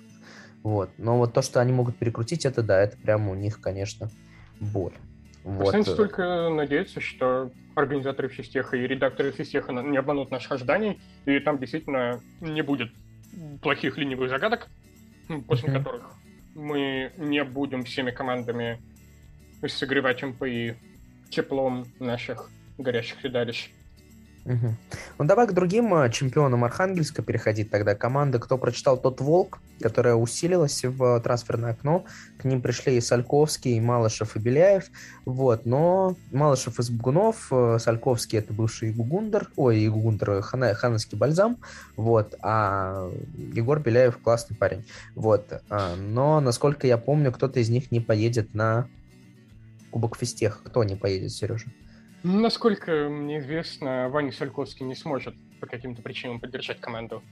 Вот. 0.62 0.90
Но 0.96 1.18
вот 1.18 1.34
то, 1.34 1.42
что 1.42 1.60
они 1.60 1.72
могут 1.72 1.96
перекрутить, 1.96 2.46
это 2.46 2.62
да, 2.62 2.80
это 2.80 2.96
прямо 2.96 3.30
у 3.30 3.34
них, 3.34 3.60
конечно, 3.60 4.10
боль. 4.58 4.94
Вот. 5.44 5.66
Останется 5.66 5.96
только 5.96 6.48
надеяться, 6.48 7.00
что 7.00 7.50
организаторы 7.74 8.28
физтеха 8.28 8.76
и 8.76 8.86
редакторы 8.86 9.32
физтеха 9.32 9.72
не 9.72 9.96
обманут 9.96 10.30
наших 10.30 10.52
ожиданий, 10.52 11.00
и 11.26 11.38
там 11.40 11.58
действительно 11.58 12.20
не 12.40 12.62
будет 12.62 12.90
плохих 13.60 13.98
ленивых 13.98 14.30
загадок, 14.30 14.68
после 15.46 15.68
mm-hmm. 15.68 15.78
которых 15.78 16.10
мы 16.54 17.12
не 17.16 17.44
будем 17.44 17.84
всеми 17.84 18.10
командами 18.10 18.80
согревать 19.66 20.22
МПИ 20.22 20.74
теплом 21.32 21.86
наших 21.98 22.50
горящих 22.78 23.20
седалищ. 23.20 23.70
Угу. 24.44 24.74
Ну 25.18 25.24
давай 25.24 25.46
к 25.46 25.52
другим 25.52 25.94
э, 25.94 26.10
чемпионам 26.10 26.64
Архангельска 26.64 27.22
переходить 27.22 27.70
тогда. 27.70 27.94
Команда, 27.94 28.40
кто 28.40 28.58
прочитал 28.58 28.96
тот 28.96 29.20
Волк, 29.20 29.60
которая 29.80 30.16
усилилась 30.16 30.84
в 30.84 31.20
трансферное 31.20 31.72
окно. 31.72 32.04
К 32.38 32.44
ним 32.44 32.60
пришли 32.60 32.96
и 32.96 33.00
Сальковский, 33.00 33.76
и 33.76 33.80
Малышев, 33.80 34.34
и 34.34 34.40
Беляев. 34.40 34.86
Вот, 35.24 35.64
но 35.64 36.16
Малышев 36.32 36.80
из 36.80 36.90
Бугунов, 36.90 37.52
э, 37.52 37.78
Сальковский 37.78 38.40
это 38.40 38.52
бывший 38.52 38.92
Гугундер, 38.92 39.48
ой, 39.54 39.86
Гугундер, 39.86 40.42
Хана, 40.42 40.74
Хановский 40.74 41.16
бальзам, 41.16 41.58
вот, 41.96 42.34
а 42.42 43.08
Егор 43.36 43.78
Беляев 43.78 44.18
классный 44.18 44.56
парень. 44.56 44.84
Вот, 45.14 45.62
но, 45.70 46.40
насколько 46.40 46.88
я 46.88 46.98
помню, 46.98 47.30
кто-то 47.30 47.60
из 47.60 47.68
них 47.68 47.92
не 47.92 48.00
поедет 48.00 48.54
на 48.54 48.88
Кубок 49.92 50.16
Фистех. 50.16 50.62
Кто 50.64 50.82
не 50.82 50.96
поедет, 50.96 51.30
Сережа? 51.30 51.66
Насколько 52.22 53.08
мне 53.08 53.38
известно, 53.38 54.08
Ваня 54.08 54.32
Сальковский 54.32 54.86
не 54.86 54.94
сможет 54.94 55.34
по 55.60 55.66
каким-то 55.66 56.02
причинам 56.02 56.40
поддержать 56.40 56.80
команду. 56.80 57.22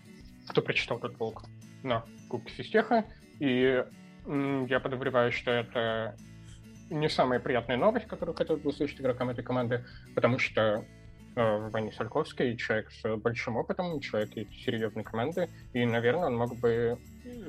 Кто 0.47 0.63
прочитал 0.63 0.99
тот 0.99 1.19
волк 1.19 1.45
на 1.83 2.05
Кубке 2.29 2.53
Фистеха. 2.53 3.07
И 3.39 3.83
я 4.27 4.81
подозреваю, 4.81 5.33
что 5.33 5.51
это 5.51 6.17
не 6.91 7.09
самая 7.09 7.41
приятная 7.41 7.77
новость, 7.77 8.07
которую 8.07 8.37
хотел 8.37 8.57
бы 8.57 8.71
услышать 8.71 9.01
игрокам 9.01 9.31
этой 9.31 9.43
команды, 9.43 9.85
потому 10.15 10.39
что 10.39 10.85
э, 11.37 11.69
Ваня 11.71 11.93
Сальковский 11.93 12.57
человек 12.57 12.91
с 12.91 13.17
большим 13.17 13.57
опытом, 13.57 14.01
человек 14.01 14.37
из 14.37 14.49
серьезной 14.65 15.05
команды, 15.05 15.49
и, 15.73 15.87
наверное, 15.87 16.27
он 16.27 16.37
мог 16.37 16.59
бы 16.59 16.99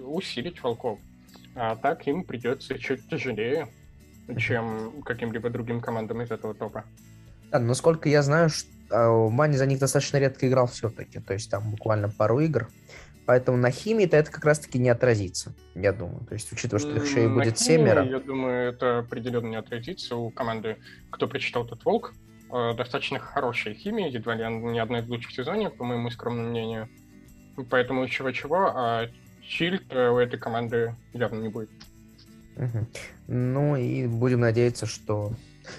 усилить 0.03 0.61
волков. 0.63 0.99
А 1.55 1.75
так 1.75 2.07
им 2.07 2.23
придется 2.23 2.77
чуть 2.79 3.09
тяжелее 3.09 3.67
чем 4.37 5.01
каким-либо 5.03 5.49
другим 5.49 5.81
командам 5.81 6.21
из 6.21 6.31
этого 6.31 6.53
топа. 6.53 6.83
Да, 7.51 7.59
насколько 7.59 8.09
я 8.09 8.21
знаю, 8.21 8.49
что 8.49 9.29
Мани 9.29 9.57
за 9.57 9.65
них 9.65 9.79
достаточно 9.79 10.17
редко 10.17 10.47
играл 10.47 10.67
все-таки, 10.67 11.19
то 11.19 11.33
есть 11.33 11.49
там 11.49 11.69
буквально 11.71 12.09
пару 12.09 12.39
игр. 12.39 12.67
Поэтому 13.25 13.57
на 13.57 13.71
химии-то 13.71 14.17
это 14.17 14.31
как 14.31 14.43
раз-таки 14.43 14.79
не 14.79 14.89
отразится, 14.89 15.53
я 15.75 15.93
думаю. 15.93 16.25
То 16.25 16.33
есть, 16.33 16.51
учитывая, 16.51 16.79
что 16.79 16.91
их 16.95 17.05
еще 17.05 17.23
и 17.25 17.27
будет 17.27 17.57
химии, 17.57 17.77
семеро. 17.77 18.03
Я 18.03 18.19
думаю, 18.19 18.69
это 18.69 18.99
определенно 18.99 19.47
не 19.47 19.55
отразится. 19.55 20.15
У 20.15 20.31
команды, 20.31 20.77
кто 21.11 21.27
прочитал 21.27 21.65
этот 21.65 21.85
волк, 21.85 22.13
э, 22.51 22.73
достаточно 22.75 23.19
хорошая 23.19 23.75
химия, 23.75 24.09
едва 24.09 24.35
ли 24.35 24.43
не 24.43 24.79
одна 24.79 24.99
из 24.99 25.07
лучших 25.07 25.31
сезонов, 25.31 25.75
по 25.75 25.85
моему 25.85 26.09
скромному 26.09 26.49
мнению. 26.49 26.89
Поэтому 27.69 28.07
чего-чего, 28.07 28.71
а 28.75 29.07
чильд 29.41 29.83
э, 29.89 30.09
у 30.09 30.17
этой 30.17 30.39
команды 30.39 30.95
явно 31.13 31.39
не 31.41 31.49
будет. 31.49 31.69
Угу. 32.57 32.87
Ну 33.27 33.75
и 33.75 34.07
будем 34.07 34.41
надеяться, 34.41 34.85
что 34.85 35.33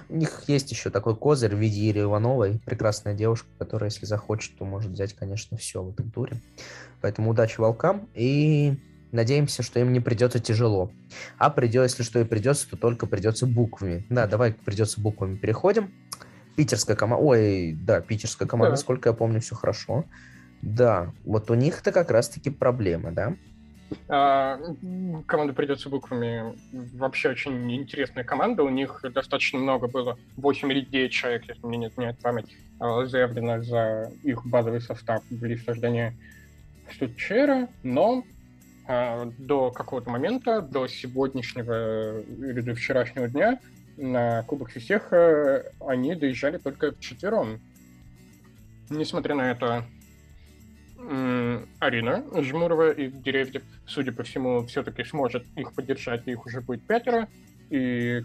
у 0.08 0.16
них 0.16 0.44
есть 0.46 0.70
еще 0.70 0.90
такой 0.90 1.16
козырь 1.16 1.54
в 1.54 1.58
виде 1.58 1.80
Иры 1.82 2.02
Ивановой, 2.02 2.60
прекрасная 2.64 3.14
девушка, 3.14 3.48
которая, 3.58 3.90
если 3.90 4.06
захочет, 4.06 4.56
то 4.56 4.64
может 4.64 4.92
взять, 4.92 5.14
конечно, 5.14 5.56
все 5.56 5.82
в 5.82 5.90
этом 5.90 6.10
туре. 6.10 6.40
Поэтому 7.00 7.30
удачи 7.30 7.60
волкам 7.60 8.08
и 8.14 8.78
надеемся, 9.10 9.62
что 9.62 9.80
им 9.80 9.92
не 9.92 10.00
придется 10.00 10.38
тяжело. 10.38 10.90
А 11.38 11.50
придется, 11.50 11.98
если 11.98 12.10
что 12.10 12.20
и 12.20 12.24
придется, 12.24 12.68
то 12.68 12.76
только 12.76 13.06
придется 13.06 13.46
буквами. 13.46 14.06
Да, 14.08 14.26
давай 14.26 14.52
придется 14.52 15.00
буквами 15.00 15.36
переходим. 15.36 15.92
Питерская 16.56 16.96
команда, 16.96 17.24
ой, 17.24 17.72
да, 17.72 18.00
питерская 18.00 18.46
команда, 18.46 18.72
да. 18.72 18.76
сколько 18.76 19.08
я 19.08 19.14
помню, 19.14 19.40
все 19.40 19.54
хорошо. 19.54 20.04
Да, 20.60 21.12
вот 21.24 21.50
у 21.50 21.54
них-то 21.54 21.92
как 21.92 22.10
раз-таки 22.10 22.50
проблемы, 22.50 23.10
да? 23.10 23.36
А, 24.08 24.58
команда 25.26 25.52
придется 25.52 25.88
буквами. 25.88 26.56
Вообще 26.96 27.30
очень 27.30 27.74
интересная 27.74 28.24
команда. 28.24 28.62
У 28.62 28.68
них 28.68 29.04
достаточно 29.12 29.58
много 29.58 29.88
было. 29.88 30.18
8 30.36 30.70
или 30.72 30.80
9 30.80 31.12
человек, 31.12 31.44
если 31.48 31.66
мне 31.66 31.78
не 31.78 31.86
изменяет 31.88 32.18
память, 32.18 32.56
а, 32.78 33.04
заявлено 33.06 33.62
за 33.62 34.12
их 34.22 34.46
базовый 34.46 34.80
состав 34.80 35.22
для 35.30 35.56
создания 35.58 36.14
Стучера, 36.94 37.68
но 37.82 38.24
а, 38.86 39.30
до 39.38 39.70
какого-то 39.70 40.10
момента, 40.10 40.60
до 40.60 40.86
сегодняшнего 40.88 42.20
или 42.20 42.60
до 42.60 42.74
вчерашнего 42.74 43.28
дня 43.28 43.58
на 43.96 44.42
Кубок 44.42 44.70
Фисеха 44.70 45.64
они 45.80 46.14
доезжали 46.14 46.58
только 46.58 46.92
вчетвером. 46.92 47.60
Несмотря 48.90 49.34
на 49.34 49.50
это, 49.50 49.84
Арина 51.80 52.24
Жмурова 52.42 52.92
и 52.92 53.08
Деревьев, 53.08 53.62
судя 53.86 54.12
по 54.12 54.22
всему, 54.22 54.64
все-таки 54.66 55.04
сможет 55.04 55.44
их 55.56 55.72
поддержать, 55.74 56.26
их 56.26 56.46
уже 56.46 56.60
будет 56.60 56.86
пятеро. 56.86 57.28
И 57.70 58.24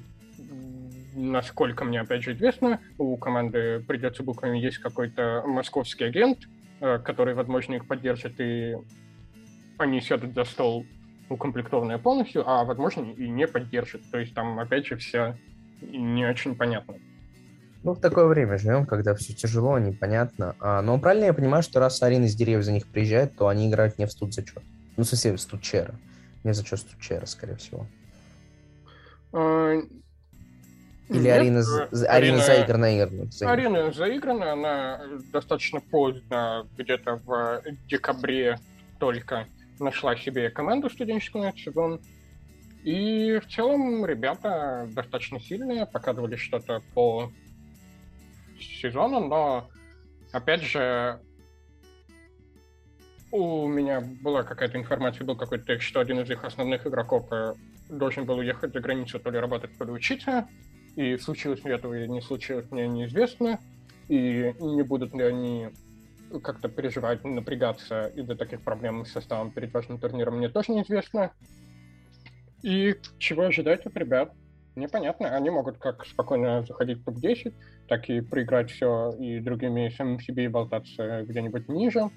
насколько 1.16 1.84
мне, 1.84 2.02
опять 2.02 2.24
же, 2.24 2.34
известно, 2.34 2.80
у 2.98 3.18
команды 3.18 3.84
«Придется 3.88 4.24
буквами» 4.24 4.60
есть 4.60 4.78
какой-то 4.78 5.44
московский 5.46 6.06
агент, 6.06 6.48
э, 6.80 7.00
который, 7.00 7.34
возможно, 7.34 7.76
их 7.76 7.88
поддержит, 7.88 8.40
и 8.40 8.76
они 9.78 10.02
сядут 10.02 10.34
за 10.34 10.44
стол 10.44 10.86
укомплектованные 11.30 11.98
полностью, 11.98 12.48
а, 12.48 12.64
возможно, 12.64 13.12
и 13.12 13.28
не 13.28 13.48
поддержит. 13.48 14.10
То 14.12 14.20
есть 14.20 14.34
там, 14.34 14.60
опять 14.60 14.86
же, 14.86 14.98
все 14.98 15.36
не 15.82 16.26
очень 16.26 16.56
понятно. 16.56 16.96
Ну, 17.84 17.94
в 17.94 18.00
такое 18.00 18.26
время 18.26 18.58
живем, 18.58 18.86
когда 18.86 19.16
все 19.16 19.34
тяжело, 19.34 19.78
непонятно. 19.80 20.56
А, 20.60 20.82
но 20.82 21.00
правильно 21.00 21.26
я 21.26 21.34
понимаю, 21.34 21.64
что 21.64 21.80
раз 21.80 22.02
Арина 22.02 22.26
из 22.26 22.36
деревьев 22.36 22.64
за 22.64 22.72
них 22.72 22.88
приезжает, 22.88 23.36
то 23.36 23.48
они 23.48 23.70
играют 23.70 23.98
не 23.98 24.06
в 24.06 24.12
студ-зачет. 24.12 24.64
Ну, 24.98 25.04
совсем 25.04 25.38
в 25.38 25.42
студчера. 25.42 25.94
Не 26.44 26.54
за 26.54 26.66
счет 26.66 26.80
студчера, 26.80 27.26
скорее 27.26 27.56
всего. 27.56 27.86
А... 29.34 29.76
Или 31.10 31.20
Нет, 31.20 31.38
Арина, 31.38 31.60
Арина, 31.62 32.08
Арина 32.10 32.38
заиграна, 32.40 32.98
играна? 32.98 33.30
Арина 33.42 33.92
заиграна, 33.94 34.52
она 34.52 35.02
достаточно 35.32 35.80
поздно, 35.80 36.68
где-то 36.78 37.22
в 37.24 37.62
декабре 37.88 38.60
только 39.00 39.48
нашла 39.80 40.18
себе 40.18 40.50
команду 40.50 40.90
студенческую 40.90 41.46
на 41.46 41.54
сезон. 41.58 42.02
И 42.84 43.40
в 43.40 43.48
целом 43.50 44.06
ребята 44.06 44.88
достаточно 44.94 45.40
сильные, 45.40 45.86
показывали 45.86 46.36
что-то 46.36 46.82
по 46.94 47.32
сезона, 48.60 49.20
но, 49.20 49.70
опять 50.32 50.62
же, 50.62 51.20
у 53.32 53.68
меня 53.68 54.02
была 54.02 54.44
какая-то 54.44 54.78
информация, 54.78 55.26
был 55.26 55.36
какой-то 55.36 55.66
текст, 55.66 55.88
что 55.88 56.00
один 56.00 56.20
из 56.20 56.30
их 56.30 56.44
основных 56.44 56.88
игроков 56.88 57.28
э, 57.32 57.54
должен 57.90 58.26
был 58.26 58.38
уехать 58.38 58.74
за 58.74 58.80
границу, 58.80 59.20
то 59.20 59.30
ли 59.30 59.40
работать, 59.40 59.78
то 59.78 59.86
ли 59.86 59.92
учиться, 59.92 60.48
и 60.96 61.18
случилось 61.18 61.64
ли 61.64 61.74
этого 61.74 61.94
или 61.94 62.08
не 62.08 62.22
случилось, 62.22 62.70
мне 62.72 62.88
неизвестно, 62.88 63.60
и 64.08 64.54
не 64.60 64.84
будут 64.84 65.14
ли 65.14 65.24
они 65.24 65.70
как-то 66.44 66.70
переживать, 66.70 67.24
напрягаться 67.24 68.08
из-за 68.16 68.36
таких 68.36 68.62
проблем 68.62 69.06
с 69.06 69.12
составом 69.12 69.52
перед 69.52 69.74
важным 69.74 70.00
турниром, 70.00 70.38
мне 70.38 70.50
тоже 70.50 70.72
неизвестно. 70.72 71.32
И 72.64 72.96
чего 73.20 73.44
ожидать 73.44 73.86
от 73.86 73.96
ребят? 73.96 74.34
Непонятно. 74.78 75.36
Они 75.36 75.50
могут 75.50 75.78
как 75.78 76.06
спокойно 76.06 76.64
заходить 76.64 77.00
в 77.00 77.04
топ-10, 77.06 77.54
так 77.88 78.10
и 78.10 78.22
проиграть 78.22 78.72
все 78.72 79.12
и 79.20 79.40
другими 79.40 79.90
самим 79.90 80.20
себе 80.20 80.46
и 80.46 80.48
болтаться 80.48 81.24
где-нибудь 81.24 81.68
ниже. 81.68 82.10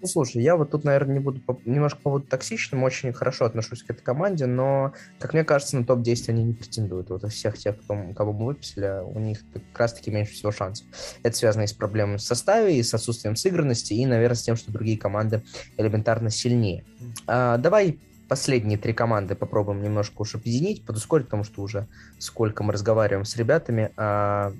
Ну, 0.00 0.06
слушай, 0.06 0.40
я 0.40 0.56
вот 0.56 0.70
тут, 0.70 0.84
наверное, 0.84 1.14
не 1.14 1.20
буду 1.20 1.40
немножко 1.64 1.96
по 1.96 2.02
поводу 2.04 2.26
токсичным, 2.26 2.84
очень 2.84 3.12
хорошо 3.12 3.46
отношусь 3.46 3.82
к 3.82 3.90
этой 3.90 4.02
команде, 4.02 4.46
но, 4.46 4.92
как 5.18 5.32
мне 5.32 5.42
кажется, 5.42 5.76
на 5.76 5.84
топ-10 5.84 6.28
они 6.28 6.44
не 6.44 6.52
претендуют. 6.52 7.10
Вот 7.10 7.24
из 7.24 7.32
всех 7.32 7.58
тех, 7.58 7.80
кто, 7.80 7.96
кого 8.14 8.32
мы 8.32 8.46
выписали, 8.46 9.02
у 9.02 9.18
них 9.18 9.40
как 9.52 9.62
раз-таки 9.76 10.12
меньше 10.12 10.34
всего 10.34 10.52
шансов. 10.52 10.86
Это 11.24 11.36
связано 11.36 11.62
и 11.62 11.66
с 11.66 11.72
проблемами 11.72 12.18
в 12.18 12.22
составе, 12.22 12.78
и 12.78 12.82
с 12.84 12.94
отсутствием 12.94 13.34
сыгранности, 13.34 13.92
и, 13.92 14.06
наверное, 14.06 14.36
с 14.36 14.42
тем, 14.42 14.54
что 14.54 14.70
другие 14.70 14.98
команды 14.98 15.42
элементарно 15.76 16.30
сильнее. 16.30 16.84
А, 17.26 17.56
давай 17.58 17.98
последние 18.28 18.78
три 18.78 18.92
команды 18.92 19.34
попробуем 19.34 19.82
немножко 19.82 20.22
уж 20.22 20.34
объединить, 20.34 20.84
подускорить, 20.84 21.26
потому 21.26 21.44
что 21.44 21.62
уже 21.62 21.86
сколько 22.18 22.62
мы 22.62 22.72
разговариваем 22.72 23.24
с 23.24 23.36
ребятами. 23.36 23.90
А, 23.96 24.52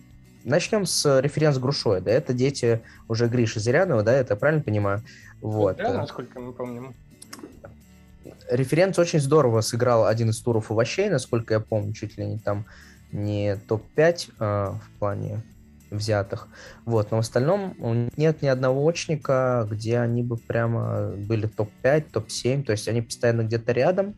начнем 0.44 0.86
с 0.86 1.20
референс 1.20 1.58
Грушой, 1.58 2.00
да, 2.00 2.10
это 2.10 2.32
дети 2.32 2.80
уже 3.08 3.28
Гриши 3.28 3.60
Зырянова, 3.60 4.02
да, 4.02 4.12
это 4.14 4.36
правильно 4.36 4.62
понимаю? 4.62 5.02
Вот. 5.40 5.76
Да, 5.76 5.92
насколько 5.92 6.40
мы 6.40 6.52
помним. 6.52 6.94
Референс 8.50 8.98
очень 8.98 9.20
здорово 9.20 9.60
сыграл 9.60 10.06
один 10.06 10.30
из 10.30 10.38
туров 10.40 10.70
овощей, 10.70 11.10
насколько 11.10 11.54
я 11.54 11.60
помню, 11.60 11.92
чуть 11.92 12.16
ли 12.18 12.26
не 12.26 12.38
там 12.38 12.64
не 13.12 13.56
топ-5 13.56 14.32
а, 14.38 14.72
в 14.72 14.98
плане 14.98 15.42
взятых. 15.90 16.48
Вот, 16.84 17.10
но 17.10 17.18
в 17.18 17.20
остальном 17.20 17.74
нет 18.16 18.42
ни 18.42 18.48
одного 18.48 18.86
очника, 18.86 19.66
где 19.70 19.98
они 19.98 20.22
бы 20.22 20.36
прямо 20.36 21.12
были 21.16 21.46
топ-5, 21.46 22.10
топ-7, 22.12 22.62
то 22.64 22.72
есть 22.72 22.88
они 22.88 23.02
постоянно 23.02 23.42
где-то 23.42 23.72
рядом. 23.72 24.14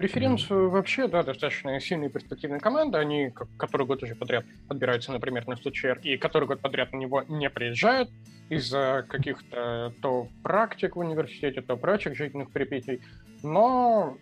Преференцию 0.00 0.68
mm. 0.68 0.70
вообще, 0.70 1.08
да, 1.08 1.22
достаточно 1.22 1.78
сильная 1.78 2.08
и 2.08 2.10
перспективная 2.10 2.58
команда. 2.58 3.00
Они 3.00 3.34
который 3.58 3.86
год 3.86 4.02
уже 4.02 4.14
подряд 4.14 4.46
подбираются, 4.66 5.12
например, 5.12 5.46
на 5.46 5.56
СТЧР, 5.56 6.00
и 6.02 6.16
который 6.16 6.48
год 6.48 6.60
подряд 6.60 6.92
на 6.92 6.96
него 6.96 7.22
не 7.28 7.50
приезжают 7.50 8.08
из-за 8.48 9.04
каких-то 9.06 9.92
то 10.00 10.26
практик 10.42 10.96
в 10.96 11.00
университете, 11.00 11.60
то 11.60 11.76
прочих 11.76 12.16
жизненных 12.16 12.50
перипетий. 12.50 13.02
Но 13.42 14.16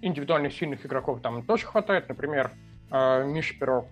индивидуальных 0.00 0.54
сильных 0.54 0.86
игроков 0.86 1.20
там 1.20 1.42
тоже 1.42 1.66
хватает. 1.66 2.08
Например, 2.08 2.52
а, 2.90 3.24
Миша 3.24 3.58
Пирог 3.58 3.86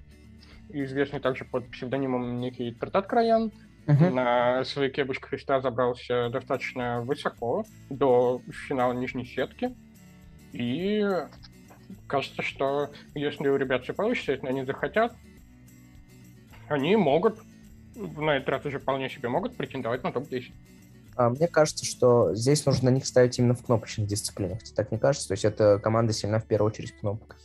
известный 0.72 1.20
также 1.20 1.44
под 1.44 1.68
псевдонимом 1.70 2.40
некий 2.40 2.72
Тартат 2.72 3.06
Краян, 3.06 3.52
uh-huh. 3.86 4.10
на 4.10 4.64
своей 4.64 4.90
кебушке 4.90 5.26
Христа 5.26 5.60
забрался 5.60 6.28
достаточно 6.30 7.02
высоко, 7.02 7.64
до 7.90 8.40
финала 8.68 8.92
нижней 8.92 9.24
сетки. 9.24 9.74
И 10.52 11.04
кажется, 12.06 12.42
что 12.42 12.90
если 13.14 13.48
у 13.48 13.56
ребят 13.56 13.84
все 13.84 13.94
получится, 13.94 14.32
если 14.32 14.46
они 14.46 14.64
захотят, 14.64 15.14
они 16.68 16.96
могут, 16.96 17.38
на 17.94 18.36
этот 18.36 18.48
раз 18.48 18.66
уже 18.66 18.78
вполне 18.78 19.08
себе 19.10 19.28
могут 19.28 19.56
претендовать 19.56 20.02
на 20.02 20.12
топ-10. 20.12 20.52
А 21.14 21.28
мне 21.28 21.46
кажется, 21.46 21.84
что 21.84 22.34
здесь 22.34 22.64
нужно 22.64 22.90
на 22.90 22.94
них 22.94 23.06
ставить 23.06 23.38
именно 23.38 23.54
в 23.54 23.64
кнопочных 23.64 24.06
дисциплинах. 24.06 24.62
Тебе 24.62 24.74
так 24.74 24.92
не 24.92 24.98
кажется? 24.98 25.28
То 25.28 25.32
есть 25.32 25.44
это 25.44 25.78
команда 25.78 26.12
сильна 26.12 26.38
в 26.38 26.46
первую 26.46 26.70
очередь 26.70 26.92
в 26.94 27.00
кнопках. 27.00 27.38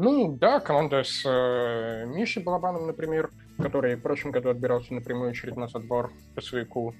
Ну, 0.00 0.34
да, 0.34 0.60
команда 0.60 1.04
с 1.04 1.26
э, 1.26 2.06
Мишей 2.06 2.42
Балабаном, 2.42 2.86
например, 2.86 3.30
который 3.58 3.96
в 3.96 4.00
прошлом 4.00 4.32
году 4.32 4.48
отбирался 4.48 4.94
напрямую 4.94 5.34
через 5.34 5.56
нас 5.56 5.74
отбор 5.74 6.10
по 6.34 6.40
свояку. 6.40 6.94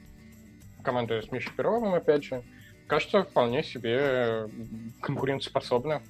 Команда 0.83 1.23
с 1.23 1.33
Мишей 1.33 1.51
Перовым, 1.57 1.95
опять 1.95 2.25
же. 2.25 2.43
Кажется, 2.87 3.23
вполне 3.23 3.63
себе 3.63 4.49
конкурентоспособна 5.01 6.03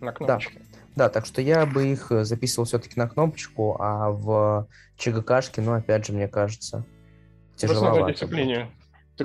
на 0.00 0.12
кнопочке. 0.12 0.60
Да. 0.94 1.06
да, 1.06 1.08
так 1.08 1.26
что 1.26 1.42
я 1.42 1.66
бы 1.66 1.88
их 1.88 2.12
записывал 2.12 2.64
все-таки 2.64 2.92
на 2.96 3.08
кнопочку, 3.08 3.76
а 3.80 4.10
в 4.10 4.68
ЧГКшке, 4.98 5.62
ну, 5.62 5.72
опять 5.72 6.06
же, 6.06 6.12
мне 6.12 6.28
кажется, 6.28 6.84
тяжеловато. 7.56 8.04
В 8.04 8.12
дисциплине. 8.12 8.70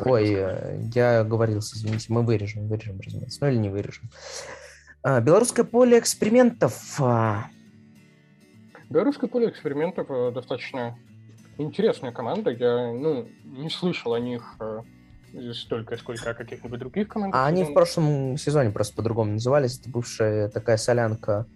Ой, 0.06 0.34
э, 0.34 0.80
я 0.96 1.24
говорил, 1.24 1.60
извините, 1.60 2.08
мы 2.10 2.24
вырежем, 2.24 2.68
вырежем, 2.68 3.00
разумеется. 3.00 3.38
Ну 3.42 3.52
или 3.52 3.58
не 3.58 3.70
вырежем. 3.70 4.10
А, 5.04 5.20
белорусское 5.20 5.66
поле 5.66 5.98
экспериментов. 5.98 7.00
А. 7.00 7.46
Белорусское 8.90 9.30
поле 9.30 9.50
экспериментов 9.50 10.08
э, 10.10 10.32
достаточно 10.32 10.98
интересная 11.58 12.12
команда. 12.12 12.52
Я 12.52 12.92
ну, 12.92 13.28
не 13.44 13.70
слышал 13.70 14.14
о 14.14 14.20
них 14.20 14.56
э, 14.60 14.82
столько, 15.54 15.98
сколько 15.98 16.30
о 16.30 16.34
каких-нибудь 16.36 16.80
других 16.80 17.08
командах. 17.08 17.40
А 17.40 17.48
они 17.48 17.64
в 17.64 17.74
прошлом 17.74 18.38
сезоне 18.38 18.70
просто 18.70 18.96
по-другому 18.96 19.34
назывались. 19.34 19.80
Это 19.80 19.90
бывшая 19.90 20.50
такая 20.50 20.78
солянка 20.78 21.48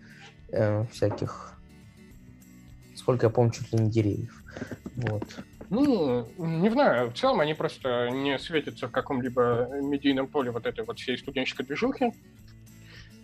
э, 0.50 0.86
всяких, 0.92 1.54
сколько 2.96 3.28
я 3.28 3.30
помню, 3.30 3.52
чуть 3.52 3.72
ли 3.74 3.80
не 3.80 3.92
деревьев. 3.92 4.44
Вот. 4.96 5.24
Ну, 5.70 6.28
не 6.38 6.70
знаю, 6.70 7.12
в 7.12 7.14
целом 7.14 7.42
они 7.42 7.54
просто 7.54 8.10
не 8.10 8.40
светятся 8.40 8.88
в 8.88 8.92
каком-либо 8.92 9.68
медийном 9.82 10.28
поле 10.28 10.50
вот 10.50 10.66
этой 10.66 10.84
вот 10.86 10.98
всей 10.98 11.18
студенческой 11.18 11.66
движухи. 11.66 12.12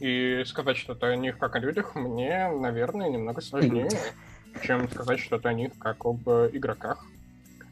И 0.01 0.41
сказать 0.47 0.77
что-то 0.77 1.09
о 1.09 1.15
них 1.15 1.37
как 1.37 1.55
о 1.55 1.59
людях 1.59 1.93
мне, 1.93 2.49
наверное, 2.49 3.07
немного 3.07 3.39
сложнее, 3.39 3.87
чем 4.63 4.89
сказать 4.89 5.19
что-то 5.19 5.49
о 5.49 5.53
них 5.53 5.77
как 5.77 6.03
об 6.03 6.27
игроках. 6.27 7.05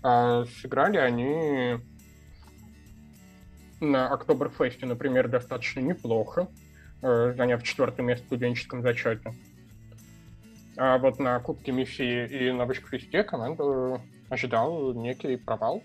А 0.03 0.45
сыграли 0.61 0.97
они 0.97 1.77
на 3.79 4.09
Октоберфесте, 4.09 4.85
например, 4.85 5.27
достаточно 5.27 5.79
неплохо, 5.79 6.47
э, 7.01 7.33
заняв 7.35 7.63
четвертое 7.63 8.03
место 8.03 8.25
в 8.25 8.27
студенческом 8.27 8.83
зачете. 8.83 9.33
А 10.77 10.99
вот 10.99 11.17
на 11.17 11.39
Кубке 11.39 11.71
Миссии 11.71 12.27
и 12.27 12.51
на 12.51 12.65
Вышквесте 12.65 13.23
команда 13.23 14.03
ожидал 14.29 14.93
некий 14.93 15.35
провал. 15.35 15.81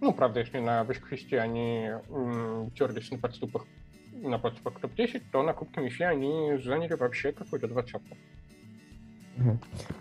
Ну, 0.00 0.12
правда, 0.12 0.38
если 0.38 0.60
на 0.60 0.84
Вышквесте 0.84 1.40
они 1.40 1.90
м, 2.08 2.70
терлись 2.70 3.10
на 3.10 3.18
подступах 3.18 3.66
на 4.12 4.38
подступах 4.38 4.80
топ-10, 4.80 5.22
то 5.32 5.42
на 5.42 5.52
Кубке 5.52 5.80
Миссии 5.80 6.04
они 6.04 6.58
заняли 6.62 6.94
вообще 6.94 7.32
какую-то 7.32 7.68
двадцатку. 7.68 8.16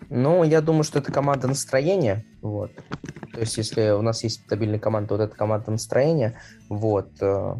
Ну, 0.10 0.44
я 0.44 0.62
думаю, 0.62 0.84
что 0.84 1.00
это 1.00 1.12
команда 1.12 1.48
настроения, 1.48 2.26
вот. 2.42 2.72
То 3.34 3.40
есть, 3.40 3.58
если 3.58 3.92
у 3.92 4.02
нас 4.02 4.24
есть 4.24 4.44
стабильная 4.44 4.80
команда, 4.80 5.14
вот 5.14 5.24
эта 5.24 5.36
команда 5.36 5.72
настроения, 5.72 6.42
вот. 6.68 7.10
Э, 7.22 7.56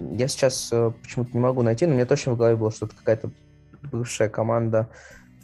я 0.00 0.26
сейчас 0.26 0.70
э, 0.72 0.90
почему-то 1.02 1.30
не 1.32 1.38
могу 1.38 1.62
найти, 1.62 1.86
но 1.86 1.94
мне 1.94 2.06
точно 2.06 2.32
в 2.32 2.38
голове 2.38 2.56
было, 2.56 2.72
что 2.72 2.86
это 2.86 2.96
какая-то 2.96 3.30
бывшая 3.92 4.28
команда 4.28 4.88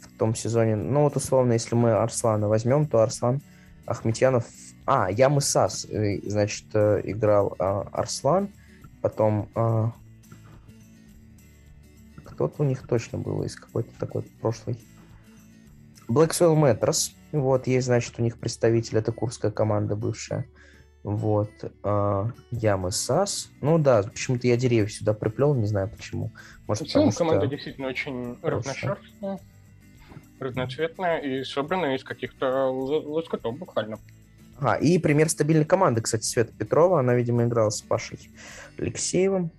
в 0.01 0.17
том 0.17 0.35
сезоне. 0.35 0.75
Ну, 0.75 1.03
вот 1.03 1.15
условно, 1.15 1.53
если 1.53 1.75
мы 1.75 1.91
Арслана 1.91 2.47
возьмем, 2.49 2.85
то 2.85 3.01
Арслан 3.01 3.41
Ахметьянов... 3.85 4.45
А, 4.85 5.09
Ямы 5.11 5.41
Сас, 5.41 5.85
э, 5.85 6.19
значит, 6.27 6.65
играл 6.75 7.55
Арслан, 7.59 8.49
потом 9.01 9.49
кто-то 12.23 12.63
у 12.63 12.65
них 12.65 12.87
точно 12.87 13.19
был 13.19 13.43
из 13.43 13.55
какой-то 13.55 13.89
такой 13.99 14.23
прошлой 14.41 14.79
Black 16.07 16.31
Soil 16.31 16.55
Matters. 16.55 17.11
Вот, 17.31 17.67
есть, 17.67 17.85
значит, 17.85 18.15
у 18.17 18.23
них 18.23 18.37
представитель, 18.39 18.97
это 18.97 19.11
курская 19.11 19.51
команда 19.51 19.95
бывшая. 19.95 20.45
Вот. 21.03 21.51
Э, 21.83 22.25
Ямы 22.51 22.91
САС. 22.91 23.49
Ну 23.61 23.79
да, 23.79 24.03
почему-то 24.03 24.47
я 24.47 24.57
деревья 24.57 24.87
сюда 24.87 25.13
приплел, 25.13 25.55
не 25.55 25.65
знаю 25.65 25.89
почему. 25.89 26.31
Может, 26.67 26.89
целом 26.89 27.11
команда 27.11 27.45
что... 27.45 27.55
действительно 27.55 27.87
очень 27.87 28.37
разношерстная, 28.41 29.39
разноцветная 30.39 31.19
и 31.19 31.43
собранная 31.43 31.95
из 31.95 32.03
каких-то 32.03 32.69
лоскутов 32.69 33.57
буквально. 33.57 33.97
А, 34.61 34.75
и 34.75 34.99
пример 34.99 35.27
стабильной 35.27 35.65
команды, 35.65 36.01
кстати, 36.01 36.23
Света 36.23 36.53
Петрова. 36.55 36.99
Она, 36.99 37.15
видимо, 37.15 37.43
играла 37.43 37.71
с 37.71 37.81
Пашей 37.81 38.19
Алексеевым, 38.77 39.51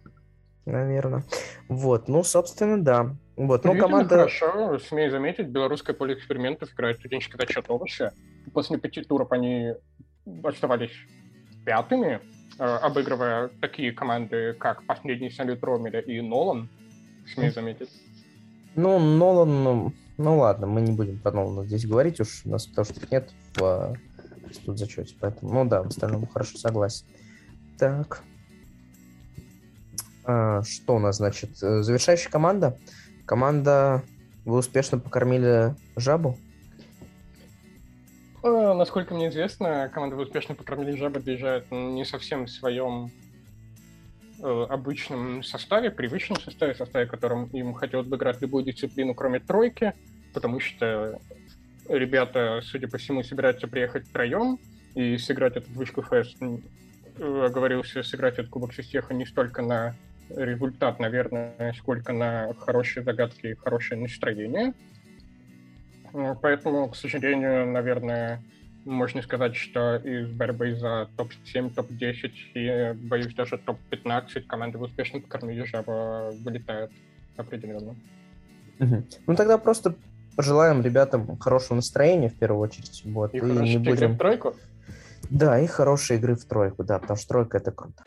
наверное. 0.65 1.25
Вот, 1.69 2.09
ну, 2.09 2.23
собственно, 2.23 2.81
да. 2.81 3.17
Вот, 3.37 3.65
ну, 3.65 3.77
команда... 3.77 4.09
хорошо, 4.09 4.79
смею 4.79 5.11
заметить, 5.11 5.49
белорусское 5.49 5.97
поле 5.97 6.15
экспериментов 6.15 6.73
играет 6.73 6.99
студенческий 6.99 7.37
зачет 7.37 7.69
овоща. 7.69 8.13
После 8.53 8.79
пяти 8.79 9.03
туров 9.03 9.33
они 9.33 9.73
оставались 10.45 10.93
пятыми, 11.67 12.21
э, 12.59 12.63
обыгрывая 12.65 13.51
такие 13.61 13.91
команды, 13.93 14.53
как 14.53 14.85
последний 14.87 15.31
салют 15.31 15.65
Ромеля 15.65 16.01
и 16.01 16.21
Нолан, 16.21 16.69
смею 17.35 17.53
заметить. 17.53 17.91
Ну, 18.77 18.99
Нолан, 19.01 19.65
ну, 19.65 19.93
ну 20.19 20.39
ладно, 20.39 20.67
мы 20.67 20.81
не 20.81 20.93
будем 20.93 21.19
про 21.19 21.33
Нолана 21.33 21.65
здесь 21.65 21.87
говорить, 21.87 22.21
уж 22.21 22.43
у 22.45 22.51
нас 22.51 22.67
потому 22.67 22.85
что 22.85 23.01
нет 23.11 23.31
в 23.57 23.97
тут 24.59 24.79
зачете, 24.79 25.15
поэтому, 25.21 25.53
ну 25.53 25.69
да, 25.69 25.83
в 25.83 25.89
остальном 25.89 26.27
хорошо 26.27 26.59
согласен. 26.59 27.07
Так. 27.79 28.23
А, 30.25 30.63
что 30.63 30.97
у 30.97 30.99
нас, 30.99 31.17
значит, 31.17 31.51
э, 31.63 31.83
завершающая 31.83 32.31
команда? 32.31 32.79
Команда... 33.27 34.03
Вы 34.45 34.59
успешно 34.59 34.99
покормили 34.99 35.77
жабу? 35.97 36.37
Э, 38.43 38.73
насколько 38.75 39.15
мне 39.15 39.29
известно, 39.29 39.89
команда 39.93 40.17
«Вы 40.17 40.23
успешно 40.23 40.55
покормили 40.55 40.97
жабу» 40.97 41.21
доезжает 41.21 41.71
не 41.71 42.05
совсем 42.05 42.47
в 42.47 42.51
своем 42.51 43.13
э, 44.43 44.67
обычном 44.69 45.45
составе, 45.45 45.93
привычном 45.93 46.41
составе, 46.41 46.75
составе, 46.75 47.07
которым 47.07 47.47
им 47.53 47.73
хотелось 47.73 48.09
бы 48.09 48.17
играть 48.17 48.41
любую 48.43 48.65
дисциплину, 48.65 49.15
кроме 49.15 49.39
тройки, 49.39 49.95
потому 50.35 50.59
что 50.59 51.21
ребята, 51.89 52.61
судя 52.63 52.89
по 52.89 52.99
всему, 52.99 53.23
собираются 53.23 53.67
приехать 53.69 54.07
втроем 54.07 54.59
и 54.95 55.17
сыграть 55.19 55.57
этот 55.57 55.71
вышку 55.71 56.03
фест. 56.03 56.37
Э, 57.19 57.45
оговорился 57.47 58.03
сыграть 58.03 58.35
этот 58.35 58.51
Кубок 58.51 58.75
Систеха 58.75 59.15
не 59.15 59.27
столько 59.27 59.63
на 59.63 59.95
результат, 60.29 60.99
наверное, 60.99 61.75
сколько 61.77 62.13
на 62.13 62.55
хорошие 62.55 63.03
загадки 63.03 63.49
и 63.49 63.55
хорошее 63.55 64.01
настроение. 64.01 64.73
Ну, 66.13 66.37
поэтому, 66.41 66.89
к 66.89 66.97
сожалению, 66.97 67.67
наверное, 67.71 68.43
можно 68.85 69.23
сказать, 69.23 69.57
что 69.57 69.97
из 69.97 70.31
борьбы 70.31 70.75
за 70.75 71.09
топ-7, 71.17 71.75
топ-10 71.75 72.33
и, 72.55 72.93
боюсь, 73.09 73.35
даже 73.35 73.59
топ-15 73.59 74.43
команды 74.43 74.79
в 74.79 74.83
успешном 74.83 75.25
жаба 75.67 76.33
вылетают 76.43 76.91
определенно. 77.37 77.95
Ну 78.79 79.37
тогда 79.37 79.59
просто 79.59 79.95
пожелаем 80.37 80.83
ребятам 80.83 81.37
хорошего 81.39 81.77
настроения 81.77 82.29
в 82.29 82.39
первую 82.39 82.63
очередь. 82.63 83.03
Вот, 83.05 83.35
и, 83.35 83.39
и 83.39 83.43
не 83.43 83.79
будем... 83.79 83.93
игры 83.95 84.09
в 84.09 84.19
тройку? 84.19 84.57
Да, 85.31 85.59
и 85.61 85.67
хорошие 85.67 86.19
игры 86.19 86.37
в 86.37 86.45
тройку, 86.45 86.85
да, 86.85 86.99
потому 86.99 87.19
что 87.19 87.29
тройка 87.29 87.59
это 87.59 87.71
круто. 87.71 88.03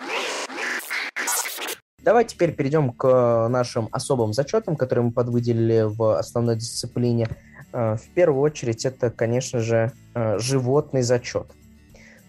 Давай 1.99 2.23
теперь 2.25 2.53
перейдем 2.53 2.91
к 2.91 3.47
нашим 3.49 3.89
особым 3.91 4.31
зачетам, 4.31 4.75
которые 4.75 5.05
мы 5.05 5.11
подвыделили 5.11 5.85
в 5.87 6.19
основной 6.19 6.55
дисциплине. 6.55 7.27
Э, 7.73 7.95
в 7.95 8.09
первую 8.13 8.41
очередь 8.41 8.85
это, 8.85 9.09
конечно 9.09 9.59
же, 9.59 9.91
э, 10.13 10.37
животный 10.37 11.01
зачет. 11.01 11.47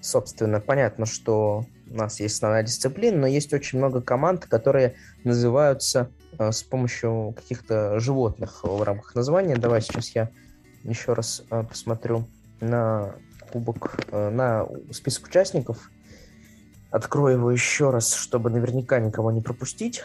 Собственно, 0.00 0.60
понятно, 0.60 1.04
что 1.04 1.66
у 1.90 1.96
нас 1.96 2.20
есть 2.20 2.34
основная 2.34 2.62
дисциплина, 2.62 3.16
но 3.16 3.26
есть 3.26 3.52
очень 3.52 3.78
много 3.78 4.00
команд, 4.00 4.46
которые 4.46 4.94
называются 5.24 6.10
э, 6.38 6.52
с 6.52 6.62
помощью 6.62 7.34
каких-то 7.36 7.98
животных 8.00 8.64
в 8.64 8.82
рамках 8.82 9.14
названия. 9.14 9.56
Давай 9.56 9.80
сейчас 9.80 10.10
я 10.10 10.30
еще 10.84 11.14
раз 11.14 11.42
посмотрю 11.68 12.26
на 12.60 13.14
кубок, 13.50 13.98
на 14.12 14.66
список 14.92 15.26
участников 15.26 15.90
Открою 16.90 17.36
его 17.36 17.50
еще 17.50 17.90
раз, 17.90 18.14
чтобы 18.14 18.48
наверняка 18.48 19.00
никого 19.00 19.30
не 19.30 19.40
пропустить. 19.40 20.02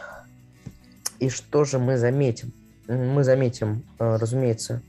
И 1.20 1.30
что 1.30 1.64
же 1.64 1.80
мы 1.80 1.98
заметим? 1.98 2.52
Мы 2.88 3.24
заметим, 3.24 3.84
э, 4.00 4.18
разумеется, 4.18 4.82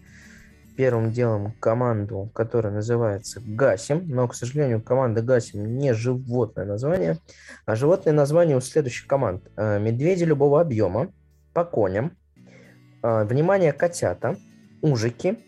первым 0.77 1.13
делом 1.13 1.53
команду, 1.61 2.31
которая 2.35 2.73
называется 2.73 3.41
Гасим, 3.45 4.09
но, 4.09 4.29
к 4.29 4.35
сожалению, 4.35 4.83
команда 4.83 5.23
Гасим 5.23 5.77
не 5.79 5.95
животное 5.95 6.65
название, 6.65 7.19
а 7.67 7.77
животное 7.77 8.13
название 8.13 8.57
у 8.57 8.61
следующих 8.61 9.07
команд. 9.07 9.49
Э, 9.57 9.79
Медведи 9.79 10.25
любого 10.25 10.61
объема, 10.61 11.13
по 11.53 11.65
коням, 11.65 12.17
э, 13.03 13.25
внимание, 13.25 13.73
котята, 13.73 14.37
ужики, 14.81 15.39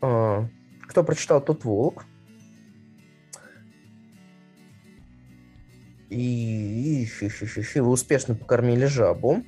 кто 0.00 1.04
прочитал, 1.04 1.42
тот 1.42 1.64
волк, 1.64 2.04
и, 6.10 7.06
вы 7.76 7.88
успешно 7.88 8.34
покормили 8.34 8.84
жабу. 8.84 9.44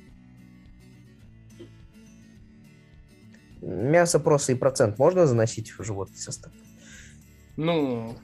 Мясо, 3.63 4.19
просто 4.19 4.51
и 4.51 4.55
процент 4.55 4.99
можно 4.99 5.25
заносить 5.25 5.71
в 5.71 5.83
животный 5.83 6.17
состав? 6.17 6.51
Ну, 7.55 8.17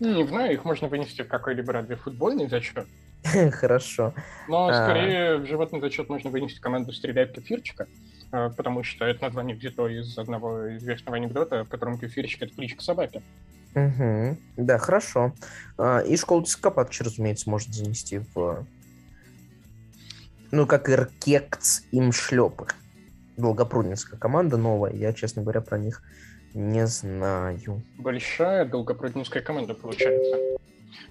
не 0.00 0.26
знаю, 0.26 0.54
их 0.54 0.64
можно 0.64 0.88
вынести 0.88 1.22
в 1.22 1.28
какой-либо 1.28 1.72
разве 1.72 1.96
футбольный 1.96 2.48
зачет. 2.48 2.86
Хорошо. 3.52 4.14
Но 4.48 4.68
а. 4.68 4.72
скорее 4.72 5.36
в 5.36 5.46
животный 5.46 5.80
зачет 5.80 6.08
можно 6.08 6.30
вынести 6.30 6.60
команду 6.60 6.92
«Стреляй 6.92 7.26
кефирчика», 7.26 7.88
а, 8.32 8.50
потому 8.50 8.82
что 8.84 9.04
это 9.04 9.24
название 9.24 9.54
взято 9.54 9.86
из 9.86 10.16
одного 10.16 10.76
известного 10.76 11.18
анекдота, 11.18 11.64
в 11.64 11.68
котором 11.68 11.98
кефирчик— 11.98 12.42
это 12.44 12.54
кличка 12.54 12.82
собаки. 12.82 13.22
Угу. 13.74 14.36
Да, 14.56 14.78
хорошо. 14.78 15.34
А, 15.76 15.98
и 16.00 16.16
школу 16.16 16.42
Дископатчи, 16.42 17.02
разумеется, 17.02 17.50
может 17.50 17.74
занести 17.74 18.22
в 18.34 18.66
Ну, 20.52 20.66
как 20.66 20.88
Иркекц 20.88 21.82
им 21.90 22.12
шлепы. 22.12 22.66
Долгопруднинская 23.36 24.18
команда 24.18 24.56
новая. 24.56 24.92
Я, 24.92 25.12
честно 25.12 25.42
говоря, 25.42 25.60
про 25.60 25.78
них 25.78 26.02
не 26.54 26.86
знаю. 26.86 27.82
Большая 27.98 28.64
долгопруднинская 28.64 29.42
команда 29.42 29.74
получается. 29.74 30.38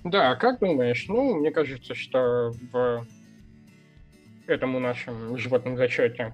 Да, 0.04 0.36
как 0.36 0.60
думаешь? 0.60 1.06
Ну, 1.08 1.36
мне 1.36 1.52
кажется, 1.52 1.96
что 1.96 2.54
в 2.72 3.06
этому 4.48 4.80
нашем 4.80 5.38
животном 5.38 5.78
зачете 5.78 6.34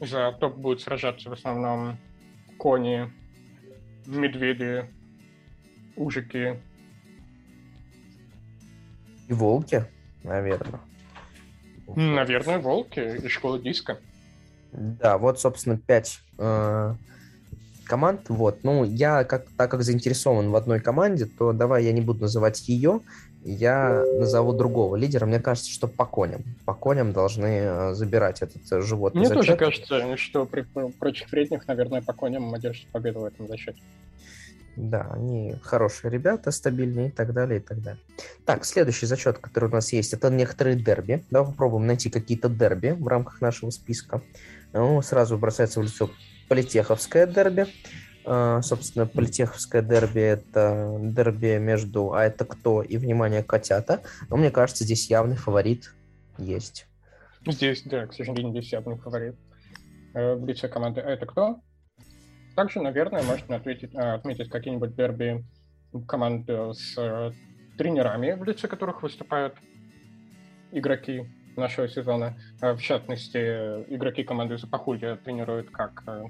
за 0.00 0.32
топ 0.32 0.56
будут 0.56 0.80
сражаться 0.80 1.30
в 1.30 1.32
основном 1.32 1.98
кони, 2.58 3.10
медведи, 4.06 4.84
ужики. 5.96 6.58
И 9.28 9.32
волки, 9.32 9.84
наверное. 10.22 10.80
Наверное, 11.96 12.58
волки 12.58 13.24
и 13.24 13.28
школа 13.28 13.58
диска. 13.58 13.98
Да, 14.72 15.18
вот, 15.18 15.40
собственно, 15.40 15.76
пять 15.76 16.20
э, 16.38 16.94
команд. 17.84 18.22
Вот, 18.28 18.62
ну, 18.62 18.84
я, 18.84 19.24
как, 19.24 19.46
так 19.56 19.70
как 19.70 19.82
заинтересован 19.82 20.50
в 20.50 20.56
одной 20.56 20.80
команде, 20.80 21.26
то 21.26 21.52
давай 21.52 21.84
я 21.84 21.92
не 21.92 22.00
буду 22.00 22.22
называть 22.22 22.68
ее, 22.68 23.00
я 23.42 24.04
назову 24.18 24.52
другого 24.52 24.96
лидера. 24.96 25.26
Мне 25.26 25.40
кажется, 25.40 25.70
что 25.70 25.88
по 25.88 26.04
коням. 26.04 26.42
По 26.66 26.74
коням 26.74 27.12
должны 27.12 27.60
э, 27.62 27.94
забирать 27.94 28.42
этот 28.42 28.60
э, 28.70 28.80
животный 28.82 29.20
Мне 29.20 29.28
зачет. 29.28 29.46
тоже 29.46 29.56
кажется, 29.56 30.16
что 30.16 30.44
при 30.44 30.62
прочих 30.98 31.30
вредных, 31.32 31.66
наверное, 31.66 32.02
по 32.02 32.12
коням 32.12 32.52
одержит 32.54 32.86
победу 32.88 33.20
в 33.20 33.24
этом 33.24 33.48
зачете. 33.48 33.80
Да, 34.76 35.10
они 35.12 35.56
хорошие 35.62 36.10
ребята, 36.10 36.50
стабильные 36.50 37.08
и 37.08 37.10
так 37.10 37.32
далее, 37.32 37.60
и 37.60 37.62
так 37.62 37.82
далее. 37.82 38.02
Так, 38.44 38.64
следующий 38.64 39.06
зачет, 39.06 39.38
который 39.38 39.68
у 39.68 39.72
нас 39.72 39.92
есть, 39.92 40.12
это 40.12 40.30
некоторые 40.30 40.76
дерби. 40.76 41.24
Давай 41.30 41.50
попробуем 41.50 41.86
найти 41.86 42.08
какие-то 42.08 42.48
дерби 42.48 42.96
в 42.98 43.06
рамках 43.08 43.40
нашего 43.40 43.70
списка. 43.70 44.22
Ну, 44.72 45.02
сразу 45.02 45.36
бросается 45.38 45.80
в 45.80 45.82
лицо 45.82 46.10
Политеховское 46.48 47.26
дерби. 47.26 47.66
Uh, 48.22 48.60
собственно, 48.60 49.06
Политеховское 49.06 49.80
дерби— 49.80 50.20
это 50.20 50.98
дерби 51.00 51.58
между 51.58 52.12
«А 52.12 52.24
это 52.24 52.44
кто?» 52.44 52.82
и 52.82 52.98
«Внимание, 52.98 53.42
котята». 53.42 54.02
Но 54.28 54.36
мне 54.36 54.50
кажется, 54.50 54.84
здесь 54.84 55.08
явный 55.08 55.36
фаворит 55.36 55.94
есть. 56.36 56.86
Здесь, 57.46 57.82
да, 57.84 58.06
к 58.06 58.12
сожалению, 58.12 58.52
здесь 58.52 58.72
явный 58.72 58.98
фаворит. 58.98 59.36
Э, 60.12 60.34
в 60.34 60.46
лице 60.46 60.68
команды 60.68 61.00
«А 61.00 61.10
это 61.10 61.24
кто?» 61.24 61.60
Также, 62.54 62.80
наверное, 62.82 63.22
можно 63.22 63.56
ответить, 63.56 63.94
а, 63.94 64.14
отметить 64.14 64.50
какие-нибудь 64.50 64.94
дерби 64.94 65.42
команд 66.06 66.48
с 66.48 66.98
э, 66.98 67.32
тренерами, 67.78 68.32
в 68.32 68.44
лице 68.44 68.68
которых 68.68 69.02
выступают 69.02 69.54
игроки 70.72 71.26
нашего 71.60 71.88
сезона. 71.88 72.36
А, 72.60 72.74
в 72.74 72.82
частности, 72.82 73.38
игроки 73.94 74.24
команды 74.24 74.58
Запахулья 74.58 75.16
тренируют 75.16 75.70
как 75.70 76.02
э, 76.06 76.24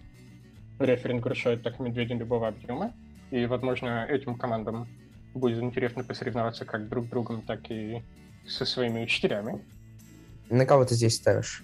реферинг 0.78 1.26
решает, 1.26 1.62
так 1.62 1.80
и 1.80 1.82
медведи 1.82 2.12
любого 2.12 2.48
объема. 2.48 2.92
И, 3.30 3.46
возможно, 3.46 4.06
этим 4.08 4.36
командам 4.36 4.88
будет 5.34 5.62
интересно 5.62 6.04
посоревноваться 6.04 6.64
как 6.64 6.88
друг 6.88 7.06
с 7.06 7.08
другом, 7.08 7.42
так 7.42 7.70
и 7.70 8.02
со 8.46 8.64
своими 8.64 9.02
учителями. 9.02 9.64
На 10.48 10.66
кого 10.66 10.84
ты 10.84 10.94
здесь 10.94 11.16
ставишь? 11.16 11.62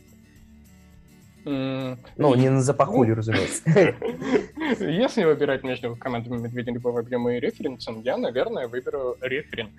Mm, 1.45 1.99
ну, 2.17 2.35
не 2.35 2.49
на 2.49 2.61
ну, 2.61 3.15
разумеется. 3.15 3.63
Если 4.85 5.25
выбирать 5.25 5.63
между 5.63 5.95
командами 5.95 6.43
Медведя 6.43 6.73
любого 6.73 7.01
объема 7.01 7.37
и 7.37 7.41
референсом, 7.41 8.03
я, 8.03 8.17
наверное, 8.17 8.67
выберу 8.67 9.17
референс. 9.21 9.71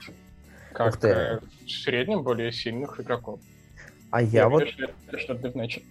Как 0.72 1.04
э, 1.04 1.40
в 1.66 1.70
среднем 1.70 2.24
более 2.24 2.54
сильных 2.54 3.00
игроков. 3.02 3.42
А 4.12 4.22
я, 4.22 4.30
я 4.42 4.50
вот... 4.50 4.64
Это 4.64 5.20
что-то 5.20 5.52
значит. 5.52 5.84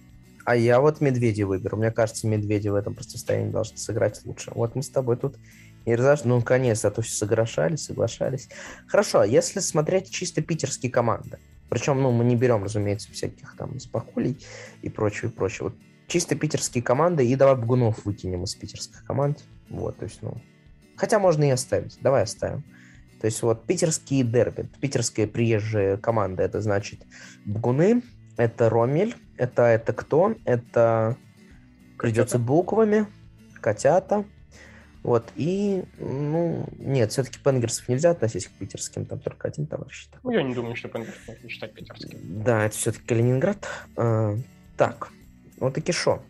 А 0.45 0.55
я 0.55 0.79
вот 0.79 1.01
Медведя 1.01 1.45
выберу. 1.45 1.77
Мне 1.77 1.91
кажется, 1.91 2.25
Медведи 2.27 2.69
в 2.69 2.75
этом 2.75 2.95
противостоянии 2.95 3.51
должны 3.51 3.77
сыграть 3.77 4.21
лучше. 4.25 4.51
Вот 4.55 4.75
мы 4.75 4.83
с 4.83 4.89
тобой 4.89 5.17
тут 5.17 5.35
и 5.85 5.93
разош... 5.93 6.23
Ну, 6.23 6.37
наконец, 6.37 6.85
а 6.85 6.91
то 6.91 7.01
все 7.01 7.15
соглашались, 7.15 7.85
соглашались. 7.85 8.49
Хорошо, 8.87 9.23
если 9.23 9.59
смотреть 9.59 10.09
чисто 10.09 10.41
питерские 10.41 10.91
команды, 10.91 11.37
причем, 11.69 12.01
ну, 12.01 12.11
мы 12.11 12.23
не 12.23 12.35
берем, 12.35 12.63
разумеется, 12.63 13.11
всяких 13.11 13.55
там 13.57 13.79
спахулей 13.79 14.37
и 14.81 14.89
прочее, 14.89 15.29
и 15.29 15.33
прочее. 15.33 15.69
Вот 15.69 15.75
чисто 16.07 16.35
питерские 16.35 16.81
команды, 16.81 17.27
и 17.27 17.35
давай 17.35 17.55
Бгунов 17.55 18.05
выкинем 18.05 18.45
из 18.45 18.55
питерских 18.55 19.03
команд. 19.05 19.43
Вот, 19.69 19.97
то 19.97 20.05
есть, 20.05 20.21
ну... 20.21 20.41
Хотя 20.95 21.19
можно 21.19 21.43
и 21.43 21.49
оставить. 21.49 21.97
Давай 22.01 22.23
оставим. 22.23 22.63
То 23.19 23.25
есть 23.25 23.41
вот 23.41 23.65
питерские 23.65 24.23
дерби, 24.23 24.69
питерская 24.79 25.27
приезжая 25.27 25.97
команда, 25.97 26.43
это 26.43 26.61
значит 26.61 27.01
Бгуны, 27.45 28.03
это 28.37 28.69
Ромель, 28.69 29.15
это 29.37 29.63
это 29.63 29.93
кто? 29.93 30.35
Это 30.45 31.17
придется 31.97 32.37
буквами, 32.37 33.07
котята. 33.59 34.25
Вот, 35.03 35.23
и, 35.35 35.83
ну, 35.99 36.67
нет, 36.79 37.11
все-таки 37.11 37.39
Пенгерсов 37.41 37.87
нельзя 37.87 38.09
относить 38.09 38.47
к 38.47 38.51
питерским, 38.51 39.05
там 39.05 39.19
только 39.19 39.47
один 39.47 39.65
товарищ. 39.65 40.09
Ну, 40.21 40.31
я 40.31 40.43
не 40.43 40.53
думаю, 40.53 40.75
что 40.75 40.89
Пенгерс 40.89 41.15
можно 41.25 41.49
считать 41.49 41.73
питерским. 41.73 42.43
Да, 42.43 42.65
это 42.65 42.75
все-таки 42.75 43.05
Калининград. 43.07 43.65
А, 43.95 44.35
так, 44.75 45.09
вот 45.59 45.77
и 45.77 45.81
Кишо. 45.81 46.21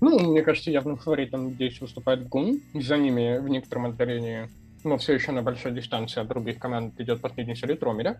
Ну, 0.00 0.30
мне 0.30 0.42
кажется, 0.42 0.70
явным 0.70 0.96
фаворитом 0.96 1.50
здесь 1.50 1.80
выступает 1.80 2.28
Гун. 2.28 2.62
За 2.74 2.96
ними 2.96 3.38
в 3.38 3.48
некотором 3.48 3.86
отдалении, 3.86 4.48
но 4.84 4.98
все 4.98 5.14
еще 5.14 5.32
на 5.32 5.42
большой 5.42 5.72
дистанции 5.72 6.20
от 6.20 6.28
других 6.28 6.58
команд 6.58 6.98
идет 7.00 7.20
последний 7.20 7.54
солид 7.54 7.82
Ромеля. 7.82 8.18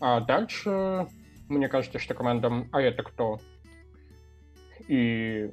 А 0.00 0.20
дальше, 0.20 1.06
мне 1.48 1.68
кажется, 1.68 1.98
что 1.98 2.14
командам 2.14 2.68
«А 2.72 2.80
это 2.80 3.02
кто?» 3.02 3.40
и 4.88 5.50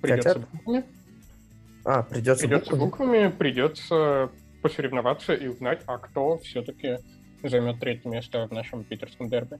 придется 0.00 0.34
Хотят? 0.34 0.50
буквами. 0.50 0.84
А, 1.84 2.02
придется, 2.02 2.46
придется 2.46 2.76
буквами? 2.76 3.26
буквами, 3.26 3.36
придется 3.36 4.30
посоревноваться 4.62 5.34
и 5.34 5.48
узнать, 5.48 5.82
а 5.86 5.98
кто 5.98 6.38
все-таки 6.38 6.98
займет 7.42 7.80
третье 7.80 8.08
место 8.08 8.46
в 8.46 8.52
нашем 8.52 8.84
питерском 8.84 9.28
дерби. 9.28 9.58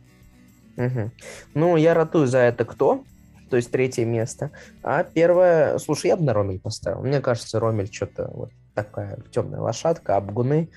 Угу. 0.76 1.10
Ну, 1.54 1.76
я 1.76 1.94
ратую 1.94 2.26
за 2.26 2.38
это 2.38 2.64
кто, 2.64 3.04
то 3.52 3.56
есть 3.56 3.70
третье 3.70 4.06
место. 4.06 4.50
А 4.82 5.04
первое, 5.04 5.76
слушай, 5.76 6.06
я 6.06 6.16
бы 6.16 6.22
на 6.22 6.32
Ромель 6.32 6.58
поставил. 6.58 7.02
Мне 7.02 7.20
кажется, 7.20 7.60
Ромель 7.60 7.92
что-то 7.92 8.30
вот 8.32 8.48
такая 8.74 9.18
темная 9.30 9.60
лошадка, 9.60 10.16
обгуны. 10.16 10.70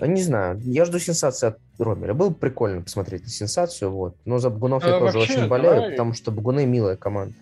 Не 0.00 0.20
знаю, 0.20 0.58
я 0.64 0.86
жду 0.86 0.98
сенсации 0.98 1.50
от 1.50 1.58
Ромеля. 1.78 2.12
Было 2.12 2.30
бы 2.30 2.34
прикольно 2.34 2.82
посмотреть 2.82 3.22
на 3.22 3.28
сенсацию, 3.28 3.92
вот. 3.92 4.16
Но 4.24 4.38
за 4.38 4.50
Бгунов 4.50 4.82
а, 4.84 4.88
я 4.88 4.98
тоже 4.98 5.18
вообще, 5.18 5.34
очень 5.34 5.48
болею, 5.48 5.74
давай... 5.76 5.90
потому 5.92 6.14
что 6.14 6.32
Бгуны 6.32 6.66
милая 6.66 6.96
команда. 6.96 7.36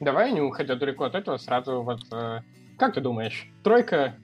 Давай, 0.00 0.32
не 0.32 0.40
уходя 0.40 0.76
далеко 0.76 1.04
от 1.04 1.14
этого, 1.14 1.36
сразу 1.36 1.82
вот... 1.82 2.00
Э, 2.10 2.40
как 2.78 2.94
ты 2.94 3.02
думаешь, 3.02 3.50
тройка 3.62 4.14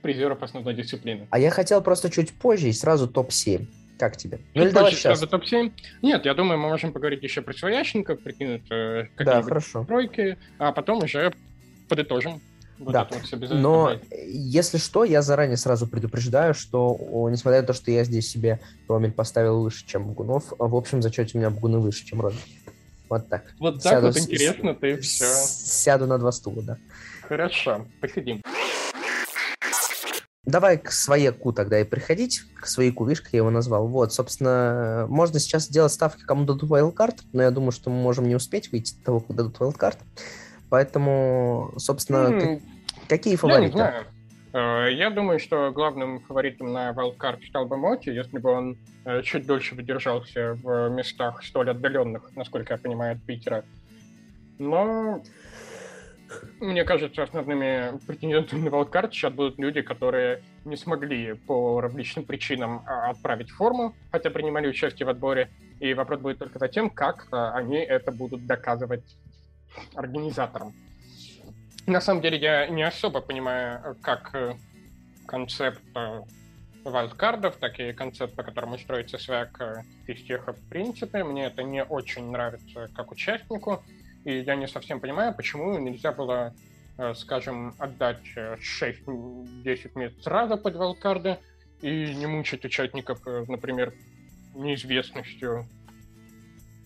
призеров 0.00 0.42
основной 0.42 0.72
дисциплины? 0.72 1.28
А 1.28 1.38
я 1.38 1.50
хотел 1.50 1.82
просто 1.82 2.08
чуть 2.08 2.32
позже 2.32 2.70
и 2.70 2.72
сразу 2.72 3.06
топ-7. 3.06 3.66
Как 3.98 4.16
тебе? 4.16 4.40
Ну, 4.54 4.62
или 4.62 4.70
давай 4.70 4.92
сейчас. 4.92 5.20
топ-7? 5.20 5.72
Нет, 6.02 6.24
я 6.26 6.34
думаю, 6.34 6.58
мы 6.58 6.68
можем 6.68 6.92
поговорить 6.92 7.22
еще 7.22 7.40
про 7.40 7.54
Своященко, 7.54 8.16
прикинуть 8.16 8.70
э, 8.70 9.06
да, 9.18 9.42
хорошо. 9.42 9.84
тройки, 9.84 10.36
а 10.58 10.72
потом 10.72 11.02
уже 11.02 11.32
подытожим. 11.88 12.40
Вот 12.78 12.92
да, 12.92 13.08
вот 13.10 13.50
но 13.52 13.98
если 14.26 14.76
что, 14.76 15.04
я 15.04 15.22
заранее 15.22 15.56
сразу 15.56 15.86
предупреждаю, 15.86 16.52
что, 16.52 16.94
несмотря 17.30 17.62
на 17.62 17.66
то, 17.66 17.72
что 17.72 17.90
я 17.90 18.04
здесь 18.04 18.28
себе 18.28 18.60
Ромель 18.86 19.12
поставил 19.12 19.62
выше, 19.62 19.86
чем 19.86 20.04
Бугунов, 20.04 20.52
в 20.58 20.76
общем 20.76 21.00
зачете 21.00 21.38
у 21.38 21.40
меня 21.40 21.48
Бугуны 21.48 21.78
выше, 21.78 22.04
чем 22.04 22.20
Ромель. 22.20 22.38
Вот 23.08 23.28
так. 23.30 23.44
Вот 23.58 23.82
так 23.82 23.92
сяду, 23.92 24.06
вот 24.08 24.18
интересно, 24.18 24.74
с, 24.74 24.76
ты 24.78 25.00
все. 25.00 25.24
Сяду 25.24 26.06
на 26.06 26.18
два 26.18 26.32
стула, 26.32 26.62
да. 26.62 26.78
Хорошо, 27.22 27.86
посидим. 28.00 28.42
Давай 30.46 30.78
к 30.78 30.92
свояку 30.92 31.52
тогда 31.52 31.80
и 31.80 31.84
приходить, 31.84 32.42
к 32.54 32.66
свояку, 32.66 33.04
видишь, 33.04 33.20
как 33.20 33.32
я 33.32 33.38
его 33.38 33.50
назвал. 33.50 33.88
Вот, 33.88 34.12
собственно, 34.14 35.06
можно 35.08 35.40
сейчас 35.40 35.68
делать 35.68 35.92
ставки, 35.92 36.22
кому 36.22 36.44
дадут 36.44 36.70
wildcard, 36.70 37.16
но 37.32 37.42
я 37.42 37.50
думаю, 37.50 37.72
что 37.72 37.90
мы 37.90 37.96
можем 38.00 38.28
не 38.28 38.36
успеть 38.36 38.70
выйти 38.70 38.94
до 38.98 39.04
того, 39.04 39.20
когда 39.20 39.42
дадут 39.42 39.58
wildcard. 39.58 39.96
Поэтому, 40.70 41.74
собственно, 41.78 42.28
mm, 42.28 42.62
какие 43.08 43.34
фавориты? 43.34 43.62
Я 43.62 43.66
не 43.66 43.72
знаю. 43.72 44.04
Э, 44.52 44.92
я 44.92 45.10
думаю, 45.10 45.38
что 45.40 45.70
главным 45.72 46.20
фаворитом 46.20 46.72
на 46.72 46.90
wildcard 46.92 47.44
стал 47.48 47.66
бы 47.66 47.76
Моти, 47.76 48.10
если 48.10 48.38
бы 48.38 48.50
он 48.50 48.78
э, 49.04 49.22
чуть 49.22 49.46
дольше 49.46 49.74
выдержался 49.74 50.56
в 50.62 50.88
местах 50.90 51.42
столь 51.44 51.70
отдаленных, 51.70 52.30
насколько 52.36 52.74
я 52.74 52.78
понимаю, 52.78 53.16
от 53.16 53.22
Питера. 53.22 53.64
Но 54.58 55.22
мне 56.60 56.84
кажется, 56.84 57.22
основными 57.22 57.98
претендентами 58.06 58.68
на 58.68 58.74
wildcard 58.74 59.12
сейчас 59.12 59.32
будут 59.32 59.58
люди, 59.58 59.82
которые 59.82 60.42
не 60.64 60.76
смогли 60.76 61.34
по 61.34 61.80
различным 61.80 62.24
причинам 62.24 62.82
а, 62.86 63.10
отправить 63.10 63.50
форму, 63.50 63.94
хотя 64.10 64.30
принимали 64.30 64.68
участие 64.68 65.06
в 65.06 65.10
отборе. 65.10 65.50
И 65.80 65.92
вопрос 65.94 66.20
будет 66.20 66.38
только 66.38 66.58
за 66.58 66.68
тем, 66.68 66.90
как 66.90 67.28
а, 67.30 67.52
они 67.52 67.76
это 67.76 68.10
будут 68.10 68.46
доказывать 68.46 69.04
организаторам. 69.94 70.72
На 71.86 72.00
самом 72.00 72.22
деле 72.22 72.38
я 72.38 72.66
не 72.66 72.82
особо 72.82 73.20
понимаю, 73.20 73.96
как 74.02 74.34
э, 74.34 74.54
концепт 75.26 75.80
э, 75.94 76.22
вайлдкардов, 76.82 77.56
так 77.56 77.78
и 77.78 77.92
концепт, 77.92 78.34
по 78.34 78.42
которому 78.42 78.76
строится 78.78 79.18
свяк 79.18 79.84
физтеха 80.04 80.52
в 80.52 80.68
принципе. 80.68 81.22
Мне 81.22 81.46
это 81.46 81.62
не 81.62 81.84
очень 81.84 82.30
нравится 82.30 82.88
как 82.96 83.12
участнику, 83.12 83.84
и 84.26 84.40
я 84.40 84.56
не 84.56 84.66
совсем 84.66 84.98
понимаю, 84.98 85.32
почему 85.32 85.78
нельзя 85.78 86.10
было, 86.10 86.52
э, 86.98 87.14
скажем, 87.14 87.76
отдать 87.78 88.24
6-10 88.34 89.92
мест 89.94 90.20
сразу 90.20 90.58
под 90.58 90.74
вайлдкарды 90.74 91.38
и 91.80 92.12
не 92.12 92.26
мучить 92.26 92.64
участников, 92.64 93.24
э, 93.24 93.44
например, 93.46 93.94
неизвестностью 94.52 95.68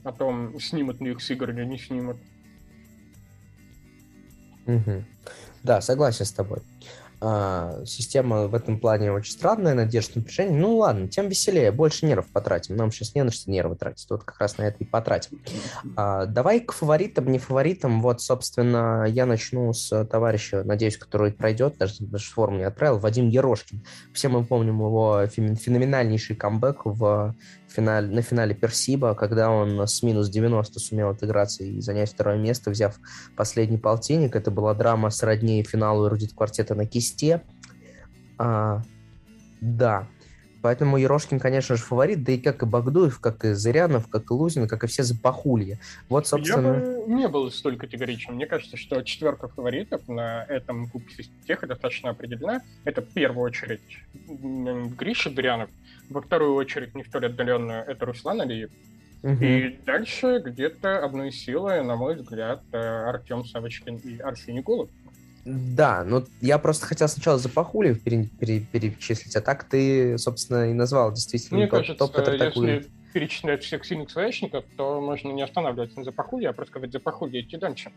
о 0.05 0.13
том, 0.13 0.61
снимут 0.61 1.01
ли 1.01 1.13
их 1.13 1.23
с 1.23 1.31
игр 1.31 1.49
или 1.49 1.65
не 1.65 1.79
снимут. 1.79 2.19
Угу. 4.67 5.05
Да, 5.63 5.81
согласен 5.81 6.27
с 6.27 6.33
тобой. 6.33 6.59
А, 7.23 7.85
система 7.85 8.47
в 8.47 8.55
этом 8.55 8.81
плане 8.81 9.13
очень 9.13 9.33
странная, 9.33 9.75
надежда 9.75 10.21
на 10.21 10.25
решение. 10.25 10.59
Ну 10.59 10.77
ладно, 10.77 11.09
тем 11.09 11.29
веселее, 11.29 11.71
больше 11.71 12.07
нервов 12.07 12.29
потратим. 12.29 12.77
Нам 12.77 12.91
сейчас 12.91 13.15
не 13.15 13.23
на 13.23 13.31
что 13.31 13.51
нервы 13.51 13.77
тратить, 13.77 14.09
вот 14.09 14.25
как 14.25 14.41
раз 14.41 14.57
на 14.57 14.63
это 14.63 14.79
и 14.81 14.85
потратим. 14.85 15.41
А, 15.97 16.27
давай 16.27 16.61
к 16.61 16.73
фаворитам, 16.73 17.31
не 17.31 17.39
фаворитам. 17.39 18.01
Вот, 18.01 18.23
собственно, 18.23 19.05
я 19.07 19.27
начну 19.27 19.73
с 19.73 20.05
товарища, 20.07 20.65
надеюсь, 20.65 20.97
который 20.97 21.33
пройдет, 21.33 21.77
даже, 21.79 21.97
даже 22.01 22.31
форму 22.31 22.59
не 22.59 22.65
отправил, 22.65 22.99
Вадим 22.99 23.29
Ерошкин. 23.29 23.85
Все 24.15 24.29
мы 24.29 24.45
помним 24.45 24.79
его 24.79 25.27
феноменальнейший 25.27 26.37
камбэк 26.37 26.83
в 26.85 27.35
финале, 27.73 28.09
на 28.09 28.23
финале 28.23 28.55
Персиба, 28.55 29.15
когда 29.15 29.51
он 29.51 29.81
с 29.81 30.03
минус 30.03 30.29
90 30.29 30.79
сумел 30.81 31.11
отыграться 31.11 31.65
и 31.65 31.81
занять 31.81 32.11
второе 32.11 32.37
место, 32.37 32.71
взяв 32.71 32.99
последний 33.37 33.79
полтинник. 33.79 34.37
Это 34.37 34.51
была 34.51 34.75
драма 34.75 35.11
сродни 35.11 35.63
финалу 35.63 36.09
эрудит 36.09 36.33
квартета 36.35 36.75
на 36.75 36.87
кисте. 36.87 37.43
А, 38.39 38.83
да, 39.61 40.09
Поэтому 40.63 40.99
Ерошкин, 40.99 41.41
конечно 41.41 41.77
же, 41.77 41.83
фаворит, 41.83 42.23
да 42.23 42.33
и 42.33 42.39
как 42.39 42.63
и 42.63 42.67
Багдуев, 42.67 43.19
как 43.19 43.45
и 43.45 43.53
Зырянов, 43.53 44.09
как 44.09 44.31
и 44.31 44.35
Лузин, 44.35 44.69
как 44.69 44.85
и 44.85 44.87
все 44.87 45.03
Запахулье. 45.03 45.79
Вот, 46.09 46.27
собственно... 46.27 46.75
Я 46.75 47.07
бы 47.07 47.13
не 47.13 47.29
был 47.29 47.51
столь 47.51 47.79
категоричен. 47.79 48.35
Мне 48.35 48.47
кажется, 48.47 48.77
что 48.77 49.01
четверка 49.03 49.49
фаворитов 49.49 50.07
на 50.07 50.45
этом 50.45 50.89
Кубке 50.89 51.15
Физтеха 51.15 51.67
достаточно 51.67 52.11
определена. 52.11 52.61
Это 52.85 53.01
в 53.01 53.09
первую 53.09 53.45
очередь 53.45 53.81
Гриша 54.29 55.31
Зырянов, 55.31 55.71
во 56.11 56.21
вторую 56.21 56.55
очередь, 56.55 56.95
не 56.95 57.05
столь 57.05 57.27
отдаленно, 57.27 57.85
это 57.87 58.05
Руслан 58.05 58.41
Алиев. 58.41 58.71
Угу. 59.23 59.45
И 59.45 59.79
дальше 59.85 60.43
где-то 60.45 61.05
одной 61.05 61.31
силой, 61.31 61.85
на 61.85 61.97
мой 61.97 62.17
взгляд, 62.17 62.63
э, 62.73 62.79
Артем 62.79 63.45
Савочкин 63.45 63.97
и 63.97 64.19
Арсений 64.19 64.63
Голубь. 64.63 64.91
Да, 65.45 66.05
ну 66.05 66.25
я 66.41 66.59
просто 66.59 66.87
хотел 66.87 67.09
сначала 67.09 67.39
за 67.39 67.49
Пахулев 67.49 68.03
пере, 68.03 68.29
пере, 68.39 68.61
перечислить, 68.61 69.35
а 69.37 69.41
так 69.41 69.65
ты, 69.65 70.19
собственно, 70.19 70.71
и 70.71 70.75
назвал 70.75 71.13
действительно 71.13 71.59
Мне 71.59 71.67
топ, 71.67 71.79
кажется, 71.79 71.95
топ 71.95 72.13
который 72.13 72.45
если 72.45 72.91
перечислять 73.13 73.65
всех 73.65 73.85
сильных 73.85 74.11
своячников, 74.11 74.65
то 74.77 75.01
можно 75.01 75.33
не 75.33 75.43
останавливаться 75.43 75.99
на 75.99 76.05
Запахуле, 76.05 76.49
а 76.49 76.53
просто 76.53 76.73
сказать 76.73 76.93
Запахуле 76.93 77.41
идти 77.41 77.57
дальше. 77.57 77.91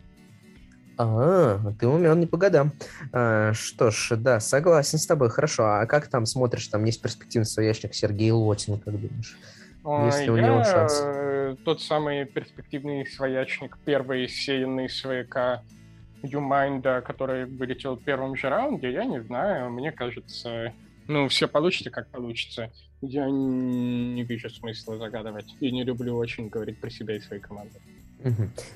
А, 0.97 1.59
ты 1.79 1.87
умен 1.87 2.19
не 2.19 2.25
по 2.25 2.37
годам. 2.37 2.73
А, 3.11 3.53
что 3.53 3.91
ж, 3.91 4.15
да, 4.17 4.39
согласен 4.39 4.97
с 4.97 5.05
тобой, 5.05 5.29
хорошо. 5.29 5.65
А 5.65 5.85
как 5.85 6.07
там 6.07 6.25
смотришь, 6.25 6.67
там 6.67 6.85
есть 6.85 7.01
перспективный 7.01 7.45
своячник 7.45 7.93
Сергей 7.93 8.31
Лотин, 8.31 8.79
как 8.79 8.99
думаешь? 8.99 9.37
Если 10.05 10.29
у 10.29 10.37
него 10.37 10.63
шанс. 10.63 11.01
Э, 11.03 11.55
тот 11.65 11.81
самый 11.81 12.25
перспективный 12.25 13.05
своячник, 13.05 13.77
первый 13.83 14.29
сеянный 14.29 14.89
свояка 14.89 15.61
Юмайнда, 16.21 17.01
который 17.01 17.45
вылетел 17.45 17.97
в 17.97 18.03
первом 18.03 18.37
же 18.37 18.47
раунде, 18.47 18.91
я 18.91 19.03
не 19.03 19.21
знаю, 19.21 19.71
мне 19.71 19.91
кажется, 19.91 20.73
ну, 21.07 21.27
все 21.27 21.47
получится, 21.47 21.89
как 21.89 22.07
получится. 22.09 22.71
Я 23.01 23.29
не 23.29 24.23
вижу 24.23 24.49
смысла 24.49 24.97
загадывать. 24.97 25.53
И 25.59 25.71
не 25.71 25.83
люблю 25.83 26.15
очень 26.15 26.47
говорить 26.47 26.79
про 26.79 26.89
себя 26.89 27.17
и 27.17 27.19
свои 27.19 27.39
команды. 27.39 27.79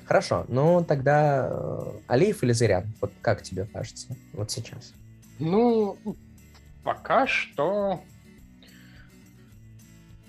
Хорошо, 0.06 0.44
ну 0.48 0.84
тогда 0.86 1.48
э, 1.50 1.82
Алиев 2.06 2.42
или 2.42 2.52
Зырян? 2.52 2.86
Вот 3.00 3.12
как 3.20 3.42
тебе 3.42 3.64
кажется, 3.64 4.16
вот 4.32 4.50
сейчас? 4.50 4.92
Ну, 5.38 5.96
пока 6.82 7.26
что... 7.26 8.00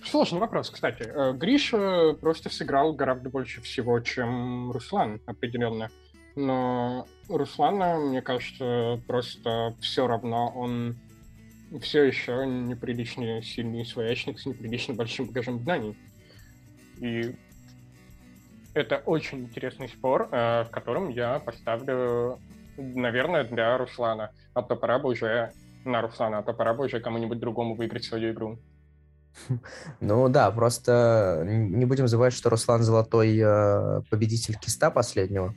Сложный 0.06 0.40
вопрос, 0.40 0.70
кстати. 0.70 1.04
Э, 1.04 1.34
Гриша 1.34 2.14
просто 2.20 2.50
сыграл 2.50 2.94
гораздо 2.94 3.30
больше 3.30 3.62
всего, 3.62 4.00
чем 4.00 4.72
Руслан, 4.72 5.20
определенно. 5.26 5.90
Но 6.36 7.06
Руслана, 7.28 7.98
мне 7.98 8.22
кажется, 8.22 9.02
просто 9.08 9.76
все 9.82 10.08
равно 10.08 10.50
он 10.56 10.98
все 11.82 12.04
еще 12.04 12.46
неприлично 12.48 13.42
сильный 13.44 13.86
своячник 13.86 14.40
с 14.40 14.46
неприлично 14.46 14.94
большим 14.94 15.28
багажом 15.28 15.60
знаний. 15.60 15.98
И 17.00 17.36
это 18.74 18.98
очень 19.06 19.42
интересный 19.42 19.90
спор, 19.90 20.30
э, 20.32 20.64
в 20.64 20.70
котором 20.70 21.10
я 21.10 21.40
поставлю, 21.40 22.40
наверное, 22.78 23.44
для 23.44 23.78
Руслана. 23.78 24.32
А 24.54 24.62
то 24.62 24.76
пора 24.76 25.00
бы 25.00 25.10
уже 25.10 25.52
на 25.86 26.02
Руслана, 26.02 26.40
а 26.40 26.44
то 26.44 26.54
пора 26.54 26.74
бы 26.74 26.86
уже 26.86 27.00
кому-нибудь 27.00 27.40
другому 27.40 27.76
выиграть 27.76 28.04
свою 28.04 28.32
игру. 28.32 28.60
Ну 30.00 30.28
да, 30.30 30.52
просто 30.52 31.44
не 31.46 31.86
будем 31.86 32.08
забывать, 32.08 32.34
что 32.34 32.50
Руслан 32.50 32.84
Золотой 32.84 33.38
э, 33.38 34.02
победитель 34.10 34.58
киста 34.58 34.92
последнего. 34.92 35.54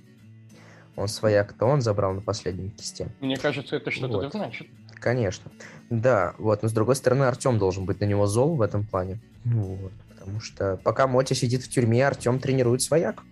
Он 0.95 1.09
свояк, 1.09 1.55
то 1.55 1.67
он 1.67 1.81
забрал 1.81 2.13
на 2.13 2.21
последнем 2.21 2.71
кисте. 2.71 3.09
Мне 3.21 3.39
кажется, 3.39 3.77
это 3.77 3.91
что-то 3.91 4.19
вот. 4.19 4.33
значит. 4.33 4.67
Конечно. 4.95 5.51
Да, 5.89 6.35
вот. 6.39 6.63
Но 6.63 6.69
с 6.69 6.73
другой 6.73 6.97
стороны, 6.97 7.25
Артем 7.25 7.59
должен 7.59 7.87
быть 7.87 8.01
на 8.01 8.05
него 8.05 8.27
зол 8.27 8.57
в 8.57 8.61
этом 8.61 8.85
плане. 8.85 9.19
Вот. 9.45 9.93
Потому 10.23 10.39
что 10.39 10.79
пока 10.85 11.09
Мотя 11.09 11.35
сидит 11.35 11.63
в 11.63 11.69
тюрьме, 11.69 12.07
Артем 12.07 12.39
тренирует 12.39 12.81
свояк. 12.81 13.25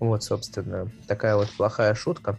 Вот, 0.00 0.24
собственно, 0.24 0.90
такая 1.06 1.36
вот 1.36 1.50
плохая 1.50 1.94
шутка. 1.94 2.38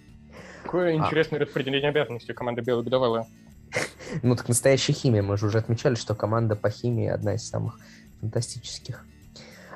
Какое 0.64 0.94
а. 0.94 0.96
интересное 0.96 1.40
распределение 1.40 1.90
обязанностей 1.90 2.34
команды 2.34 2.62
Белых 2.62 2.86
Годовала. 2.86 3.28
Ну, 4.24 4.36
так 4.36 4.48
настоящая 4.48 4.94
химия. 4.94 5.22
Мы 5.22 5.38
же 5.38 5.46
уже 5.46 5.60
отмечали, 5.60 5.94
что 5.94 6.16
команда 6.16 6.56
по 6.56 6.72
химии 6.72 7.08
одна 7.08 7.36
из 7.36 7.48
самых 7.48 7.78
фантастических. 8.20 9.06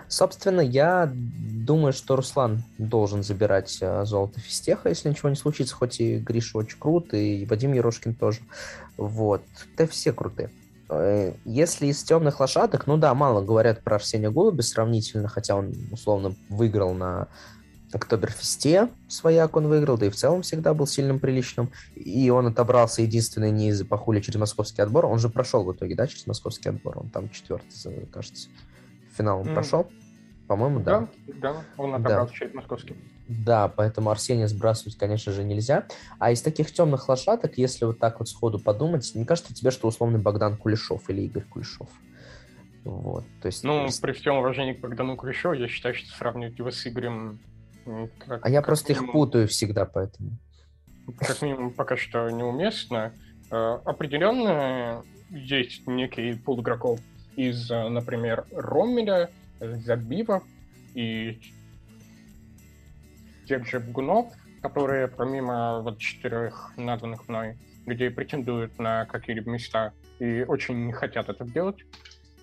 Собственно, 0.07 0.61
я 0.61 1.11
думаю, 1.13 1.93
что 1.93 2.15
Руслан 2.15 2.63
должен 2.79 3.21
забирать 3.21 3.77
э, 3.81 4.05
золото 4.05 4.39
физтеха, 4.39 4.89
если 4.89 5.09
ничего 5.09 5.29
не 5.29 5.35
случится, 5.35 5.75
хоть 5.75 5.99
и 5.99 6.17
Гриша 6.17 6.57
очень 6.57 6.79
крут, 6.79 7.13
и 7.13 7.45
Вадим 7.45 7.73
Ерошкин 7.73 8.15
тоже. 8.15 8.39
Вот. 8.97 9.43
Да 9.77 9.85
все 9.85 10.11
крутые. 10.11 10.49
Э, 10.99 11.33
если 11.45 11.87
из 11.87 12.03
темных 12.03 12.39
лошадок, 12.39 12.87
ну 12.87 12.97
да, 12.97 13.13
мало 13.13 13.43
говорят 13.43 13.83
про 13.83 13.95
Арсения 13.95 14.29
Голуби 14.29 14.61
сравнительно, 14.61 15.27
хотя 15.27 15.55
он, 15.55 15.73
условно, 15.91 16.35
выиграл 16.49 16.93
на 16.93 17.27
Октоберфесте 17.95 18.89
свояк 19.07 19.55
он 19.55 19.67
выиграл, 19.67 19.97
да 19.97 20.07
и 20.07 20.09
в 20.09 20.15
целом 20.15 20.41
всегда 20.41 20.73
был 20.73 20.87
сильным, 20.87 21.19
приличным. 21.19 21.69
И 21.95 22.29
он 22.29 22.47
отобрался 22.47 23.01
единственный 23.03 23.51
не 23.51 23.69
из-за 23.69 23.85
пахули 23.85 24.19
через 24.19 24.39
московский 24.39 24.81
отбор. 24.81 25.05
Он 25.05 25.19
же 25.19 25.29
прошел 25.29 25.63
в 25.63 25.71
итоге, 25.73 25.95
да, 25.95 26.07
через 26.07 26.25
московский 26.25 26.69
отбор. 26.69 26.97
Он 26.97 27.09
там 27.09 27.29
четвертый, 27.29 28.07
кажется. 28.11 28.49
Финал 29.15 29.41
он 29.41 29.47
mm. 29.47 29.53
прошел. 29.53 29.87
По-моему, 30.47 30.79
да. 30.79 31.07
Да, 31.27 31.35
да, 31.41 31.63
он 31.77 31.93
отобрал 31.93 32.27
да. 32.27 32.33
чуть 32.33 32.53
московский. 32.53 32.95
Да, 33.27 33.69
поэтому 33.69 34.09
Арсения 34.09 34.47
сбрасывать, 34.47 34.97
конечно 34.97 35.31
же, 35.31 35.43
нельзя. 35.43 35.87
А 36.19 36.31
из 36.31 36.41
таких 36.41 36.71
темных 36.71 37.07
лошадок, 37.07 37.57
если 37.57 37.85
вот 37.85 37.99
так 37.99 38.19
вот 38.19 38.27
сходу 38.27 38.59
подумать, 38.59 39.09
не 39.15 39.25
кажется 39.25 39.53
тебе, 39.53 39.71
что 39.71 39.87
условный 39.87 40.19
Богдан 40.19 40.57
Кулешов 40.57 41.09
или 41.09 41.21
Игорь 41.21 41.43
Кулешов? 41.43 41.89
Вот, 42.83 43.23
то 43.41 43.45
есть... 43.45 43.63
Ну, 43.63 43.87
при 44.01 44.11
всем 44.11 44.37
уважении 44.37 44.73
к 44.73 44.81
Богдану 44.81 45.15
Кулешову, 45.15 45.53
я 45.53 45.67
считаю, 45.67 45.95
что 45.95 46.13
сравнивать 46.15 46.57
его 46.57 46.69
с 46.69 46.85
Игорем... 46.85 47.39
Как, 48.19 48.45
а 48.45 48.49
я 48.49 48.61
просто 48.61 48.91
минимум, 48.91 49.07
их 49.07 49.13
путаю 49.13 49.47
всегда, 49.47 49.85
поэтому... 49.85 50.31
Как 51.17 51.41
минимум, 51.41 51.71
пока 51.71 51.95
что 51.95 52.29
неуместно. 52.29 53.13
Э, 53.51 53.79
определенно 53.85 55.03
есть 55.29 55.87
некий 55.87 56.33
пул 56.33 56.61
игроков 56.61 56.99
из, 57.35 57.69
э, 57.71 57.87
например, 57.89 58.45
Роммеля, 58.51 59.29
Забива 59.59 60.43
и 60.93 61.39
тех 63.45 63.67
же 63.67 63.79
Бгунов, 63.79 64.33
которые 64.61 65.07
помимо 65.07 65.81
вот 65.81 65.99
четырех 65.99 66.73
названных 66.77 67.27
мной 67.27 67.57
людей 67.85 68.09
претендуют 68.09 68.79
на 68.79 69.05
какие-либо 69.05 69.51
места 69.51 69.93
и 70.19 70.43
очень 70.47 70.85
не 70.85 70.93
хотят 70.93 71.29
это 71.29 71.43
делать. 71.45 71.77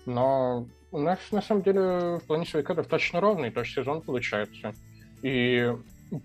Но 0.05 0.67
у 0.91 0.99
нас 0.99 1.19
на 1.31 1.41
самом 1.41 1.63
деле 1.63 2.17
в 2.17 2.23
плане 2.27 2.45
свояка 2.45 2.73
достаточно 2.73 3.21
ровный 3.21 3.51
тоже 3.51 3.73
сезон 3.73 4.01
получается. 4.01 4.73
И 5.21 5.73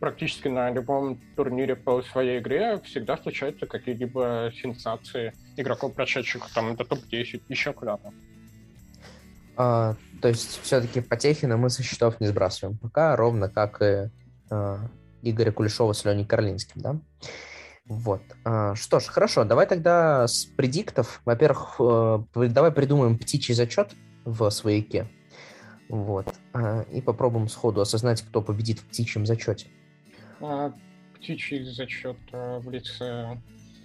практически 0.00 0.48
на 0.48 0.70
любом 0.70 1.20
турнире 1.36 1.76
по 1.76 2.02
своей 2.02 2.40
игре 2.40 2.80
всегда 2.84 3.16
случаются 3.16 3.66
какие-либо 3.66 4.52
сенсации 4.60 5.32
игроков, 5.56 5.94
прошедших 5.94 6.52
там 6.52 6.74
до 6.76 6.84
топ-10, 6.84 7.42
еще 7.48 7.72
куда-то. 7.72 8.12
А, 9.56 9.94
то 10.20 10.28
есть 10.28 10.60
все-таки 10.62 11.00
Потехина 11.00 11.56
мы 11.56 11.70
со 11.70 11.82
счетов 11.82 12.20
не 12.20 12.26
сбрасываем 12.26 12.76
пока, 12.78 13.16
ровно 13.16 13.48
как 13.48 13.80
и 13.80 14.10
Игоря 15.22 15.52
Кулешова 15.52 15.92
с 15.92 16.04
Леней 16.04 16.24
Карлинским, 16.24 16.80
да? 16.80 17.00
Вот. 17.88 18.22
А, 18.44 18.74
что 18.74 19.00
ж, 19.00 19.04
хорошо, 19.04 19.44
давай 19.44 19.66
тогда 19.66 20.26
с 20.26 20.44
предиктов. 20.44 21.20
Во-первых, 21.24 21.76
э, 21.78 22.24
давай 22.34 22.72
придумаем 22.72 23.16
птичий 23.16 23.54
зачет 23.54 23.94
в 24.24 24.50
свояке. 24.50 25.08
Вот. 25.88 26.34
И 26.92 27.00
попробуем 27.00 27.48
сходу 27.48 27.80
осознать, 27.80 28.22
кто 28.22 28.42
победит 28.42 28.80
в 28.80 28.86
птичьем 28.86 29.24
зачете. 29.24 29.68
А, 30.40 30.72
птичий 31.14 31.62
зачет 31.64 32.16
в 32.32 32.68
лице 32.68 33.40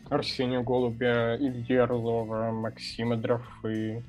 Арсения 0.09 0.61
Голубя, 0.61 1.37
Ильи 1.37 1.75
Орлова, 1.75 2.51
Максима 2.51 3.17
Дрофы. 3.17 4.03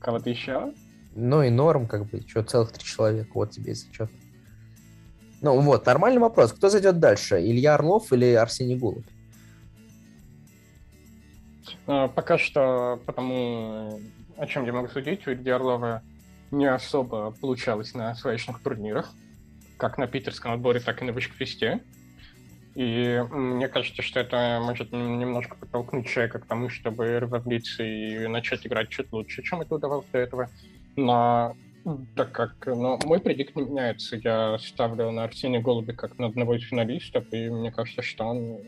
Кого-то 0.00 0.28
еще? 0.28 0.74
Ну 1.14 1.42
и 1.42 1.50
норм, 1.50 1.86
как 1.86 2.06
бы, 2.06 2.22
что, 2.26 2.42
целых 2.42 2.72
три 2.72 2.84
человека, 2.84 3.30
вот 3.34 3.50
тебе 3.50 3.72
и 3.72 3.74
зачет. 3.74 4.10
Ну 5.40 5.60
вот, 5.60 5.86
нормальный 5.86 6.20
вопрос. 6.20 6.52
Кто 6.52 6.68
зайдет 6.68 6.98
дальше, 6.98 7.40
Илья 7.40 7.74
Орлов 7.74 8.12
или 8.12 8.32
Арсений 8.32 8.76
Голубь? 8.76 9.06
А, 11.86 12.08
пока 12.08 12.38
что, 12.38 13.00
потому 13.06 14.00
о 14.36 14.46
чем 14.46 14.64
я 14.64 14.72
могу 14.72 14.88
судить, 14.88 15.26
у 15.26 15.32
Ильи 15.32 15.50
Орлова 15.50 16.02
не 16.50 16.66
особо 16.66 17.32
получалось 17.32 17.94
на 17.94 18.14
своечных 18.14 18.62
турнирах, 18.62 19.12
как 19.76 19.98
на 19.98 20.06
питерском 20.06 20.52
отборе, 20.52 20.80
так 20.80 21.02
и 21.02 21.04
на 21.04 21.12
Вышквесте. 21.12 21.80
И 22.74 23.24
мне 23.30 23.66
кажется, 23.66 24.02
что 24.02 24.20
это 24.20 24.60
может 24.62 24.92
немножко 24.92 25.56
подтолкнуть 25.56 26.06
человека 26.06 26.38
к 26.38 26.46
тому, 26.46 26.68
чтобы 26.68 27.18
разовлиться 27.18 27.82
и 27.82 28.28
начать 28.28 28.64
играть 28.66 28.88
чуть 28.88 29.12
лучше, 29.12 29.42
чем 29.42 29.60
это 29.60 29.74
удавалось 29.74 30.06
до 30.12 30.18
этого. 30.18 30.48
Но 30.98 31.54
так 32.16 32.32
как 32.32 32.66
ну, 32.66 32.98
мой 33.04 33.20
предикт 33.20 33.54
не 33.54 33.62
меняется, 33.62 34.16
я 34.16 34.58
ставлю 34.58 35.12
на 35.12 35.22
Арсения 35.22 35.60
Голуби 35.60 35.92
как 35.92 36.18
на 36.18 36.26
одного 36.26 36.56
из 36.56 36.64
финалистов, 36.64 37.24
и 37.30 37.48
мне 37.48 37.70
кажется, 37.70 38.02
что 38.02 38.24
он 38.24 38.58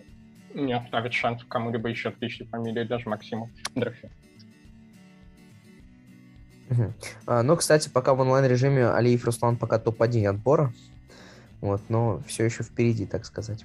не 0.55 0.72
оставит 0.72 1.12
шанс 1.12 1.43
кому-либо 1.49 1.89
еще 1.89 2.11
отличной 2.11 2.47
фамилии, 2.47 2.85
даже 2.85 3.09
Максиму 3.09 3.51
Дрофе. 3.74 4.12
А, 7.26 7.43
ну, 7.43 7.57
кстати, 7.57 7.89
пока 7.89 8.14
в 8.14 8.20
онлайн-режиме 8.20 8.91
Алиев 8.91 9.24
Руслан 9.24 9.57
пока 9.57 9.81
топ-1 9.81 10.28
отбора, 10.28 10.72
вот, 11.61 11.83
но 11.89 12.22
все 12.28 12.45
еще 12.45 12.62
впереди, 12.62 13.07
так 13.07 13.24
сказать. 13.24 13.64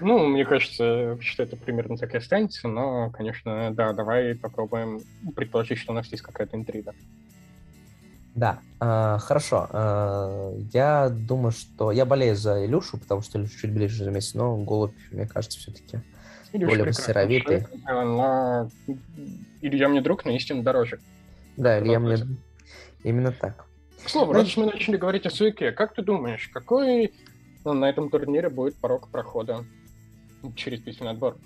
Ну, 0.00 0.26
мне 0.26 0.44
кажется, 0.44 1.18
что 1.20 1.42
это 1.42 1.56
примерно 1.56 1.96
так 1.96 2.14
и 2.14 2.18
останется, 2.18 2.68
но, 2.68 3.10
конечно, 3.10 3.72
да, 3.72 3.92
давай 3.92 4.34
попробуем 4.34 5.00
предположить, 5.34 5.78
что 5.78 5.92
у 5.92 5.94
нас 5.94 6.06
есть 6.08 6.22
какая-то 6.22 6.56
интрига. 6.56 6.94
Да, 8.34 8.60
э, 8.80 9.18
хорошо. 9.20 9.68
Э, 9.72 10.54
я 10.72 11.08
думаю, 11.08 11.50
что 11.50 11.90
я 11.90 12.04
болею 12.04 12.36
за 12.36 12.64
Илюшу, 12.64 12.98
потому 12.98 13.22
что 13.22 13.38
Илюша 13.38 13.58
чуть 13.58 13.72
ближе 13.72 14.04
за 14.04 14.10
месяц, 14.10 14.34
но 14.34 14.56
голубь, 14.56 14.94
мне 15.10 15.26
кажется, 15.26 15.58
все-таки 15.58 16.00
более 16.52 16.84
мастеровитый. 16.84 17.66
Но 17.84 18.70
Илья 19.60 19.88
мне 19.88 20.00
друг, 20.00 20.24
но 20.24 20.30
истинно 20.30 20.62
дороже. 20.62 21.00
Да, 21.56 21.80
Илья 21.80 21.98
мне... 21.98 22.16
Именно 23.02 23.32
так. 23.32 23.66
К 24.04 24.08
слову, 24.08 24.32
раз 24.32 24.56
мы 24.56 24.66
начали 24.66 24.96
говорить 24.96 25.26
о 25.26 25.30
Суике, 25.30 25.72
как 25.72 25.94
ты 25.94 26.02
думаешь, 26.02 26.48
какой 26.52 27.12
ну, 27.64 27.72
на 27.72 27.88
этом 27.88 28.08
турнире 28.10 28.48
будет 28.48 28.76
порог 28.76 29.08
прохода 29.08 29.64
через 30.54 30.80
письменный 30.80 31.12
отбор? 31.12 31.36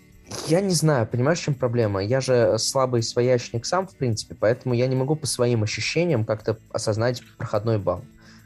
Я 0.47 0.61
не 0.61 0.75
знаю, 0.75 1.07
понимаешь, 1.07 1.41
в 1.41 1.43
чем 1.43 1.55
проблема? 1.55 2.03
Я 2.03 2.21
же 2.21 2.59
слабый 2.59 3.03
своячник 3.03 3.67
сам, 3.67 3.87
в 3.87 3.97
принципе, 3.97 4.35
поэтому 4.35 4.75
я 4.75 4.87
не 4.87 4.97
могу 4.97 5.17
по 5.17 5.27
своим 5.27 5.63
ощущениям 5.63 6.25
как-то 6.25 6.59
осознать 6.71 7.23
проходной 7.37 7.79
балл. 7.79 8.05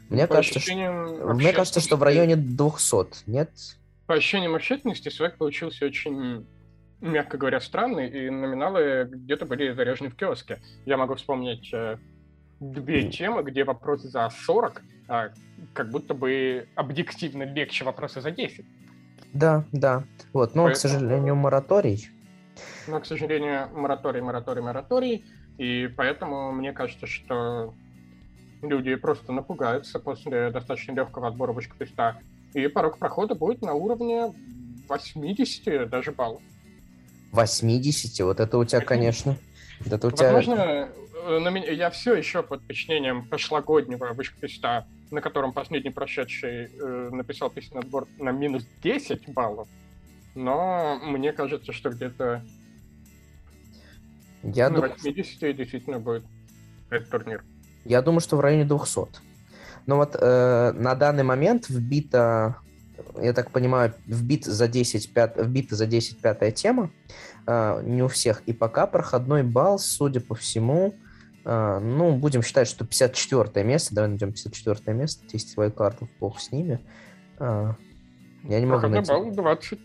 Мне, 0.09 0.27
по 0.27 0.35
кажется, 0.35 0.59
что, 0.59 0.73
мне 1.33 1.53
кажется, 1.53 1.79
что 1.79 1.97
в 1.97 2.03
районе 2.03 2.35
200, 2.35 3.29
нет? 3.29 3.49
По 4.05 4.15
ощущениям 4.15 4.55
общественности 4.55 5.09
свояк 5.09 5.37
получился 5.37 5.85
очень, 5.85 6.45
мягко 7.01 7.37
говоря, 7.37 7.59
странный, 7.59 8.09
и 8.09 8.29
номиналы 8.29 9.09
где-то 9.11 9.45
были 9.45 9.71
заряжены 9.73 10.09
в 10.09 10.15
киоске. 10.15 10.59
Я 10.85 10.95
могу 10.97 11.15
вспомнить 11.15 11.69
э, 11.73 11.97
две 12.59 13.09
темы, 13.09 13.43
где 13.43 13.65
вопросы 13.65 14.07
за 14.07 14.29
40, 14.29 14.81
а 15.09 15.29
как 15.73 15.89
будто 15.89 16.13
бы 16.13 16.67
объективно 16.75 17.43
легче 17.43 17.83
вопросы 17.83 18.21
за 18.21 18.31
10. 18.31 18.65
Да, 19.37 19.65
да. 19.71 20.03
Вот, 20.33 20.55
но, 20.55 20.63
Поэтому... 20.63 20.73
к 20.73 20.77
сожалению, 20.77 21.35
мораторий. 21.35 22.09
Но, 22.87 22.99
к 22.99 23.05
сожалению, 23.05 23.69
мораторий, 23.71 24.21
мораторий, 24.21 24.61
мораторий. 24.61 25.25
И 25.59 25.87
поэтому 25.95 26.51
мне 26.51 26.73
кажется, 26.73 27.05
что 27.05 27.75
люди 28.63 28.95
просто 28.95 29.31
напугаются 29.31 29.99
после 29.99 30.49
достаточно 30.49 30.93
легкого 30.93 31.27
отбора 31.27 31.53
вышка-креста. 31.53 32.17
И 32.53 32.67
порог 32.67 32.97
прохода 32.97 33.35
будет 33.35 33.61
на 33.61 33.73
уровне 33.73 34.33
80 34.89 35.87
даже 35.87 36.11
баллов. 36.11 36.41
80? 37.31 38.25
Вот 38.25 38.39
это 38.39 38.57
у 38.57 38.65
тебя, 38.65 38.81
конечно... 38.81 39.37
Это 39.85 40.07
у 40.07 40.11
тебя... 40.11 40.33
Возможно, 40.33 40.89
на 41.25 41.49
меня, 41.49 41.71
я 41.71 41.89
все 41.89 42.15
еще 42.15 42.43
под 42.43 42.61
впечатлением 42.63 43.27
прошлогоднего 43.27 44.13
вышквеста, 44.13 44.87
на 45.11 45.21
котором 45.21 45.53
последний 45.53 45.91
прошедший 45.91 46.65
э, 46.65 47.09
написал 47.11 47.49
песенный 47.49 47.81
отбор 47.81 48.07
на 48.17 48.31
минус 48.31 48.65
10 48.83 49.29
баллов. 49.29 49.67
Но 50.35 50.99
мне 51.03 51.33
кажется, 51.33 51.73
что 51.73 51.89
где-то 51.89 52.43
я 54.43 54.69
на 54.69 54.81
дум... 54.81 54.89
80 54.89 55.55
действительно 55.55 55.99
будет 55.99 56.23
этот 56.89 57.09
турнир. 57.09 57.43
Я 57.85 58.01
думаю, 58.01 58.21
что 58.21 58.37
в 58.37 58.41
районе 58.41 58.65
200. 58.65 59.21
Но 59.85 59.95
вот 59.97 60.15
э, 60.19 60.71
на 60.73 60.95
данный 60.95 61.23
момент 61.23 61.69
вбито, 61.69 62.57
я 63.21 63.33
так 63.33 63.51
понимаю, 63.51 63.93
вбит 64.05 64.45
за 64.45 64.67
10, 64.67 65.13
5, 65.13 65.37
вбита 65.37 65.75
за 65.75 65.85
10 65.85 66.19
пятая 66.19 66.51
тема. 66.51 66.91
Э, 67.45 67.81
не 67.83 68.03
у 68.03 68.07
всех. 68.07 68.41
И 68.45 68.53
пока 68.53 68.87
проходной 68.87 69.43
балл, 69.43 69.79
судя 69.79 70.19
по 70.19 70.35
всему, 70.35 70.93
ну, 71.47 72.17
будем 72.17 72.43
считать, 72.43 72.67
что 72.67 72.85
54 72.85 73.65
место. 73.65 73.95
Давай 73.95 74.09
найдем 74.09 74.33
54 74.33 74.97
место. 74.97 75.25
10 75.27 75.49
свою 75.49 75.71
карту, 75.71 76.09
бог 76.19 76.41
с 76.41 76.51
ними. 76.51 76.81
А, 77.39 77.75
я 78.43 78.59
не 78.59 78.65
могу 78.65 78.81
проходной 78.81 78.99
найти. 78.99 79.11
балл 79.11 79.31
20. 79.31 79.79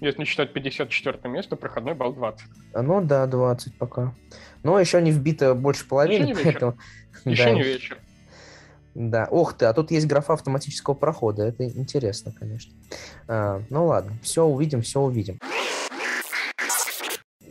Если 0.00 0.18
не 0.18 0.24
считать 0.26 0.52
54 0.52 1.32
место, 1.32 1.56
проходной 1.56 1.94
балл 1.94 2.12
20. 2.12 2.46
А, 2.74 2.82
ну 2.82 3.00
да, 3.00 3.26
20 3.26 3.78
пока. 3.78 4.14
Но 4.62 4.78
еще 4.78 5.00
не 5.00 5.12
вбито 5.12 5.54
больше 5.54 5.88
половины, 5.88 6.30
еще 6.30 6.42
поэтому... 6.42 6.78
Еще 7.24 7.44
да. 7.44 7.50
не 7.52 7.62
вечер. 7.62 7.98
Да, 8.94 9.28
ох 9.30 9.54
ты, 9.54 9.66
а 9.66 9.72
тут 9.72 9.92
есть 9.92 10.06
графа 10.06 10.32
автоматического 10.32 10.94
прохода. 10.94 11.44
Это 11.44 11.64
интересно, 11.66 12.34
конечно. 12.38 12.74
А, 13.28 13.62
ну 13.70 13.86
ладно, 13.86 14.12
все 14.22 14.44
увидим, 14.44 14.82
все 14.82 15.00
увидим 15.00 15.38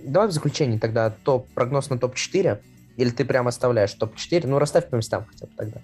давай 0.04 0.30
в 0.30 0.32
заключение 0.32 0.80
тогда 0.80 1.10
топ, 1.10 1.48
прогноз 1.54 1.90
на 1.90 1.98
топ-4. 1.98 2.62
Или 2.98 3.10
ты 3.10 3.26
прям 3.26 3.48
оставляешь 3.48 3.94
топ-4? 3.94 4.48
Ну, 4.48 4.60
расставь 4.60 4.90
по 4.90 4.96
местам 4.96 5.26
хотя 5.26 5.48
бы 5.48 5.54
тогда. 5.56 5.82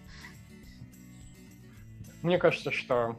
Мне 2.22 2.38
кажется, 2.38 2.72
что... 2.72 3.18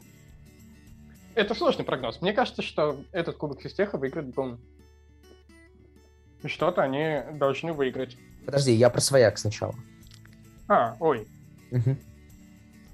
Это 1.34 1.54
сложный 1.54 1.84
прогноз. 1.84 2.20
Мне 2.20 2.32
кажется, 2.32 2.62
что 2.62 3.02
этот 3.12 3.36
Кубок 3.36 3.62
Фистеха 3.62 3.96
выиграет 3.96 4.34
Бун. 4.34 4.58
И 6.42 6.48
что-то 6.48 6.82
они 6.82 7.20
должны 7.38 7.72
выиграть. 7.72 8.16
Подожди, 8.44 8.72
я 8.72 8.90
про 8.90 9.00
свояк 9.00 9.38
сначала. 9.38 9.74
А, 10.68 10.96
ой. 11.00 11.26
Угу. 11.70 11.96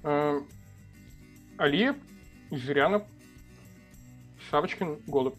Э, 0.03 0.41
Алиев, 1.57 1.95
Зырянов, 2.51 3.03
Савочкин, 4.49 4.99
Голубь. 5.07 5.35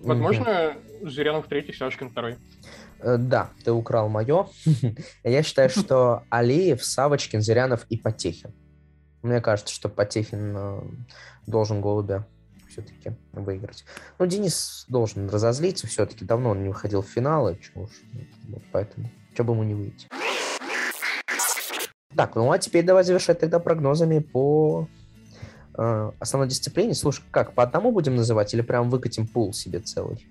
Возможно, 0.00 0.76
угу. 1.00 1.10
Зырянов 1.10 1.46
третий, 1.46 1.72
Савочкин 1.72 2.10
второй. 2.10 2.36
Э, 3.00 3.16
да, 3.18 3.50
ты 3.64 3.72
украл 3.72 4.08
мое. 4.08 4.48
Я 5.24 5.42
считаю, 5.42 5.68
что 5.70 6.24
Алиев, 6.30 6.84
Савочкин, 6.84 7.42
Зырянов 7.42 7.86
и 7.88 7.96
Потехин. 7.96 8.54
Мне 9.22 9.40
кажется, 9.40 9.74
что 9.74 9.88
Потехин 9.88 10.54
э, 10.56 10.80
должен 11.46 11.80
голубя 11.80 12.26
все-таки 12.68 13.16
выиграть. 13.32 13.84
Ну, 14.18 14.26
Денис 14.26 14.84
должен 14.88 15.28
разозлиться 15.28 15.86
все-таки. 15.86 16.24
Давно 16.24 16.50
он 16.50 16.62
не 16.62 16.68
выходил 16.68 17.02
в 17.02 17.08
финалы. 17.08 17.58
Чего 17.62 17.84
уж. 17.84 17.90
Вот 18.48 18.62
поэтому. 18.72 19.10
Что 19.34 19.44
бы 19.44 19.52
ему 19.52 19.64
не 19.64 19.74
выйти. 19.74 20.08
Так, 22.14 22.34
ну 22.34 22.50
а 22.50 22.58
теперь 22.58 22.84
давай 22.84 23.04
завершать 23.04 23.40
тогда 23.40 23.58
прогнозами 23.58 24.20
по 24.20 24.88
э, 25.76 26.12
основной 26.18 26.48
дисциплине. 26.48 26.94
Слушай, 26.94 27.22
как, 27.30 27.54
по 27.54 27.62
одному 27.62 27.92
будем 27.92 28.16
называть 28.16 28.54
или 28.54 28.62
прям 28.62 28.90
выкатим 28.90 29.26
пул 29.26 29.52
себе 29.52 29.80
целый? 29.80 30.26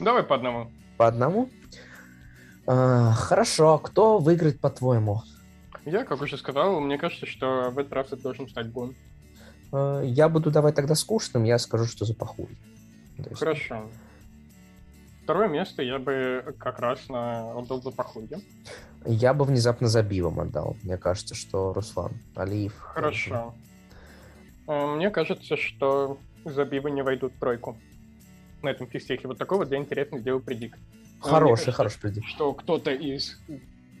Давай 0.00 0.22
по 0.22 0.34
одному. 0.34 0.70
По 0.96 1.06
одному? 1.06 1.48
Э, 2.66 3.12
хорошо. 3.14 3.78
Кто 3.78 4.18
выиграет, 4.18 4.60
по-твоему? 4.60 5.22
Я, 5.84 6.04
как 6.04 6.20
уже 6.20 6.36
сказал, 6.36 6.80
мне 6.80 6.98
кажется, 6.98 7.26
что 7.26 7.70
в 7.70 7.78
этот 7.78 7.92
раз 7.92 8.06
это 8.08 8.22
должен 8.22 8.48
стать 8.48 8.68
Бун. 8.68 8.94
Э, 9.72 10.02
я 10.04 10.28
буду 10.28 10.50
давать 10.50 10.74
тогда 10.74 10.94
скучным, 10.94 11.44
я 11.44 11.58
скажу, 11.58 11.86
что 11.86 12.04
за 12.04 12.14
похуй. 12.14 12.58
Есть... 13.16 13.38
Хорошо. 13.38 13.88
Второе 15.28 15.48
место 15.48 15.82
я 15.82 15.98
бы 15.98 16.54
как 16.58 16.78
раз 16.78 17.06
на 17.10 17.52
отдал 17.52 17.82
за 17.82 17.90
Пахуди. 17.90 18.38
Я 19.04 19.34
бы 19.34 19.44
внезапно 19.44 19.86
Забивом 19.86 20.40
отдал. 20.40 20.78
Мне 20.82 20.96
кажется, 20.96 21.34
что 21.34 21.74
Руслан 21.74 22.12
Алиев. 22.34 22.74
Хорошо. 22.78 23.54
Э, 23.54 23.68
мне 24.68 25.10
кажется, 25.10 25.56
что 25.56 26.18
Забивы 26.44 26.90
не 26.90 27.02
войдут 27.02 27.32
в 27.34 27.38
тройку 27.38 27.76
на 28.62 28.70
этом 28.70 28.86
физтехе. 28.86 29.28
Вот 29.28 29.38
такой 29.38 29.58
вот 29.58 29.70
я 29.70 29.78
интересно 29.78 30.18
сделаю 30.18 30.42
предик. 30.42 30.78
Хороший, 31.20 31.50
кажется, 31.50 31.72
хороший 31.72 32.00
предик. 32.00 32.26
Что 32.26 32.52
кто-то 32.52 32.90
из 32.90 33.40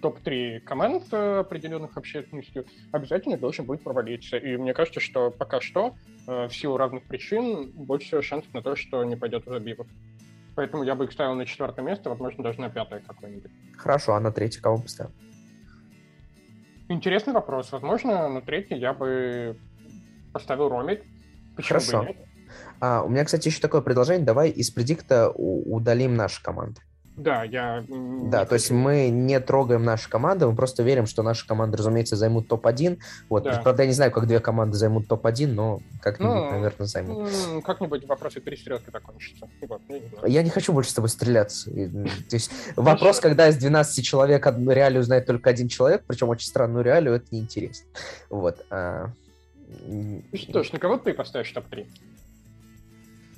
топ-3 0.02 0.60
команд 0.60 1.04
э, 1.10 1.40
определенных 1.40 1.96
общественностью 1.96 2.64
обязательно 2.92 3.36
должен 3.36 3.66
будет 3.66 3.82
провалиться. 3.82 4.36
И 4.36 4.56
мне 4.56 4.72
кажется, 4.74 5.00
что 5.00 5.30
пока 5.30 5.60
что 5.60 5.96
э, 6.26 6.46
в 6.46 6.54
силу 6.54 6.76
разных 6.76 7.04
причин 7.04 7.70
больше 7.72 8.22
шансов 8.22 8.52
на 8.54 8.62
то, 8.62 8.76
что 8.76 9.02
не 9.04 9.16
пойдет 9.16 9.46
в 9.46 9.50
забивов. 9.50 9.88
Поэтому 10.54 10.84
я 10.84 10.94
бы 10.94 11.04
их 11.04 11.12
ставил 11.12 11.34
на 11.34 11.46
четвертое 11.46 11.82
место, 11.82 12.10
возможно, 12.10 12.42
даже 12.44 12.60
на 12.60 12.70
пятое 12.70 13.00
какое-нибудь. 13.00 13.50
Хорошо, 13.76 14.14
а 14.14 14.20
на 14.20 14.32
третье 14.32 14.60
кого 14.60 14.78
поставил? 14.78 15.12
Интересный 16.88 17.32
вопрос. 17.32 17.70
Возможно, 17.72 18.28
на 18.28 18.40
третье 18.40 18.76
я 18.76 18.92
бы 18.92 19.56
поставил 20.32 20.68
Ромик. 20.68 21.02
Почему 21.56 21.80
Хорошо. 21.80 22.02
бы? 22.02 22.16
А, 22.80 23.02
у 23.02 23.08
меня, 23.08 23.24
кстати, 23.24 23.48
еще 23.48 23.60
такое 23.60 23.80
предложение. 23.80 24.24
Давай 24.24 24.50
из 24.50 24.70
предикта 24.70 25.30
удалим 25.30 26.14
наши 26.14 26.42
команды. 26.42 26.80
Да, 27.18 27.42
я... 27.42 27.84
Да, 28.30 28.44
то 28.46 28.54
есть 28.54 28.70
мы 28.70 29.08
не 29.08 29.40
трогаем 29.40 29.82
наши 29.82 30.08
команды, 30.08 30.46
мы 30.46 30.54
просто 30.54 30.84
верим, 30.84 31.06
что 31.06 31.24
наши 31.24 31.46
команды, 31.46 31.76
разумеется, 31.76 32.14
займут 32.14 32.46
топ-1. 32.46 32.98
Вот, 33.28 33.42
да. 33.42 33.60
правда, 33.60 33.82
я 33.82 33.88
не 33.88 33.92
знаю, 33.92 34.12
как 34.12 34.28
две 34.28 34.38
команды 34.38 34.76
займут 34.76 35.08
топ-1, 35.08 35.48
но 35.48 35.80
как-нибудь, 36.00 36.34
ну, 36.34 36.50
наверное, 36.52 36.86
займут. 36.86 37.28
Как-нибудь 37.64 38.06
вопросы 38.06 38.40
перестрелки 38.40 38.90
закончатся. 38.92 39.48
Я 40.26 40.44
не 40.44 40.50
хочу 40.50 40.72
больше 40.72 40.90
с 40.90 40.94
тобой 40.94 41.08
стреляться. 41.08 41.70
То 41.70 42.36
есть 42.36 42.52
вопрос, 42.76 43.18
когда 43.18 43.48
из 43.48 43.56
12 43.56 44.04
человек 44.04 44.46
реалию 44.46 45.02
знает 45.02 45.26
только 45.26 45.50
один 45.50 45.66
человек, 45.66 46.04
причем 46.06 46.28
очень 46.28 46.46
странную 46.46 46.84
реалию, 46.84 47.14
это 47.14 47.26
неинтересно. 47.32 47.88
Вот. 48.30 48.64
Что 50.34 50.62
ж, 50.62 50.72
на 50.72 50.78
кого 50.78 50.98
ты 50.98 51.12
поставишь 51.14 51.52
топ-3? 51.52 51.86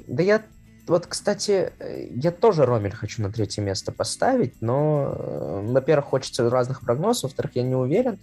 Да 0.07 0.23
я 0.23 0.43
вот, 0.87 1.07
кстати, 1.07 1.73
я 2.11 2.33
тоже 2.33 2.67
Ромель 2.67 2.95
хочу 2.95 3.23
на 3.23 3.31
третье 3.31 3.63
место 3.63 3.93
поставить, 3.93 4.61
но, 4.61 5.15
э, 5.17 5.73
во-первых, 5.73 6.07
хочется 6.07 6.51
разных 6.51 6.81
прогнозов, 6.81 7.25
во-вторых, 7.25 7.53
я 7.55 7.63
не 7.63 7.77
уверен. 7.77 8.19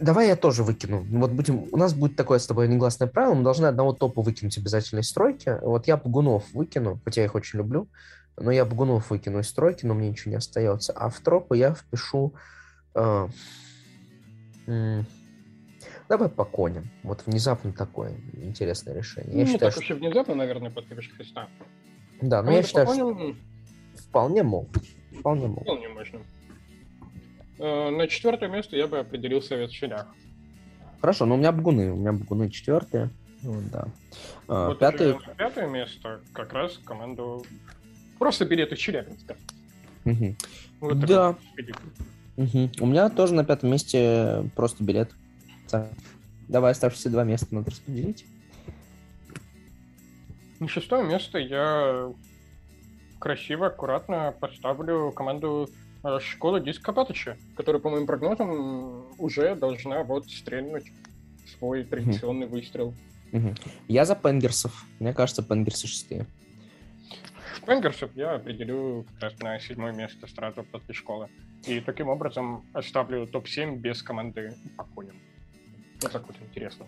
Давай 0.00 0.28
я 0.28 0.36
тоже 0.36 0.62
выкину. 0.62 1.04
Вот 1.10 1.32
будем, 1.32 1.66
у 1.72 1.76
нас 1.76 1.92
будет 1.92 2.16
такое 2.16 2.38
с 2.38 2.46
тобой 2.46 2.68
негласное 2.68 3.06
правило, 3.06 3.34
мы 3.34 3.42
должны 3.42 3.66
одного 3.66 3.92
топа 3.92 4.22
выкинуть 4.22 4.56
обязательно 4.56 5.00
из 5.00 5.10
стройки. 5.10 5.58
Вот 5.60 5.86
я 5.88 5.98
Богунов 5.98 6.44
выкину, 6.54 7.00
хотя 7.04 7.20
я 7.20 7.26
их 7.26 7.34
очень 7.34 7.58
люблю, 7.58 7.86
но 8.38 8.50
я 8.50 8.64
Богунов 8.64 9.10
выкину 9.10 9.40
из 9.40 9.48
стройки, 9.48 9.84
но 9.84 9.92
мне 9.92 10.08
ничего 10.08 10.30
не 10.30 10.36
остается. 10.36 10.92
А 10.92 11.10
в 11.10 11.20
тропы 11.20 11.58
я 11.58 11.74
впишу... 11.74 12.32
Э, 12.94 13.28
Давай 16.08 16.28
по 16.28 16.44
коням. 16.44 16.90
Вот 17.02 17.26
внезапно 17.26 17.72
такое 17.72 18.16
интересное 18.34 18.94
решение. 18.94 19.38
Я 19.38 19.44
ну, 19.44 19.52
считаю, 19.52 19.72
так 19.72 19.84
что... 19.84 19.94
уж 19.94 20.00
внезапно, 20.00 20.34
наверное, 20.34 20.70
подпишешь 20.70 21.12
Христа. 21.14 21.48
Да, 22.22 22.42
но 22.42 22.52
я 22.52 22.62
считаю, 22.62 22.86
что 22.86 23.34
вполне 24.08 24.42
мог. 24.42 24.68
Вполне 25.18 25.48
мог. 25.48 25.62
Вполне 25.62 25.88
можно. 25.88 26.20
Э, 27.58 27.90
на 27.90 28.06
четвертое 28.06 28.48
место 28.48 28.76
я 28.76 28.86
бы 28.86 28.98
определил 28.98 29.42
Совет 29.42 29.70
Щелях. 29.70 30.06
Хорошо, 31.00 31.26
но 31.26 31.34
у 31.34 31.38
меня 31.38 31.52
Бгуны. 31.52 31.92
У 31.92 31.96
меня 31.96 32.12
Бгуны 32.12 32.50
четвертые. 32.50 33.10
Ну, 33.42 33.60
да. 33.70 33.88
А, 34.48 34.68
вот 34.68 34.78
пятое... 34.78 35.18
пятое 35.36 35.68
место 35.68 36.20
как 36.32 36.52
раз 36.52 36.78
команду... 36.78 37.44
Просто 38.18 38.44
билеты 38.46 38.74
Челябинска. 38.74 39.36
Угу. 40.04 40.36
Вот 40.80 41.00
да. 41.00 41.36
Угу. 42.36 42.70
У 42.80 42.86
меня 42.86 43.10
тоже 43.10 43.34
на 43.34 43.44
пятом 43.44 43.70
месте 43.70 44.50
просто 44.56 44.82
билет. 44.82 45.10
Так, 45.10 45.18
давай 46.48 46.72
оставшиеся 46.72 47.10
два 47.10 47.24
места 47.24 47.54
надо 47.54 47.70
распределить. 47.70 48.24
На 50.60 50.68
шестое 50.68 51.04
место 51.04 51.38
я 51.38 52.12
красиво, 53.18 53.66
аккуратно 53.66 54.34
поставлю 54.40 55.12
команду 55.12 55.70
э, 56.02 56.18
школы 56.20 56.60
Диска 56.60 56.92
Патыча, 56.92 57.36
которая, 57.56 57.80
по 57.80 57.90
моим 57.90 58.06
прогнозам, 58.06 59.04
уже 59.18 59.54
должна 59.54 60.02
вот 60.02 60.28
стрельнуть 60.28 60.92
свой 61.58 61.84
традиционный 61.84 62.46
mm 62.46 62.50
выстрел. 62.50 62.94
mm 63.32 63.58
Я 63.88 64.04
за 64.04 64.16
Пенгерсов. 64.16 64.84
Мне 64.98 65.12
кажется, 65.12 65.42
Пенгерсы 65.42 65.86
шестые. 65.86 66.26
Пенгерсов 67.66 68.10
я 68.14 68.34
определю 68.34 69.06
как 69.12 69.22
раз 69.24 69.38
на 69.40 69.58
седьмое 69.58 69.92
место 69.92 70.26
сразу 70.26 70.64
после 70.64 70.94
школы. 70.94 71.28
И 71.66 71.80
таким 71.80 72.08
образом 72.08 72.64
оставлю 72.72 73.26
топ-7 73.26 73.76
без 73.76 74.02
команды 74.02 74.54
коням. 74.94 75.16
Вот 76.02 76.12
так 76.12 76.26
вот 76.26 76.36
интересно. 76.40 76.86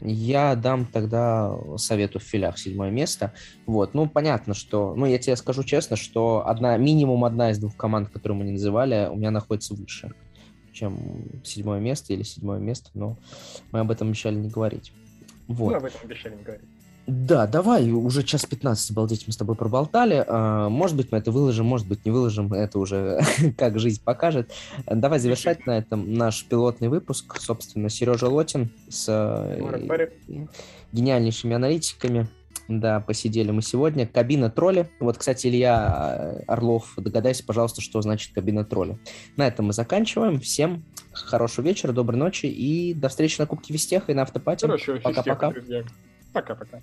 Я 0.00 0.54
дам 0.56 0.84
тогда 0.84 1.56
совету 1.76 2.18
в 2.18 2.22
филях 2.22 2.58
седьмое 2.58 2.90
место. 2.90 3.32
Вот, 3.64 3.94
ну, 3.94 4.06
понятно, 4.06 4.52
что... 4.52 4.94
Ну, 4.94 5.06
я 5.06 5.18
тебе 5.18 5.36
скажу 5.36 5.64
честно, 5.64 5.96
что 5.96 6.46
одна, 6.46 6.76
минимум 6.76 7.24
одна 7.24 7.50
из 7.50 7.58
двух 7.58 7.76
команд, 7.76 8.10
которые 8.10 8.36
мы 8.38 8.44
не 8.44 8.52
называли, 8.52 9.08
у 9.10 9.16
меня 9.16 9.30
находится 9.30 9.74
выше, 9.74 10.12
чем 10.72 11.24
седьмое 11.44 11.80
место 11.80 12.12
или 12.12 12.24
седьмое 12.24 12.58
место, 12.58 12.90
но 12.92 13.16
мы 13.72 13.80
об 13.80 13.90
этом 13.90 14.08
обещали 14.08 14.34
не 14.34 14.50
говорить. 14.50 14.92
Вот. 15.48 15.70
Мы 15.70 15.76
об 15.78 15.84
этом 15.84 16.00
обещали 16.04 16.34
не 16.34 16.42
говорить. 16.42 16.68
Да, 17.06 17.46
давай, 17.46 17.88
уже 17.92 18.24
час 18.24 18.46
15, 18.46 18.90
обалдеть, 18.90 19.28
мы 19.28 19.32
с 19.32 19.36
тобой 19.36 19.54
проболтали. 19.54 20.24
А, 20.26 20.68
может 20.68 20.96
быть, 20.96 21.12
мы 21.12 21.18
это 21.18 21.30
выложим, 21.30 21.64
может 21.66 21.86
быть, 21.86 22.04
не 22.04 22.10
выложим, 22.10 22.52
это 22.52 22.80
уже 22.80 23.20
как 23.56 23.78
жизнь 23.78 24.02
покажет. 24.02 24.50
Давай 24.86 25.20
завершать 25.20 25.66
на 25.66 25.78
этом 25.78 26.14
наш 26.14 26.44
пилотный 26.44 26.88
выпуск. 26.88 27.36
Собственно, 27.38 27.90
Сережа 27.90 28.28
Лотин 28.28 28.70
с 28.88 29.06
э, 29.08 30.48
гениальнейшими 30.92 31.54
аналитиками. 31.54 32.26
Да, 32.66 32.98
посидели 32.98 33.52
мы 33.52 33.62
сегодня. 33.62 34.08
Кабина 34.08 34.50
тролля. 34.50 34.90
Вот, 34.98 35.16
кстати, 35.16 35.46
Илья 35.46 36.42
Орлов, 36.48 36.94
догадайся, 36.96 37.44
пожалуйста, 37.44 37.80
что 37.80 38.02
значит 38.02 38.34
кабина 38.34 38.64
тролля. 38.64 38.98
На 39.36 39.46
этом 39.46 39.66
мы 39.66 39.72
заканчиваем. 39.72 40.40
Всем 40.40 40.82
хорошего 41.12 41.64
вечера, 41.64 41.92
доброй 41.92 42.16
ночи 42.16 42.46
и 42.46 42.94
до 42.94 43.08
встречи 43.08 43.40
на 43.40 43.46
Кубке 43.46 43.72
Вестеха 43.72 44.10
и 44.10 44.14
на 44.16 44.22
Автопате. 44.22 44.66
Пока-пока. 45.04 45.52
Пока-пока. 46.36 46.82